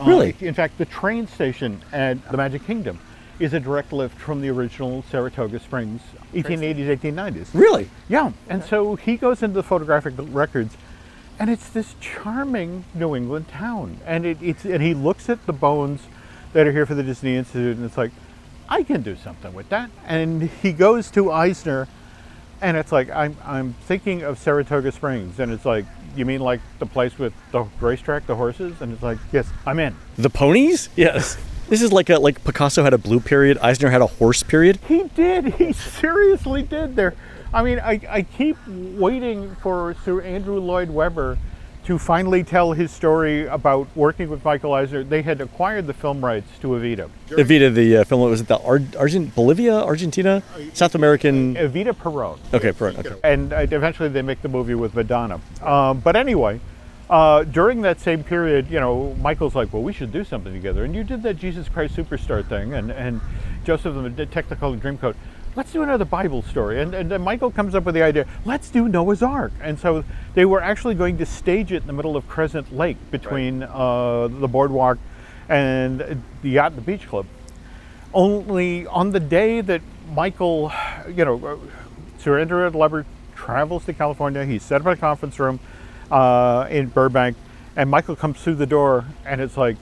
Uh, 0.00 0.04
Really? 0.06 0.36
in 0.40 0.54
fact, 0.54 0.78
the 0.78 0.84
train 0.84 1.26
station 1.26 1.82
at 1.92 2.30
the 2.30 2.36
Magic 2.36 2.66
Kingdom 2.66 2.98
is 3.38 3.52
a 3.52 3.60
direct 3.60 3.92
lift 3.92 4.16
from 4.18 4.40
the 4.40 4.48
original 4.48 5.04
Saratoga 5.10 5.58
Springs, 5.58 6.00
1880s, 6.34 6.86
1890s. 7.00 7.48
Really? 7.52 7.88
Yeah, 8.08 8.32
and 8.48 8.62
so 8.64 8.94
he 8.96 9.16
goes 9.16 9.42
into 9.42 9.54
the 9.54 9.62
photographic 9.62 10.14
records, 10.18 10.76
and 11.38 11.50
it's 11.50 11.68
this 11.68 11.94
charming 12.00 12.84
New 12.94 13.16
England 13.16 13.48
town, 13.48 13.98
and 14.06 14.24
it, 14.24 14.38
it's 14.40 14.64
and 14.64 14.82
he 14.82 14.94
looks 14.94 15.28
at 15.28 15.44
the 15.46 15.52
bones 15.52 16.02
that 16.52 16.66
are 16.66 16.72
here 16.72 16.86
for 16.86 16.94
the 16.94 17.02
Disney 17.02 17.36
Institute, 17.36 17.76
and 17.76 17.84
it's 17.84 17.96
like, 17.96 18.12
I 18.68 18.84
can 18.84 19.02
do 19.02 19.16
something 19.16 19.52
with 19.52 19.68
that. 19.70 19.90
And 20.06 20.42
he 20.62 20.72
goes 20.72 21.10
to 21.12 21.32
Eisner, 21.32 21.88
and 22.62 22.76
it's 22.76 22.92
like 22.92 23.10
I'm 23.10 23.36
I'm 23.44 23.72
thinking 23.84 24.22
of 24.22 24.38
Saratoga 24.38 24.92
Springs, 24.92 25.40
and 25.40 25.50
it's 25.52 25.64
like, 25.64 25.86
you 26.16 26.24
mean 26.24 26.40
like 26.40 26.60
the 26.78 26.86
place 26.86 27.18
with 27.18 27.32
the 27.52 27.62
racetrack, 27.80 28.26
the 28.26 28.36
horses, 28.36 28.80
and 28.80 28.92
it's 28.92 29.02
like, 29.02 29.18
yes, 29.32 29.48
I'm 29.66 29.78
in. 29.78 29.96
The 30.16 30.30
ponies? 30.30 30.88
Yes. 30.96 31.36
This 31.68 31.80
is 31.80 31.92
like 31.92 32.10
a 32.10 32.18
like 32.18 32.44
Picasso 32.44 32.84
had 32.84 32.92
a 32.92 32.98
blue 32.98 33.20
period, 33.20 33.58
Eisner 33.58 33.90
had 33.90 34.02
a 34.02 34.06
horse 34.06 34.42
period. 34.42 34.78
He 34.88 35.04
did. 35.14 35.54
He 35.58 35.72
seriously 35.72 36.62
did. 36.62 36.96
There. 36.96 37.14
I 37.52 37.62
mean, 37.62 37.78
I, 37.78 38.00
I 38.08 38.22
keep 38.22 38.56
waiting 38.66 39.54
for 39.56 39.94
Sir 40.04 40.20
Andrew 40.20 40.58
Lloyd 40.58 40.90
Webber 40.90 41.38
to 41.84 41.98
finally 41.98 42.42
tell 42.42 42.72
his 42.72 42.90
story 42.90 43.46
about 43.46 43.86
working 43.94 44.30
with 44.30 44.42
Michael 44.44 44.72
Eisner. 44.72 45.04
They 45.04 45.20
had 45.20 45.40
acquired 45.40 45.86
the 45.86 45.92
film 45.92 46.24
rights 46.24 46.48
to 46.60 46.68
Evita. 46.68 47.10
Evita, 47.28 47.72
the 47.74 47.98
uh, 47.98 48.04
film, 48.04 48.22
what 48.22 48.30
was 48.30 48.40
it 48.40 48.48
the 48.48 48.58
Ar- 48.60 48.80
Argent 48.98 49.34
Bolivia, 49.34 49.74
Argentina, 49.74 50.42
South 50.72 50.94
American? 50.94 51.54
Evita 51.56 51.96
Peron. 51.96 52.38
Okay, 52.54 52.72
Peron, 52.72 52.96
okay. 52.96 53.14
And 53.22 53.52
uh, 53.52 53.66
eventually 53.70 54.08
they 54.08 54.22
make 54.22 54.40
the 54.40 54.48
movie 54.48 54.74
with 54.74 54.94
Madonna. 54.94 55.40
Um, 55.62 56.00
but 56.00 56.16
anyway, 56.16 56.58
uh, 57.10 57.44
during 57.44 57.82
that 57.82 58.00
same 58.00 58.24
period, 58.24 58.70
you 58.70 58.80
know, 58.80 59.14
Michael's 59.20 59.54
like, 59.54 59.70
well, 59.72 59.82
we 59.82 59.92
should 59.92 60.10
do 60.10 60.24
something 60.24 60.54
together. 60.54 60.84
And 60.84 60.94
you 60.94 61.04
did 61.04 61.22
that 61.24 61.34
Jesus 61.34 61.68
Christ 61.68 61.96
Superstar 61.96 62.46
thing, 62.46 62.72
and, 62.72 62.90
and 62.90 63.20
Joseph 63.64 63.94
and 63.94 64.16
the 64.16 64.26
Technicolor 64.26 64.80
Dreamcoat. 64.80 65.16
Let's 65.56 65.72
do 65.72 65.82
another 65.82 66.04
Bible 66.04 66.42
story. 66.42 66.80
And, 66.80 66.94
and 66.94 67.10
then 67.10 67.22
Michael 67.22 67.50
comes 67.50 67.74
up 67.76 67.84
with 67.84 67.94
the 67.94 68.02
idea, 68.02 68.26
let's 68.44 68.70
do 68.70 68.88
Noah's 68.88 69.22
Ark. 69.22 69.52
And 69.60 69.78
so 69.78 70.04
they 70.34 70.44
were 70.44 70.60
actually 70.60 70.94
going 70.94 71.18
to 71.18 71.26
stage 71.26 71.70
it 71.70 71.82
in 71.82 71.86
the 71.86 71.92
middle 71.92 72.16
of 72.16 72.26
Crescent 72.26 72.74
Lake 72.76 72.96
between 73.12 73.62
uh, 73.62 74.28
the 74.28 74.48
boardwalk 74.48 74.98
and 75.48 76.22
the 76.42 76.48
yacht 76.48 76.72
and 76.72 76.78
the 76.78 76.82
beach 76.82 77.06
club. 77.06 77.26
Only 78.12 78.86
on 78.86 79.10
the 79.10 79.20
day 79.20 79.60
that 79.60 79.80
Michael, 80.12 80.72
you 81.08 81.24
know, 81.24 81.60
Sir 82.18 82.40
Andrew 82.40 82.68
Lever 82.68 83.06
travels 83.36 83.84
to 83.84 83.92
California, 83.92 84.44
he's 84.44 84.62
set 84.62 84.80
up 84.80 84.86
a 84.86 84.96
conference 84.96 85.38
room 85.38 85.60
uh, 86.10 86.66
in 86.70 86.88
Burbank, 86.88 87.36
and 87.76 87.90
Michael 87.90 88.16
comes 88.16 88.40
through 88.40 88.54
the 88.56 88.66
door, 88.66 89.04
and 89.24 89.40
it's 89.40 89.56
like, 89.56 89.76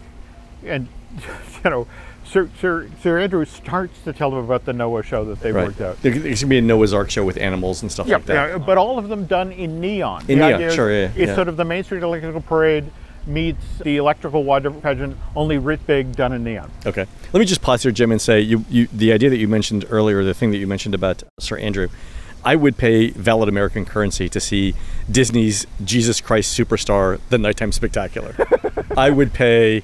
and 0.64 0.88
you 1.64 1.70
know, 1.70 1.86
Sir, 2.32 2.48
Sir, 2.60 2.88
Sir 3.02 3.18
Andrew 3.18 3.44
starts 3.44 4.00
to 4.04 4.12
tell 4.14 4.30
them 4.30 4.38
about 4.44 4.64
the 4.64 4.72
Noah 4.72 5.02
show 5.02 5.24
that 5.26 5.40
they've 5.40 5.54
Right. 5.54 5.66
worked 5.66 5.80
out. 5.82 6.00
There- 6.00 6.12
There's 6.12 6.40
gonna 6.42 6.48
be 6.50 6.58
a 6.58 6.62
Noah's 6.62 6.94
Ark 6.94 7.10
show 7.10 7.24
with 7.24 7.36
animals 7.36 7.82
and 7.82 7.92
stuff 7.92 8.06
Yeah, 8.06 8.16
like 8.16 8.26
that. 8.26 8.50
yeah, 8.50 8.58
but 8.58 8.78
all 8.78 8.98
of 8.98 9.08
them 9.08 9.26
done 9.26 9.52
in 9.52 9.80
neon. 9.80 10.22
In 10.28 10.38
The 10.38 10.46
neon, 10.58 10.70
sure, 10.72 10.90
yeah, 10.90 11.08
It's 11.14 11.28
yeah. 11.28 11.34
sort 11.34 11.48
of 11.48 11.58
the 11.58 11.64
Main 11.66 11.84
Street 11.84 12.02
Electrical 12.02 12.40
Parade 12.40 12.84
meets 13.26 13.62
the 13.84 13.98
electrical 13.98 14.44
water 14.44 14.70
pageant, 14.70 15.16
only 15.36 15.58
writ 15.58 15.86
big, 15.86 16.16
done 16.16 16.32
in 16.32 16.42
neon. 16.42 16.70
Okay. 16.86 17.04
Let 17.32 17.38
me 17.40 17.44
just 17.46 17.60
pause 17.60 17.82
here, 17.82 17.92
Jim, 17.92 18.10
and 18.10 18.20
say 18.20 18.40
you, 18.40 18.64
you 18.70 18.88
the 18.92 19.12
idea 19.12 19.28
that 19.28 19.36
you 19.38 19.46
mentioned 19.46 19.84
earlier, 19.90 20.24
the 20.24 20.34
thing 20.34 20.50
that 20.52 20.58
you 20.58 20.66
mentioned 20.66 20.94
about 20.94 21.22
Sir 21.38 21.58
Andrew, 21.58 21.88
I 22.44 22.56
would 22.56 22.76
pay 22.78 23.10
valid 23.10 23.48
American 23.48 23.84
currency 23.84 24.28
to 24.30 24.40
see 24.40 24.74
Disney's 25.10 25.66
Jesus 25.84 26.20
Christ 26.22 26.58
Superstar, 26.58 27.18
the 27.28 27.38
Nighttime 27.38 27.72
Spectacular. 27.72 28.34
I 28.96 29.10
would 29.10 29.32
pay. 29.34 29.82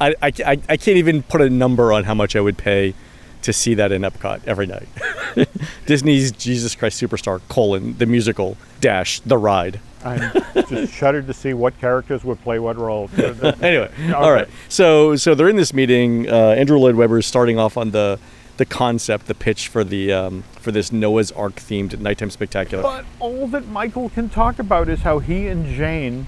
I, 0.00 0.14
I, 0.22 0.32
I 0.44 0.60
I 0.68 0.76
can't 0.76 0.98
even 0.98 1.22
put 1.22 1.40
a 1.40 1.50
number 1.50 1.92
on 1.92 2.04
how 2.04 2.14
much 2.14 2.36
I 2.36 2.40
would 2.40 2.58
pay 2.58 2.94
to 3.42 3.52
see 3.52 3.74
that 3.74 3.92
in 3.92 4.02
Epcot 4.02 4.40
every 4.46 4.66
night. 4.66 4.88
Disney's 5.86 6.32
Jesus 6.32 6.74
Christ 6.74 7.00
Superstar 7.00 7.40
colon 7.48 7.96
the 7.98 8.06
musical 8.06 8.56
dash 8.80 9.20
the 9.20 9.38
ride. 9.38 9.80
I'm 10.04 10.32
just 10.68 10.92
shuddered 10.92 11.26
to 11.26 11.32
see 11.32 11.52
what 11.52 11.78
characters 11.80 12.24
would 12.24 12.40
play 12.42 12.58
what 12.58 12.76
role. 12.76 13.10
anyway, 13.16 13.90
all 14.14 14.30
right. 14.30 14.48
So 14.68 15.16
so 15.16 15.34
they're 15.34 15.48
in 15.48 15.56
this 15.56 15.72
meeting. 15.72 16.28
Uh, 16.28 16.50
Andrew 16.50 16.78
Lloyd 16.78 16.94
Webber 16.94 17.18
is 17.18 17.26
starting 17.26 17.58
off 17.58 17.76
on 17.76 17.90
the 17.90 18.18
the 18.56 18.64
concept, 18.64 19.26
the 19.26 19.34
pitch 19.34 19.68
for 19.68 19.84
the 19.84 20.12
um, 20.12 20.44
for 20.60 20.72
this 20.72 20.92
Noah's 20.92 21.32
Ark 21.32 21.56
themed 21.56 21.98
nighttime 21.98 22.30
spectacular. 22.30 22.82
But 22.82 23.04
all 23.20 23.46
that 23.48 23.66
Michael 23.68 24.08
can 24.10 24.28
talk 24.28 24.58
about 24.58 24.88
is 24.88 25.00
how 25.00 25.18
he 25.18 25.48
and 25.48 25.66
Jane, 25.66 26.26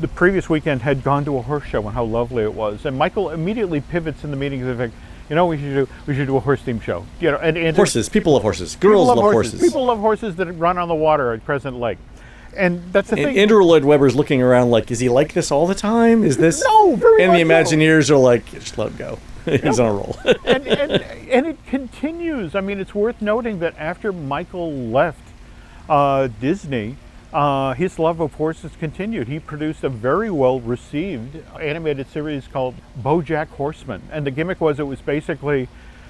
the 0.00 0.08
previous 0.08 0.48
weekend, 0.48 0.82
had 0.82 1.02
gone 1.02 1.24
to 1.24 1.36
a 1.36 1.42
horse 1.42 1.64
show 1.64 1.82
and 1.82 1.94
how 1.94 2.04
lovely 2.04 2.42
it 2.42 2.54
was. 2.54 2.84
And 2.84 2.96
Michael 2.96 3.30
immediately 3.30 3.80
pivots 3.80 4.24
in 4.24 4.30
the 4.30 4.36
meeting 4.36 4.60
to 4.60 4.66
the 4.66 4.76
fact, 4.76 4.94
you 5.28 5.34
know, 5.34 5.46
we 5.46 5.58
should 5.58 5.74
do 5.74 5.88
we 6.06 6.14
should 6.14 6.26
do 6.26 6.36
a 6.36 6.40
horse 6.40 6.62
themed 6.62 6.82
show. 6.82 7.04
You 7.20 7.32
know, 7.32 7.38
and, 7.38 7.56
and 7.56 7.76
horses, 7.76 8.08
people 8.08 8.34
love 8.34 8.42
horses. 8.42 8.76
Girls 8.76 9.08
love, 9.08 9.18
horses. 9.18 9.60
People 9.60 9.84
love 9.84 9.98
horses 9.98 10.36
that 10.36 10.46
run 10.52 10.78
on 10.78 10.88
the 10.88 10.94
water 10.94 11.32
at 11.32 11.44
Crescent 11.44 11.78
Lake, 11.78 11.98
and 12.56 12.92
that's 12.92 13.10
the 13.10 13.16
and 13.16 13.24
thing. 13.26 13.38
Andrew 13.38 13.62
Lloyd 13.64 13.84
Webber's 13.84 14.14
looking 14.14 14.40
around 14.40 14.70
like, 14.70 14.90
is 14.90 15.00
he 15.00 15.08
like 15.08 15.32
this 15.32 15.50
all 15.50 15.66
the 15.66 15.74
time? 15.74 16.22
Is 16.24 16.36
this? 16.36 16.64
No, 16.64 16.94
very 16.94 17.24
And 17.24 17.34
the 17.34 17.44
much 17.44 17.68
so. 17.68 17.76
Imagineers 17.76 18.10
are 18.10 18.16
like, 18.16 18.46
just 18.52 18.78
let 18.78 18.90
him 18.92 18.96
go. 18.96 19.18
He's 19.44 19.78
on 19.78 19.86
a 19.86 19.92
roll. 19.92 20.16
and, 20.44 20.66
and, 20.66 20.92
and 20.92 21.46
it 21.46 21.64
continues. 21.66 22.54
I 22.54 22.60
mean, 22.60 22.80
it's 22.80 22.94
worth 22.94 23.22
noting 23.22 23.60
that 23.60 23.76
after 23.78 24.12
Michael 24.12 24.72
left 24.72 25.20
uh, 25.88 26.28
Disney, 26.40 26.96
uh, 27.36 27.74
his 27.74 27.98
love 27.98 28.18
of 28.20 28.32
horses 28.34 28.72
continued. 28.80 29.28
He 29.28 29.38
produced 29.38 29.84
a 29.84 29.90
very 29.90 30.30
well 30.30 30.58
received 30.58 31.36
animated 31.60 32.08
series 32.10 32.48
called 32.48 32.74
Bojack 32.98 33.48
Horseman. 33.48 34.00
And 34.10 34.26
the 34.26 34.30
gimmick 34.30 34.58
was 34.60 34.80
it 34.80 34.84
was 34.84 35.02
basically 35.02 35.68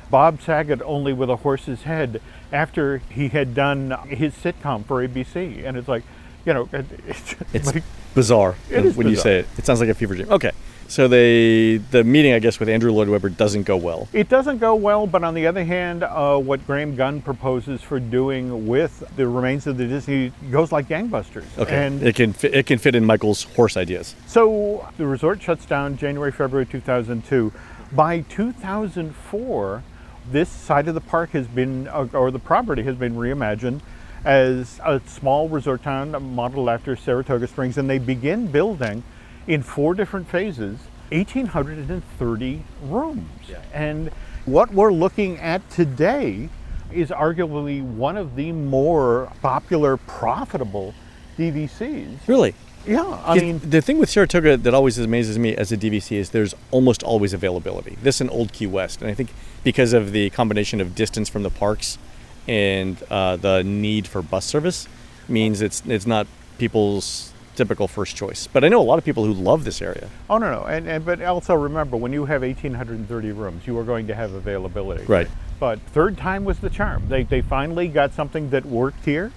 Bob 0.09 0.41
Saget 0.41 0.81
only 0.83 1.12
with 1.12 1.29
a 1.29 1.37
horse's 1.37 1.83
head 1.83 2.23
after 2.53 2.99
he 3.11 3.29
had 3.29 3.57
done 3.57 3.91
his 4.09 4.35
sitcom 4.35 4.85
for 4.87 5.07
ABC. 5.07 5.65
And 5.67 5.77
it's 5.77 5.89
like, 5.89 6.05
you 6.45 6.55
know, 6.55 6.69
it- 6.73 6.87
it's, 7.09 7.35
It's 7.53 7.67
like, 7.75 7.83
bizarre 8.15 8.55
It 8.71 8.95
when 8.95 9.09
you 9.09 9.17
say 9.17 9.41
it. 9.41 9.49
It 9.59 9.67
sounds 9.67 9.81
like 9.81 9.89
a 9.89 9.95
fever 9.95 10.15
dream. 10.15 10.31
Okay, 10.31 10.53
so 10.88 11.09
they 11.09 11.79
the 11.90 12.05
meeting, 12.05 12.33
I 12.33 12.38
guess, 12.38 12.59
with 12.61 12.68
Andrew 12.68 12.92
Lloyd 12.92 13.09
Webber 13.09 13.29
doesn't 13.29 13.64
go 13.64 13.77
well. 13.77 14.09
It 14.12 14.29
doesn't 14.29 14.59
go 14.59 14.75
well, 14.75 15.07
but 15.07 15.25
on 15.25 15.35
the 15.35 15.46
other 15.46 15.64
hand, 15.64 16.03
uh, 16.03 16.38
what 16.38 16.66
Graham 16.66 16.96
Gund 16.96 17.25
proposes 17.25 17.83
for 17.83 18.01
doing 18.01 18.66
with 18.66 19.03
the 19.16 19.27
remains 19.29 19.66
of 19.66 19.77
the 19.77 19.87
Disney 19.87 20.33
goes 20.51 20.72
like 20.72 20.88
gangbusters. 20.88 21.44
Okay, 21.59 21.87
And 21.87 22.03
it 22.03 22.14
can 22.14 22.33
fit, 22.33 22.55
it 22.55 22.66
can 22.66 22.79
fit 22.79 22.94
in 22.94 23.05
Michael's 23.05 23.44
horse 23.44 23.77
ideas. 23.77 24.14
so 24.27 24.88
the 24.96 25.07
resort 25.07 25.42
shuts 25.42 25.64
down 25.66 25.96
January, 25.96 26.33
February 26.33 26.66
2002. 26.66 27.53
By 27.92 28.20
2004, 28.22 29.83
this 30.31 30.49
side 30.49 30.88
of 30.88 30.94
the 30.94 31.01
park 31.01 31.31
has 31.31 31.46
been, 31.46 31.88
uh, 31.88 32.09
or 32.12 32.31
the 32.31 32.38
property 32.38 32.83
has 32.83 32.96
been 32.96 33.14
reimagined 33.14 33.81
as 34.25 34.81
a 34.85 35.01
small 35.07 35.49
resort 35.49 35.83
town 35.83 36.35
modeled 36.35 36.68
after 36.68 36.96
Saratoga 36.96 37.47
Springs, 37.47 37.78
and 37.78 37.89
they 37.89 37.99
begin 37.99 38.49
building 38.49 39.05
in 39.47 39.62
four 39.62 39.94
different 39.94 40.28
phases 40.28 40.78
1,830 41.12 42.62
rooms. 42.82 43.28
And 43.72 44.11
what 44.44 44.72
we're 44.72 44.92
looking 44.92 45.38
at 45.38 45.68
today 45.70 46.49
is 46.92 47.11
arguably 47.11 47.82
one 47.82 48.16
of 48.16 48.36
the 48.36 48.53
more 48.53 49.32
popular, 49.42 49.97
profitable 49.97 50.94
DVCs 51.38 52.26
Really? 52.26 52.55
Yeah, 52.86 53.20
I 53.24 53.40
mean, 53.40 53.59
the 53.59 53.82
thing 53.82 53.99
with 53.99 54.09
Saratoga 54.09 54.57
that 54.57 54.72
always 54.72 54.97
amazes 54.97 55.40
me 55.40 55.57
as 55.57 55.72
a 55.72 55.76
DVC 55.76 56.18
is 56.18 56.30
there's 56.30 56.55
almost 56.70 57.03
always 57.03 57.32
availability. 57.32 57.99
This 58.01 58.20
and 58.20 58.30
Old 58.30 58.53
Key 58.53 58.68
West, 58.68 59.03
and 59.03 59.11
I 59.11 59.14
think 59.14 59.30
because 59.64 59.92
of 59.92 60.12
the 60.12 60.30
combination 60.30 60.80
of 60.80 60.94
distance 60.94 61.28
from 61.28 61.42
the 61.42 61.51
parks 61.51 61.99
and 62.47 63.03
uh, 63.11 63.36
the 63.36 63.64
need 63.64 64.07
for 64.07 64.22
bus 64.22 64.44
service, 64.44 64.86
means 65.28 65.62
it's 65.62 65.82
it's 65.86 66.07
not 66.07 66.28
people's 66.59 67.32
typical 67.57 67.88
first 67.88 68.14
choice. 68.16 68.46
But 68.46 68.62
I 68.64 68.68
know 68.68 68.80
a 68.80 68.84
lot 68.84 68.98
of 68.98 69.04
people 69.04 69.24
who 69.24 69.32
love 69.32 69.64
this 69.64 69.82
area. 69.82 70.09
oh 70.30 70.38
no, 70.38 70.50
no, 70.52 70.64
and, 70.64 70.86
and 70.88 71.04
but 71.04 71.20
also 71.22 71.54
remember 71.54 71.96
when 71.96 72.12
you 72.12 72.24
have 72.26 72.42
1,830 72.42 73.32
rooms, 73.32 73.66
you 73.66 73.76
are 73.78 73.84
going 73.84 74.07
to 74.07 74.14
have 74.14 74.32
availability. 74.34 75.04
Right. 75.04 75.28
But 75.59 75.80
third 75.80 76.16
time 76.18 76.44
was 76.44 76.59
the 76.61 76.70
charm. 76.70 77.09
They 77.09 77.22
they 77.24 77.40
finally 77.40 77.88
got 77.88 78.12
something 78.12 78.50
that 78.50 78.64
worked 78.66 79.04
here, 79.04 79.32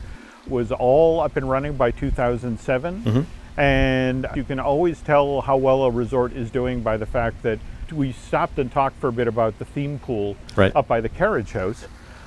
was 0.48 0.72
all 0.72 1.22
up 1.22 1.38
and 1.38 1.50
running 1.50 1.76
by 1.78 1.92
2007, 1.92 3.04
Mm-hmm. 3.04 3.60
and 3.60 4.28
you 4.36 4.44
can 4.44 4.60
always 4.60 5.00
tell 5.02 5.42
how 5.42 5.58
well 5.58 5.84
a 5.84 5.92
resort 5.92 6.34
is 6.34 6.52
doing 6.52 6.82
by 6.82 6.98
the 6.98 7.06
fact 7.06 7.42
that 7.44 7.60
we 7.92 8.12
stopped 8.12 8.60
and 8.60 8.72
talked 8.72 9.00
for 9.00 9.08
a 9.08 9.12
bit 9.12 9.28
about 9.28 9.58
the 9.60 9.66
theme 9.66 9.98
pool 10.00 10.36
Right. 10.56 10.76
up 10.76 10.88
by 10.88 11.02
the 11.02 11.10
carriage 11.10 11.54
house. 11.54 11.86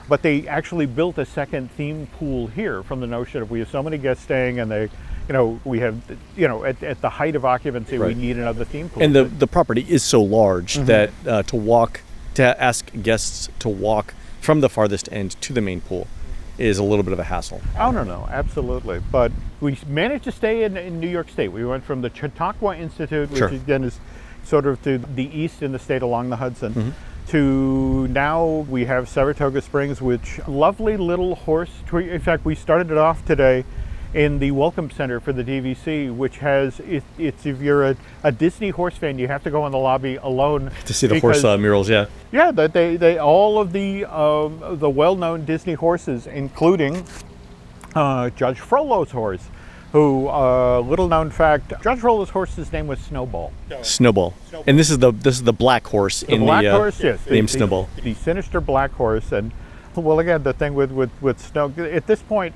But 0.08 0.22
they 0.22 0.48
actually 0.48 0.86
built 0.86 1.16
a 1.18 1.24
second 1.24 1.70
theme 1.70 2.08
pool 2.18 2.48
here 2.48 2.82
from 2.82 3.00
the 3.00 3.06
notion 3.06 3.40
of 3.40 3.50
we 3.52 3.60
have 3.60 3.68
so 3.70 3.82
many 3.82 3.98
guests 3.98 4.24
staying 4.24 4.58
and 4.58 4.68
they, 4.70 4.90
you 5.32 5.38
know, 5.38 5.58
we 5.64 5.80
have, 5.80 5.96
you 6.36 6.46
know, 6.46 6.62
at, 6.62 6.82
at 6.82 7.00
the 7.00 7.08
height 7.08 7.34
of 7.36 7.44
occupancy, 7.46 7.96
we 7.96 8.12
need 8.12 8.36
another 8.36 8.66
theme 8.66 8.90
pool. 8.90 9.02
And 9.02 9.14
the 9.16 9.24
the 9.24 9.46
property 9.46 9.86
is 9.88 10.02
so 10.02 10.20
large 10.22 10.74
Mm-hmm. 10.74 10.84
that 10.86 11.10
uh, 11.26 11.42
to 11.44 11.56
walk 11.56 12.00
to 12.34 12.62
ask 12.62 12.90
guests 13.02 13.48
to 13.60 13.68
walk 13.70 14.12
from 14.42 14.60
the 14.60 14.68
farthest 14.68 15.08
end 15.10 15.30
to 15.40 15.54
the 15.54 15.62
main 15.62 15.80
pool 15.80 16.06
is 16.58 16.76
a 16.78 16.82
little 16.82 17.02
bit 17.02 17.14
of 17.14 17.18
a 17.18 17.24
hassle. 17.24 17.62
Oh 17.78 17.90
no, 17.92 18.04
no, 18.04 18.28
absolutely. 18.30 19.00
But 19.10 19.32
we 19.62 19.78
managed 19.86 20.24
to 20.24 20.32
stay 20.32 20.64
in, 20.64 20.76
in 20.76 21.00
New 21.00 21.08
York 21.08 21.30
State. 21.30 21.48
We 21.48 21.64
went 21.64 21.82
from 21.84 22.02
the 22.02 22.10
Chautauqua 22.10 22.76
Institute, 22.76 23.30
which 23.30 23.38
Sure. 23.38 23.48
again 23.48 23.84
is 23.84 23.98
sort 24.44 24.66
of 24.66 24.82
to 24.82 24.98
the 24.98 25.28
east 25.42 25.62
in 25.62 25.72
the 25.72 25.78
state 25.78 26.02
along 26.02 26.28
the 26.28 26.36
Hudson, 26.36 26.74
Mm-hmm. 26.74 26.90
to 27.28 28.06
now 28.08 28.66
we 28.68 28.84
have 28.84 29.08
Saratoga 29.08 29.62
Springs, 29.62 30.02
which 30.02 30.40
lovely 30.46 30.96
little 30.98 31.34
horse. 31.36 31.70
tree- 31.86 32.10
In 32.10 32.20
fact, 32.20 32.44
we 32.44 32.54
started 32.54 32.90
it 32.90 32.98
off 32.98 33.24
today 33.24 33.64
in 34.14 34.38
the 34.38 34.50
Welcome 34.50 34.90
Center 34.90 35.20
for 35.20 35.32
the 35.32 35.42
DVC, 35.42 36.14
which 36.14 36.38
has 36.38 36.80
it, 36.80 37.02
it's 37.18 37.46
if 37.46 37.60
you're 37.60 37.90
a, 37.90 37.96
a 38.22 38.30
Disney 38.30 38.70
horse 38.70 38.96
fan, 38.96 39.18
you 39.18 39.26
have 39.28 39.42
to 39.44 39.50
go 39.50 39.64
in 39.66 39.72
the 39.72 39.78
lobby 39.78 40.16
alone 40.16 40.70
To 40.86 40.94
see 40.94 41.06
the 41.06 41.18
horse 41.20 41.44
uh, 41.44 41.56
murals, 41.56 41.88
yeah. 41.88 42.06
yeah, 42.30 42.50
that 42.52 42.72
they, 42.72 42.96
they 42.96 43.18
all 43.18 43.58
of 43.58 43.72
the 43.72 44.04
um, 44.04 44.78
the 44.78 44.90
well-known 44.90 45.44
Disney 45.44 45.74
horses, 45.74 46.26
including 46.26 47.06
uh, 47.94 48.30
Judge 48.30 48.60
Frollo's 48.60 49.10
horse, 49.12 49.48
who 49.92 50.28
uh, 50.28 50.80
little-known 50.80 51.30
fact, 51.30 51.72
Judge 51.82 52.00
Frollo's 52.00 52.30
horse's 52.30 52.70
name 52.72 52.86
was 52.86 52.98
Snowball. 53.00 53.52
Snowball. 53.82 54.34
Snowball. 54.48 54.64
And 54.66 54.78
this 54.78 54.90
is 54.90 54.98
the 54.98 55.12
this 55.12 55.36
is 55.36 55.42
the 55.44 55.52
black 55.52 55.86
horse 55.86 56.20
The 56.20 56.34
in 56.34 56.40
black 56.42 56.62
the 56.62 56.68
uh, 56.68 56.76
horse, 56.76 57.00
yes, 57.00 57.26
named 57.28 57.48
the, 57.48 57.52
Snowball. 57.52 57.88
the 58.02 58.14
sinister 58.14 58.60
black 58.60 58.92
horse, 58.92 59.32
and 59.32 59.52
well, 59.96 60.20
again, 60.20 60.42
the 60.42 60.52
thing 60.52 60.74
with 60.74 60.90
with 60.90 61.10
with 61.22 61.40
Snow 61.40 61.72
at 61.78 62.06
this 62.06 62.20
point. 62.22 62.54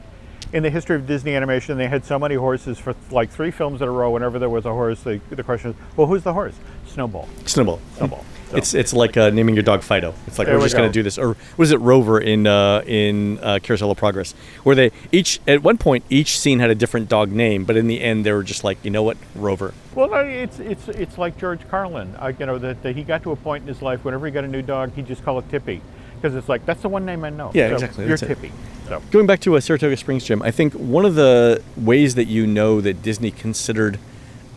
In 0.52 0.62
the 0.62 0.70
history 0.70 0.96
of 0.96 1.06
Disney 1.06 1.34
animation, 1.34 1.76
they 1.76 1.88
had 1.88 2.04
so 2.04 2.18
many 2.18 2.36
horses 2.36 2.78
for 2.78 2.94
like 3.10 3.30
three 3.30 3.50
films 3.50 3.82
in 3.82 3.88
a 3.88 3.90
row. 3.90 4.10
Whenever 4.12 4.38
there 4.38 4.48
was 4.48 4.64
a 4.64 4.70
horse, 4.72 5.02
the, 5.02 5.20
the 5.30 5.42
question 5.42 5.70
is, 5.72 5.76
well, 5.96 6.06
who's 6.06 6.22
the 6.22 6.32
horse? 6.32 6.54
Snowball. 6.86 7.28
Snowball. 7.44 7.80
Snowball. 7.96 8.24
So- 8.50 8.56
It's 8.56 8.74
it's 8.74 8.92
like 8.94 9.16
uh, 9.16 9.30
naming 9.30 9.56
your 9.56 9.64
dog 9.64 9.82
Fido. 9.82 10.14
It's 10.28 10.38
like 10.38 10.46
There 10.46 10.54
we're 10.54 10.60
we 10.60 10.66
just 10.66 10.76
gonna 10.76 10.92
do 10.92 11.02
this. 11.02 11.18
Or 11.18 11.36
was 11.56 11.72
it 11.72 11.80
Rover 11.80 12.20
in 12.20 12.46
uh, 12.46 12.82
in 12.86 13.40
uh, 13.42 13.58
Carousel 13.60 13.90
of 13.90 13.98
Progress, 13.98 14.34
where 14.62 14.76
they 14.76 14.92
each 15.10 15.40
at 15.48 15.64
one 15.64 15.78
point 15.78 16.04
each 16.10 16.38
scene 16.38 16.60
had 16.60 16.70
a 16.70 16.74
different 16.76 17.08
dog 17.08 17.32
name, 17.32 17.64
but 17.64 17.76
in 17.76 17.88
the 17.88 18.00
end 18.00 18.24
they 18.24 18.30
were 18.30 18.44
just 18.44 18.62
like, 18.62 18.78
you 18.84 18.90
know 18.92 19.02
what, 19.02 19.16
Rover. 19.34 19.74
Well, 19.96 20.14
it's 20.14 20.60
it's 20.60 20.86
it's 20.88 21.18
like 21.18 21.36
George 21.38 21.66
Carlin. 21.68 22.14
Uh, 22.20 22.32
you 22.38 22.46
know 22.46 22.56
that, 22.58 22.84
he 22.94 23.02
got 23.02 23.24
to 23.24 23.32
a 23.32 23.36
point 23.36 23.62
in 23.62 23.68
his 23.68 23.82
life 23.82 24.04
whenever 24.04 24.26
he 24.26 24.32
got 24.32 24.44
a 24.44 24.48
new 24.48 24.62
dog, 24.62 24.92
he 24.94 25.02
just 25.02 25.24
call 25.24 25.40
it 25.40 25.48
Tippy, 25.50 25.80
because 26.16 26.34
it's 26.34 26.48
like 26.48 26.66
that's 26.66 26.82
the 26.82 26.88
one 26.88 27.04
name 27.04 27.24
I 27.24 27.30
know. 27.30 27.50
Yeah, 27.54 27.68
So 27.68 27.74
exactly, 27.74 28.06
You're. 28.06 28.16
Tippy. 28.16 28.52
So 28.88 29.02
Going 29.10 29.26
back 29.26 29.40
to 29.40 29.56
uh, 29.56 29.60
Saratoga 29.60 29.96
Springs, 29.96 30.24
Jim, 30.24 30.42
I 30.42 30.50
think 30.50 30.72
one 30.74 31.04
of 31.04 31.14
the 31.14 31.62
ways 31.76 32.14
that 32.14 32.26
you 32.26 32.46
know 32.46 32.80
that 32.80 33.02
Disney 33.02 33.30
considered 33.30 33.98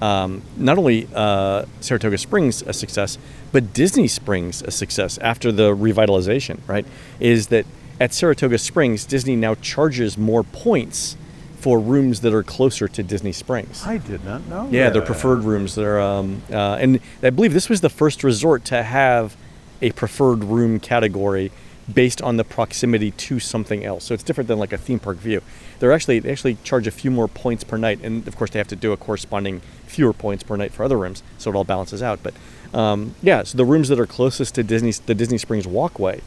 um, 0.02 0.42
not 0.56 0.78
only 0.78 1.08
uh, 1.14 1.66
Saratoga 1.82 2.18
Springs 2.18 2.62
a 2.62 2.74
success, 2.74 3.18
but 3.52 3.74
Disney 3.74 4.08
Springs 4.08 4.62
a 4.62 4.72
success 4.72 5.18
after 5.20 5.52
the 5.52 5.76
revitalization, 5.76 6.60
right? 6.68 6.86
Is 7.20 7.48
that 7.48 7.66
at 8.00 8.14
Saratoga 8.14 8.58
Springs, 8.58 9.06
Disney 9.06 9.36
now 9.36 9.56
charges 9.56 10.18
more 10.18 10.44
points 10.44 11.18
for 11.58 11.78
rooms 11.80 12.22
that 12.22 12.34
are 12.34 12.44
closer 12.44 12.88
to 12.88 13.04
Disney 13.04 13.34
Springs. 13.34 13.86
I 13.86 13.98
did 13.98 14.24
not 14.24 14.48
know. 14.48 14.70
Yeah, 14.72 14.90
they're 14.90 15.02
preferred 15.02 15.44
rooms. 15.44 15.76
They're 15.76 16.00
um, 16.00 16.42
uh, 16.50 16.78
and 16.80 17.02
I 17.22 17.30
believe 17.32 17.54
this 17.54 17.68
was 17.68 17.82
the 17.82 17.90
first 17.90 18.24
resort 18.24 18.64
to 18.66 18.84
have 18.84 19.36
a 19.82 19.92
preferred 19.92 20.44
room 20.44 20.80
category 20.80 21.52
based 21.94 22.22
on 22.22 22.38
the 22.38 22.44
proximity 22.44 23.12
to 23.12 23.40
something 23.40 23.84
else. 23.84 24.04
So 24.06 24.14
it's 24.14 24.24
different 24.24 24.48
than 24.48 24.60
like 24.60 24.74
a 24.74 24.78
theme 24.78 25.00
park 25.00 25.18
view. 25.18 25.42
They're 25.80 25.92
actually 25.92 26.20
they 26.20 26.32
actually 26.32 26.58
charge 26.64 26.88
a 26.88 26.92
few 26.92 27.12
more 27.12 27.28
points 27.28 27.64
per 27.64 27.78
night, 27.78 28.00
and 28.04 28.28
of 28.28 28.36
course 28.36 28.52
they 28.52 28.60
have 28.60 28.68
to 28.68 28.76
do 28.76 28.92
a 28.92 28.98
corresponding 28.98 29.62
fewer 29.86 30.14
points 30.14 30.44
per 30.44 30.56
night 30.56 30.72
for 30.72 30.84
other 30.84 30.98
rooms, 30.98 31.24
so 31.38 31.50
it 31.50 31.56
all 31.56 31.64
balances 31.64 32.04
out. 32.04 32.20
But 32.22 32.34
um, 32.74 33.16
yeah, 33.22 33.44
so 33.44 33.58
the 33.58 33.66
rooms 33.66 33.90
that 33.90 34.00
are 34.00 34.06
closest 34.06 34.56
to 34.56 34.64
Disney 34.64 34.92
the 34.92 35.16
Disney 35.16 35.38
Springs 35.38 35.66
walkway 35.66 36.22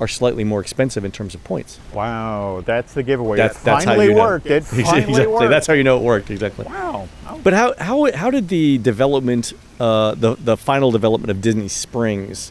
are 0.00 0.08
slightly 0.08 0.42
more 0.42 0.60
expensive 0.60 1.04
in 1.04 1.12
terms 1.12 1.34
of 1.34 1.44
points. 1.44 1.78
Wow, 1.92 2.62
that's 2.64 2.94
the 2.94 3.02
giveaway. 3.02 3.36
That's 3.36 3.56
that 3.58 3.64
that's 3.64 3.84
finally 3.84 4.06
how 4.06 4.10
you 4.10 4.16
know. 4.16 4.22
worked. 4.22 4.46
It 4.46 4.64
finally 4.64 4.98
exactly. 5.02 5.26
worked. 5.26 5.50
That's 5.50 5.66
how 5.66 5.72
you 5.74 5.84
know 5.84 5.98
it 5.98 6.02
worked. 6.02 6.30
Exactly. 6.30 6.64
wow. 6.66 7.08
But 7.42 7.52
how 7.52 7.74
how 7.78 8.10
how 8.12 8.30
did 8.30 8.48
the 8.48 8.78
development, 8.78 9.52
uh, 9.78 10.14
the 10.14 10.34
the 10.36 10.56
final 10.56 10.90
development 10.90 11.30
of 11.30 11.40
Disney 11.40 11.68
Springs, 11.68 12.50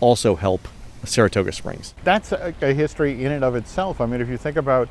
also 0.00 0.36
help 0.36 0.68
Saratoga 1.04 1.52
Springs? 1.52 1.94
that's 2.04 2.32
a, 2.32 2.54
a 2.62 2.72
history 2.72 3.24
in 3.24 3.32
and 3.32 3.44
of 3.44 3.54
itself. 3.54 4.00
I 4.00 4.06
mean, 4.06 4.20
if 4.20 4.28
you 4.28 4.36
think 4.36 4.56
about, 4.56 4.88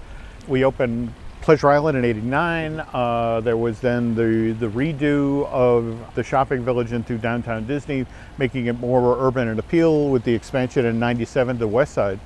we 0.47 0.63
opened 0.63 1.13
Pleasure 1.41 1.69
Island 1.69 1.97
in 1.97 2.03
'89. 2.05 2.79
Uh, 2.93 3.39
there 3.41 3.55
was 3.57 3.79
then 3.79 4.15
the 4.15 4.51
the 4.53 4.67
redo 4.67 5.45
of 5.47 5.97
the 6.15 6.23
shopping 6.23 6.63
village 6.65 6.91
into 6.91 7.17
downtown 7.17 7.65
Disney, 7.65 8.05
making 8.37 8.65
it 8.65 8.79
more 8.79 9.17
urban 9.25 9.47
and 9.47 9.59
appeal 9.59 10.09
with 10.09 10.23
the 10.23 10.33
expansion 10.33 10.85
in 10.85 10.99
'97 10.99 11.59
to 11.59 11.67
West 11.67 11.93
Side. 11.93 12.19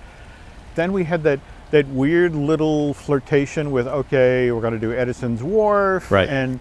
Then 0.76 0.92
we 0.94 1.04
had 1.04 1.24
that 1.24 1.40
that 1.72 1.88
weird 1.88 2.34
little 2.36 2.94
flirtation 2.96 3.72
with 3.72 3.88
okay, 3.88 4.52
we're 4.52 4.62
going 4.62 4.74
to 4.74 4.80
do 4.80 4.92
Edison's 4.94 5.44
Wharf, 5.44 6.10
Right. 6.12 6.28
and 6.30 6.60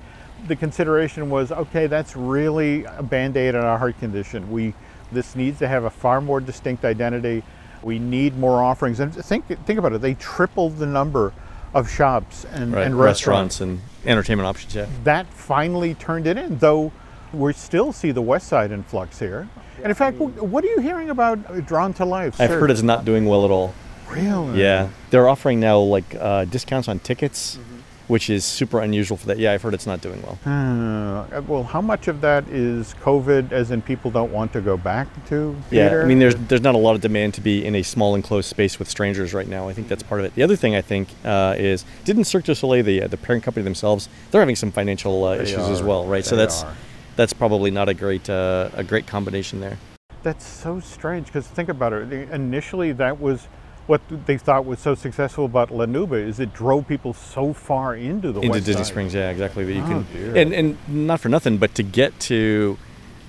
the 0.48 0.56
consideration 0.56 1.30
was 1.30 1.50
okay, 1.52 1.86
that's 1.86 2.14
really 2.16 2.84
a 2.84 3.02
band-aid 3.02 3.54
on 3.54 3.64
our 3.64 3.78
heart 3.78 3.98
condition. 4.00 4.50
We 4.50 4.74
this 5.12 5.34
needs 5.36 5.58
to 5.60 5.68
have 5.68 5.84
a 5.84 5.90
far 5.90 6.20
more 6.20 6.40
distinct 6.40 6.84
identity. 6.84 7.42
We 7.82 7.98
need 7.98 8.36
more 8.38 8.62
offerings. 8.62 9.00
And 9.00 9.14
think 9.14 9.46
think 9.64 9.78
about 9.78 9.92
it. 9.92 10.00
They 10.00 10.14
tripled 10.14 10.76
the 10.78 10.86
number 10.86 11.32
of 11.72 11.88
shops 11.90 12.44
and, 12.52 12.72
Right. 12.74 12.84
and 12.86 12.98
restaurants. 12.98 13.60
restaurants 13.60 13.60
and 13.60 13.80
entertainment 14.10 14.46
options. 14.46 14.74
Yeah. 14.74 14.86
That 15.04 15.26
finally 15.32 15.94
turned 15.94 16.26
it 16.26 16.36
in, 16.36 16.58
though 16.58 16.92
we 17.32 17.52
still 17.52 17.92
see 17.92 18.10
the 18.10 18.22
West 18.22 18.48
Side 18.48 18.72
influx 18.72 19.18
here. 19.18 19.48
And 19.78 19.86
in 19.86 19.94
fact, 19.94 20.18
what 20.18 20.62
are 20.64 20.66
you 20.66 20.80
hearing 20.80 21.08
about 21.10 21.64
Drawn 21.66 21.94
to 21.94 22.04
Life? 22.04 22.40
I've 22.40 22.50
Sir? 22.50 22.60
heard 22.60 22.70
it's 22.70 22.82
not 22.82 23.04
doing 23.04 23.24
well 23.26 23.44
at 23.44 23.50
all. 23.50 23.72
really. 24.10 24.60
Yeah, 24.60 24.88
they're 25.10 25.28
offering 25.28 25.60
now 25.60 25.78
like 25.78 26.14
uh, 26.18 26.44
discounts 26.46 26.88
on 26.88 26.98
tickets, 26.98 27.56
Mm-hmm. 27.56 27.76
Which 28.10 28.28
is 28.28 28.44
super 28.44 28.80
unusual 28.80 29.16
for 29.16 29.26
that. 29.26 29.38
Yeah, 29.38 29.52
I've 29.52 29.62
heard 29.62 29.72
it's 29.72 29.86
not 29.86 30.00
doing 30.00 30.20
well. 30.22 30.38
Uh, 30.44 31.40
well, 31.42 31.62
how 31.62 31.80
much 31.80 32.08
of 32.08 32.20
that 32.22 32.46
is 32.48 32.92
COVID, 32.94 33.52
as 33.52 33.70
in 33.70 33.80
people 33.80 34.10
don't 34.10 34.32
want 34.32 34.52
to 34.54 34.60
go 34.60 34.76
back 34.76 35.06
to 35.28 35.56
theater? 35.70 35.98
Yeah, 35.98 36.02
I 36.02 36.06
mean, 36.06 36.18
there's 36.18 36.34
there's 36.34 36.60
not 36.60 36.74
a 36.74 36.78
lot 36.78 36.96
of 36.96 37.00
demand 37.00 37.34
to 37.34 37.40
be 37.40 37.64
in 37.64 37.76
a 37.76 37.82
small 37.82 38.16
enclosed 38.16 38.48
space 38.48 38.80
with 38.80 38.88
strangers 38.88 39.32
right 39.32 39.46
now. 39.46 39.68
I 39.68 39.72
think 39.72 39.86
that's 39.86 40.02
part 40.02 40.20
of 40.20 40.24
it. 40.26 40.34
The 40.34 40.42
other 40.42 40.56
thing 40.56 40.74
I 40.74 40.80
think 40.80 41.08
uh, 41.24 41.54
is 41.56 41.84
didn't 42.04 42.24
Cirque 42.24 42.44
du 42.44 42.54
Soleil, 42.54 42.82
the 42.82 43.02
uh, 43.02 43.06
the 43.06 43.16
parent 43.16 43.44
company 43.44 43.62
themselves, 43.62 44.08
they're 44.30 44.42
having 44.42 44.56
some 44.56 44.72
financial 44.72 45.24
uh, 45.24 45.36
issues 45.36 45.68
as 45.68 45.80
well, 45.80 46.04
right? 46.06 46.24
so 46.24 46.34
that's 46.34 46.64
are. 46.64 46.74
that's 47.14 47.32
probably 47.32 47.70
not 47.70 47.88
a 47.88 47.94
great 47.94 48.28
uh, 48.28 48.70
a 48.74 48.82
great 48.82 49.06
combination 49.06 49.60
there. 49.60 49.78
That's 50.24 50.44
so 50.44 50.80
strange 50.80 51.26
because 51.26 51.46
think 51.46 51.68
about 51.68 51.92
it. 51.92 52.12
Initially, 52.12 52.90
that 52.92 53.20
was 53.20 53.46
what 53.86 54.00
they 54.26 54.38
thought 54.38 54.64
was 54.64 54.78
so 54.78 54.94
successful 54.94 55.44
about 55.44 55.70
La 55.70 55.84
Nouba 55.86 56.12
is 56.24 56.38
it 56.40 56.52
drove 56.52 56.86
people 56.86 57.12
so 57.12 57.52
far 57.52 57.94
into 57.96 58.30
the 58.32 58.40
into 58.40 58.60
Disney. 58.60 58.84
Springs. 58.84 59.14
Yeah, 59.14 59.30
exactly. 59.30 59.64
That 59.64 59.72
you 59.72 59.82
Oh, 59.82 59.86
can, 59.86 60.06
dear. 60.12 60.36
and 60.36 60.52
and 60.52 60.78
not 60.88 61.20
for 61.20 61.28
nothing, 61.28 61.56
but 61.58 61.74
to 61.74 61.82
get 61.82 62.18
to 62.20 62.78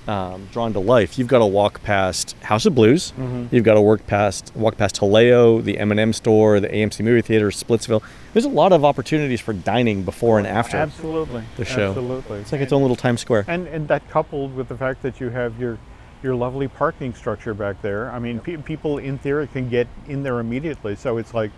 um, 0.08 0.48
Drawn 0.52 0.72
to 0.72 0.80
Life, 0.80 1.16
you've 1.16 1.28
got 1.28 1.38
to 1.38 1.46
walk 1.46 1.80
past 1.84 2.36
House 2.42 2.66
of 2.66 2.74
Blues. 2.74 3.12
Mm-hmm. 3.12 3.54
You've 3.54 3.64
got 3.64 3.74
to 3.74 3.80
work 3.80 4.04
past 4.06 4.50
walk 4.56 4.76
past 4.76 4.96
Jaleo, 5.00 5.62
the 5.62 5.78
M&M 5.78 6.12
store, 6.12 6.58
the 6.58 6.68
AMC 6.68 7.04
movie 7.04 7.22
theater, 7.22 7.50
Splitsville. 7.50 8.02
There's 8.32 8.44
a 8.44 8.48
lot 8.48 8.72
of 8.72 8.84
opportunities 8.84 9.40
for 9.40 9.52
dining 9.52 10.02
before 10.02 10.38
and 10.38 10.46
after 10.46 10.76
Absolutely. 10.76 11.44
the 11.56 11.64
show. 11.64 11.90
Absolutely. 11.90 12.38
It's 12.40 12.50
like 12.50 12.60
its 12.60 12.72
own 12.72 12.82
little 12.82 12.96
Times 12.96 13.20
Square. 13.20 13.44
And 13.48 13.68
and 13.68 13.86
that 13.88 14.08
coupled 14.10 14.56
with 14.56 14.68
the 14.68 14.76
fact 14.76 15.02
that 15.02 15.20
you 15.20 15.28
have 15.30 15.58
your 15.60 15.78
your 16.22 16.34
lovely 16.34 16.68
parking 16.68 17.14
structure 17.14 17.54
back 17.54 17.82
there. 17.82 18.10
I 18.10 18.18
mean, 18.18 18.40
pe- 18.40 18.56
people 18.58 18.98
in 18.98 19.18
theory 19.18 19.46
can 19.48 19.68
get 19.68 19.86
in 20.06 20.22
there 20.22 20.40
immediately. 20.40 20.96
So 20.96 21.18
it's 21.18 21.34
like, 21.34 21.50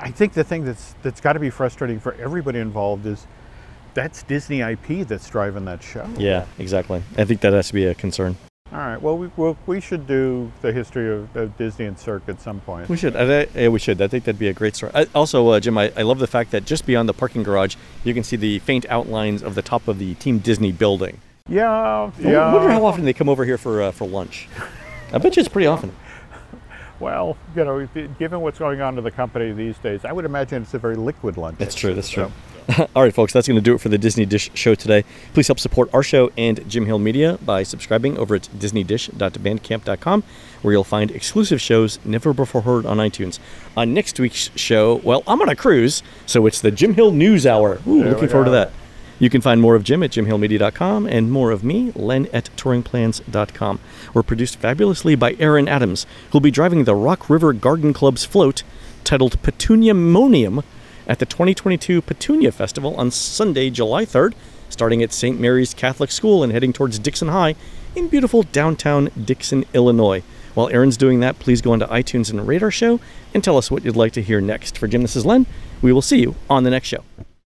I 0.00 0.10
think 0.10 0.32
the 0.32 0.44
thing 0.44 0.64
that's 0.64 0.94
that's 1.02 1.20
got 1.20 1.34
to 1.34 1.40
be 1.40 1.50
frustrating 1.50 2.00
for 2.00 2.14
everybody 2.14 2.58
involved 2.58 3.06
is 3.06 3.26
that's 3.94 4.22
Disney 4.22 4.60
IP 4.60 5.06
that's 5.06 5.28
driving 5.28 5.64
that 5.66 5.82
show. 5.82 6.08
Yeah, 6.16 6.46
exactly. 6.58 7.02
I 7.16 7.24
think 7.24 7.40
that 7.42 7.52
has 7.52 7.68
to 7.68 7.74
be 7.74 7.84
a 7.84 7.94
concern. 7.94 8.36
All 8.72 8.78
right. 8.78 9.00
Well, 9.00 9.18
we 9.18 9.30
well, 9.36 9.56
we 9.66 9.80
should 9.80 10.06
do 10.06 10.50
the 10.62 10.72
history 10.72 11.12
of, 11.12 11.36
of 11.36 11.56
Disney 11.58 11.84
and 11.84 11.98
Cirque 11.98 12.22
at 12.28 12.40
some 12.40 12.60
point. 12.60 12.88
We 12.88 12.96
should. 12.96 13.14
I, 13.14 13.40
I, 13.42 13.48
yeah, 13.54 13.68
we 13.68 13.78
should. 13.78 14.00
I 14.00 14.08
think 14.08 14.24
that'd 14.24 14.38
be 14.38 14.48
a 14.48 14.54
great 14.54 14.76
story. 14.76 14.92
I, 14.94 15.06
also, 15.14 15.46
uh, 15.48 15.60
Jim, 15.60 15.76
I, 15.76 15.92
I 15.94 16.02
love 16.02 16.20
the 16.20 16.26
fact 16.26 16.52
that 16.52 16.64
just 16.64 16.86
beyond 16.86 17.06
the 17.06 17.12
parking 17.12 17.42
garage, 17.42 17.76
you 18.02 18.14
can 18.14 18.24
see 18.24 18.36
the 18.36 18.60
faint 18.60 18.86
outlines 18.88 19.42
of 19.42 19.56
the 19.56 19.62
top 19.62 19.88
of 19.88 19.98
the 19.98 20.14
Team 20.14 20.38
Disney 20.38 20.72
building. 20.72 21.20
Yeah. 21.48 21.70
I 21.70 22.10
Yeah. 22.20 22.52
wonder 22.52 22.70
how 22.70 22.84
often 22.84 23.04
they 23.04 23.12
come 23.12 23.28
over 23.28 23.44
here 23.44 23.58
for 23.58 23.82
uh, 23.82 23.90
for 23.92 24.06
lunch. 24.06 24.48
I 25.12 25.18
bet 25.18 25.36
you 25.36 25.40
it's 25.40 25.48
pretty 25.48 25.66
often. 25.66 25.92
Well, 27.00 27.36
you 27.56 27.64
know, 27.64 27.86
given 28.18 28.40
what's 28.40 28.60
going 28.60 28.80
on 28.80 28.94
to 28.94 29.02
the 29.02 29.10
company 29.10 29.50
these 29.52 29.76
days, 29.78 30.04
I 30.04 30.12
would 30.12 30.24
imagine 30.24 30.62
it's 30.62 30.72
a 30.74 30.78
very 30.78 30.94
liquid 30.94 31.36
lunch. 31.36 31.58
That's 31.58 31.74
true. 31.74 31.94
That's 31.94 32.08
true. 32.08 32.30
So- 32.76 32.88
All 32.94 33.02
right, 33.02 33.12
folks, 33.12 33.32
that's 33.32 33.48
going 33.48 33.56
to 33.56 33.60
do 33.60 33.74
it 33.74 33.80
for 33.80 33.88
the 33.88 33.98
Disney 33.98 34.24
Dish 34.24 34.48
show 34.54 34.76
today. 34.76 35.02
Please 35.34 35.48
help 35.48 35.58
support 35.58 35.92
our 35.92 36.04
show 36.04 36.30
and 36.38 36.66
Jim 36.70 36.86
Hill 36.86 37.00
Media 37.00 37.36
by 37.44 37.64
subscribing 37.64 38.16
over 38.18 38.36
at 38.36 38.42
disneydish.bandcamp.com, 38.56 40.22
where 40.62 40.72
you'll 40.72 40.84
find 40.84 41.10
exclusive 41.10 41.60
shows 41.60 41.98
never 42.04 42.32
before 42.32 42.62
heard 42.62 42.86
on 42.86 42.98
iTunes. 42.98 43.40
On 43.76 43.92
next 43.92 44.20
week's 44.20 44.50
show, 44.54 45.00
well, 45.02 45.24
I'm 45.26 45.42
on 45.42 45.48
a 45.48 45.56
cruise, 45.56 46.04
so 46.24 46.46
it's 46.46 46.60
the 46.60 46.70
Jim 46.70 46.94
Hill 46.94 47.10
News 47.10 47.48
Hour. 47.48 47.80
Ooh, 47.88 48.00
There 48.04 48.12
looking 48.12 48.28
forward 48.28 48.44
to 48.44 48.52
that. 48.52 48.70
You 49.22 49.30
can 49.30 49.40
find 49.40 49.60
more 49.60 49.76
of 49.76 49.84
Jim 49.84 50.02
at 50.02 50.10
jimhillmedia.com 50.10 51.06
and 51.06 51.30
more 51.30 51.52
of 51.52 51.62
me, 51.62 51.92
Len 51.94 52.26
at 52.32 52.50
touringplans.com. 52.56 53.78
We're 54.12 54.22
produced 54.24 54.56
fabulously 54.56 55.14
by 55.14 55.36
Aaron 55.38 55.68
Adams, 55.68 56.06
who'll 56.32 56.40
be 56.40 56.50
driving 56.50 56.82
the 56.82 56.96
Rock 56.96 57.30
River 57.30 57.52
Garden 57.52 57.92
Club's 57.92 58.24
float 58.24 58.64
titled 59.04 59.40
Petunia 59.44 59.94
Monium 59.94 60.64
at 61.06 61.20
the 61.20 61.26
2022 61.26 62.02
Petunia 62.02 62.50
Festival 62.50 62.96
on 62.96 63.12
Sunday, 63.12 63.70
July 63.70 64.04
3rd, 64.04 64.34
starting 64.68 65.04
at 65.04 65.12
St. 65.12 65.38
Mary's 65.38 65.72
Catholic 65.72 66.10
School 66.10 66.42
and 66.42 66.52
heading 66.52 66.72
towards 66.72 66.98
Dixon 66.98 67.28
High 67.28 67.54
in 67.94 68.08
beautiful 68.08 68.42
downtown 68.42 69.08
Dixon, 69.24 69.64
Illinois. 69.72 70.24
While 70.54 70.68
Aaron's 70.70 70.96
doing 70.96 71.20
that, 71.20 71.38
please 71.38 71.62
go 71.62 71.74
into 71.74 71.86
iTunes 71.86 72.28
and 72.28 72.40
our 72.60 72.70
show 72.72 72.98
and 73.32 73.44
tell 73.44 73.56
us 73.56 73.70
what 73.70 73.84
you'd 73.84 73.94
like 73.94 74.14
to 74.14 74.22
hear 74.22 74.40
next. 74.40 74.76
For 74.76 74.88
Jim, 74.88 75.02
this 75.02 75.14
is 75.14 75.24
Len. 75.24 75.46
We 75.80 75.92
will 75.92 76.02
see 76.02 76.18
you 76.18 76.34
on 76.50 76.64
the 76.64 76.70
next 76.70 76.88
show. 76.88 77.04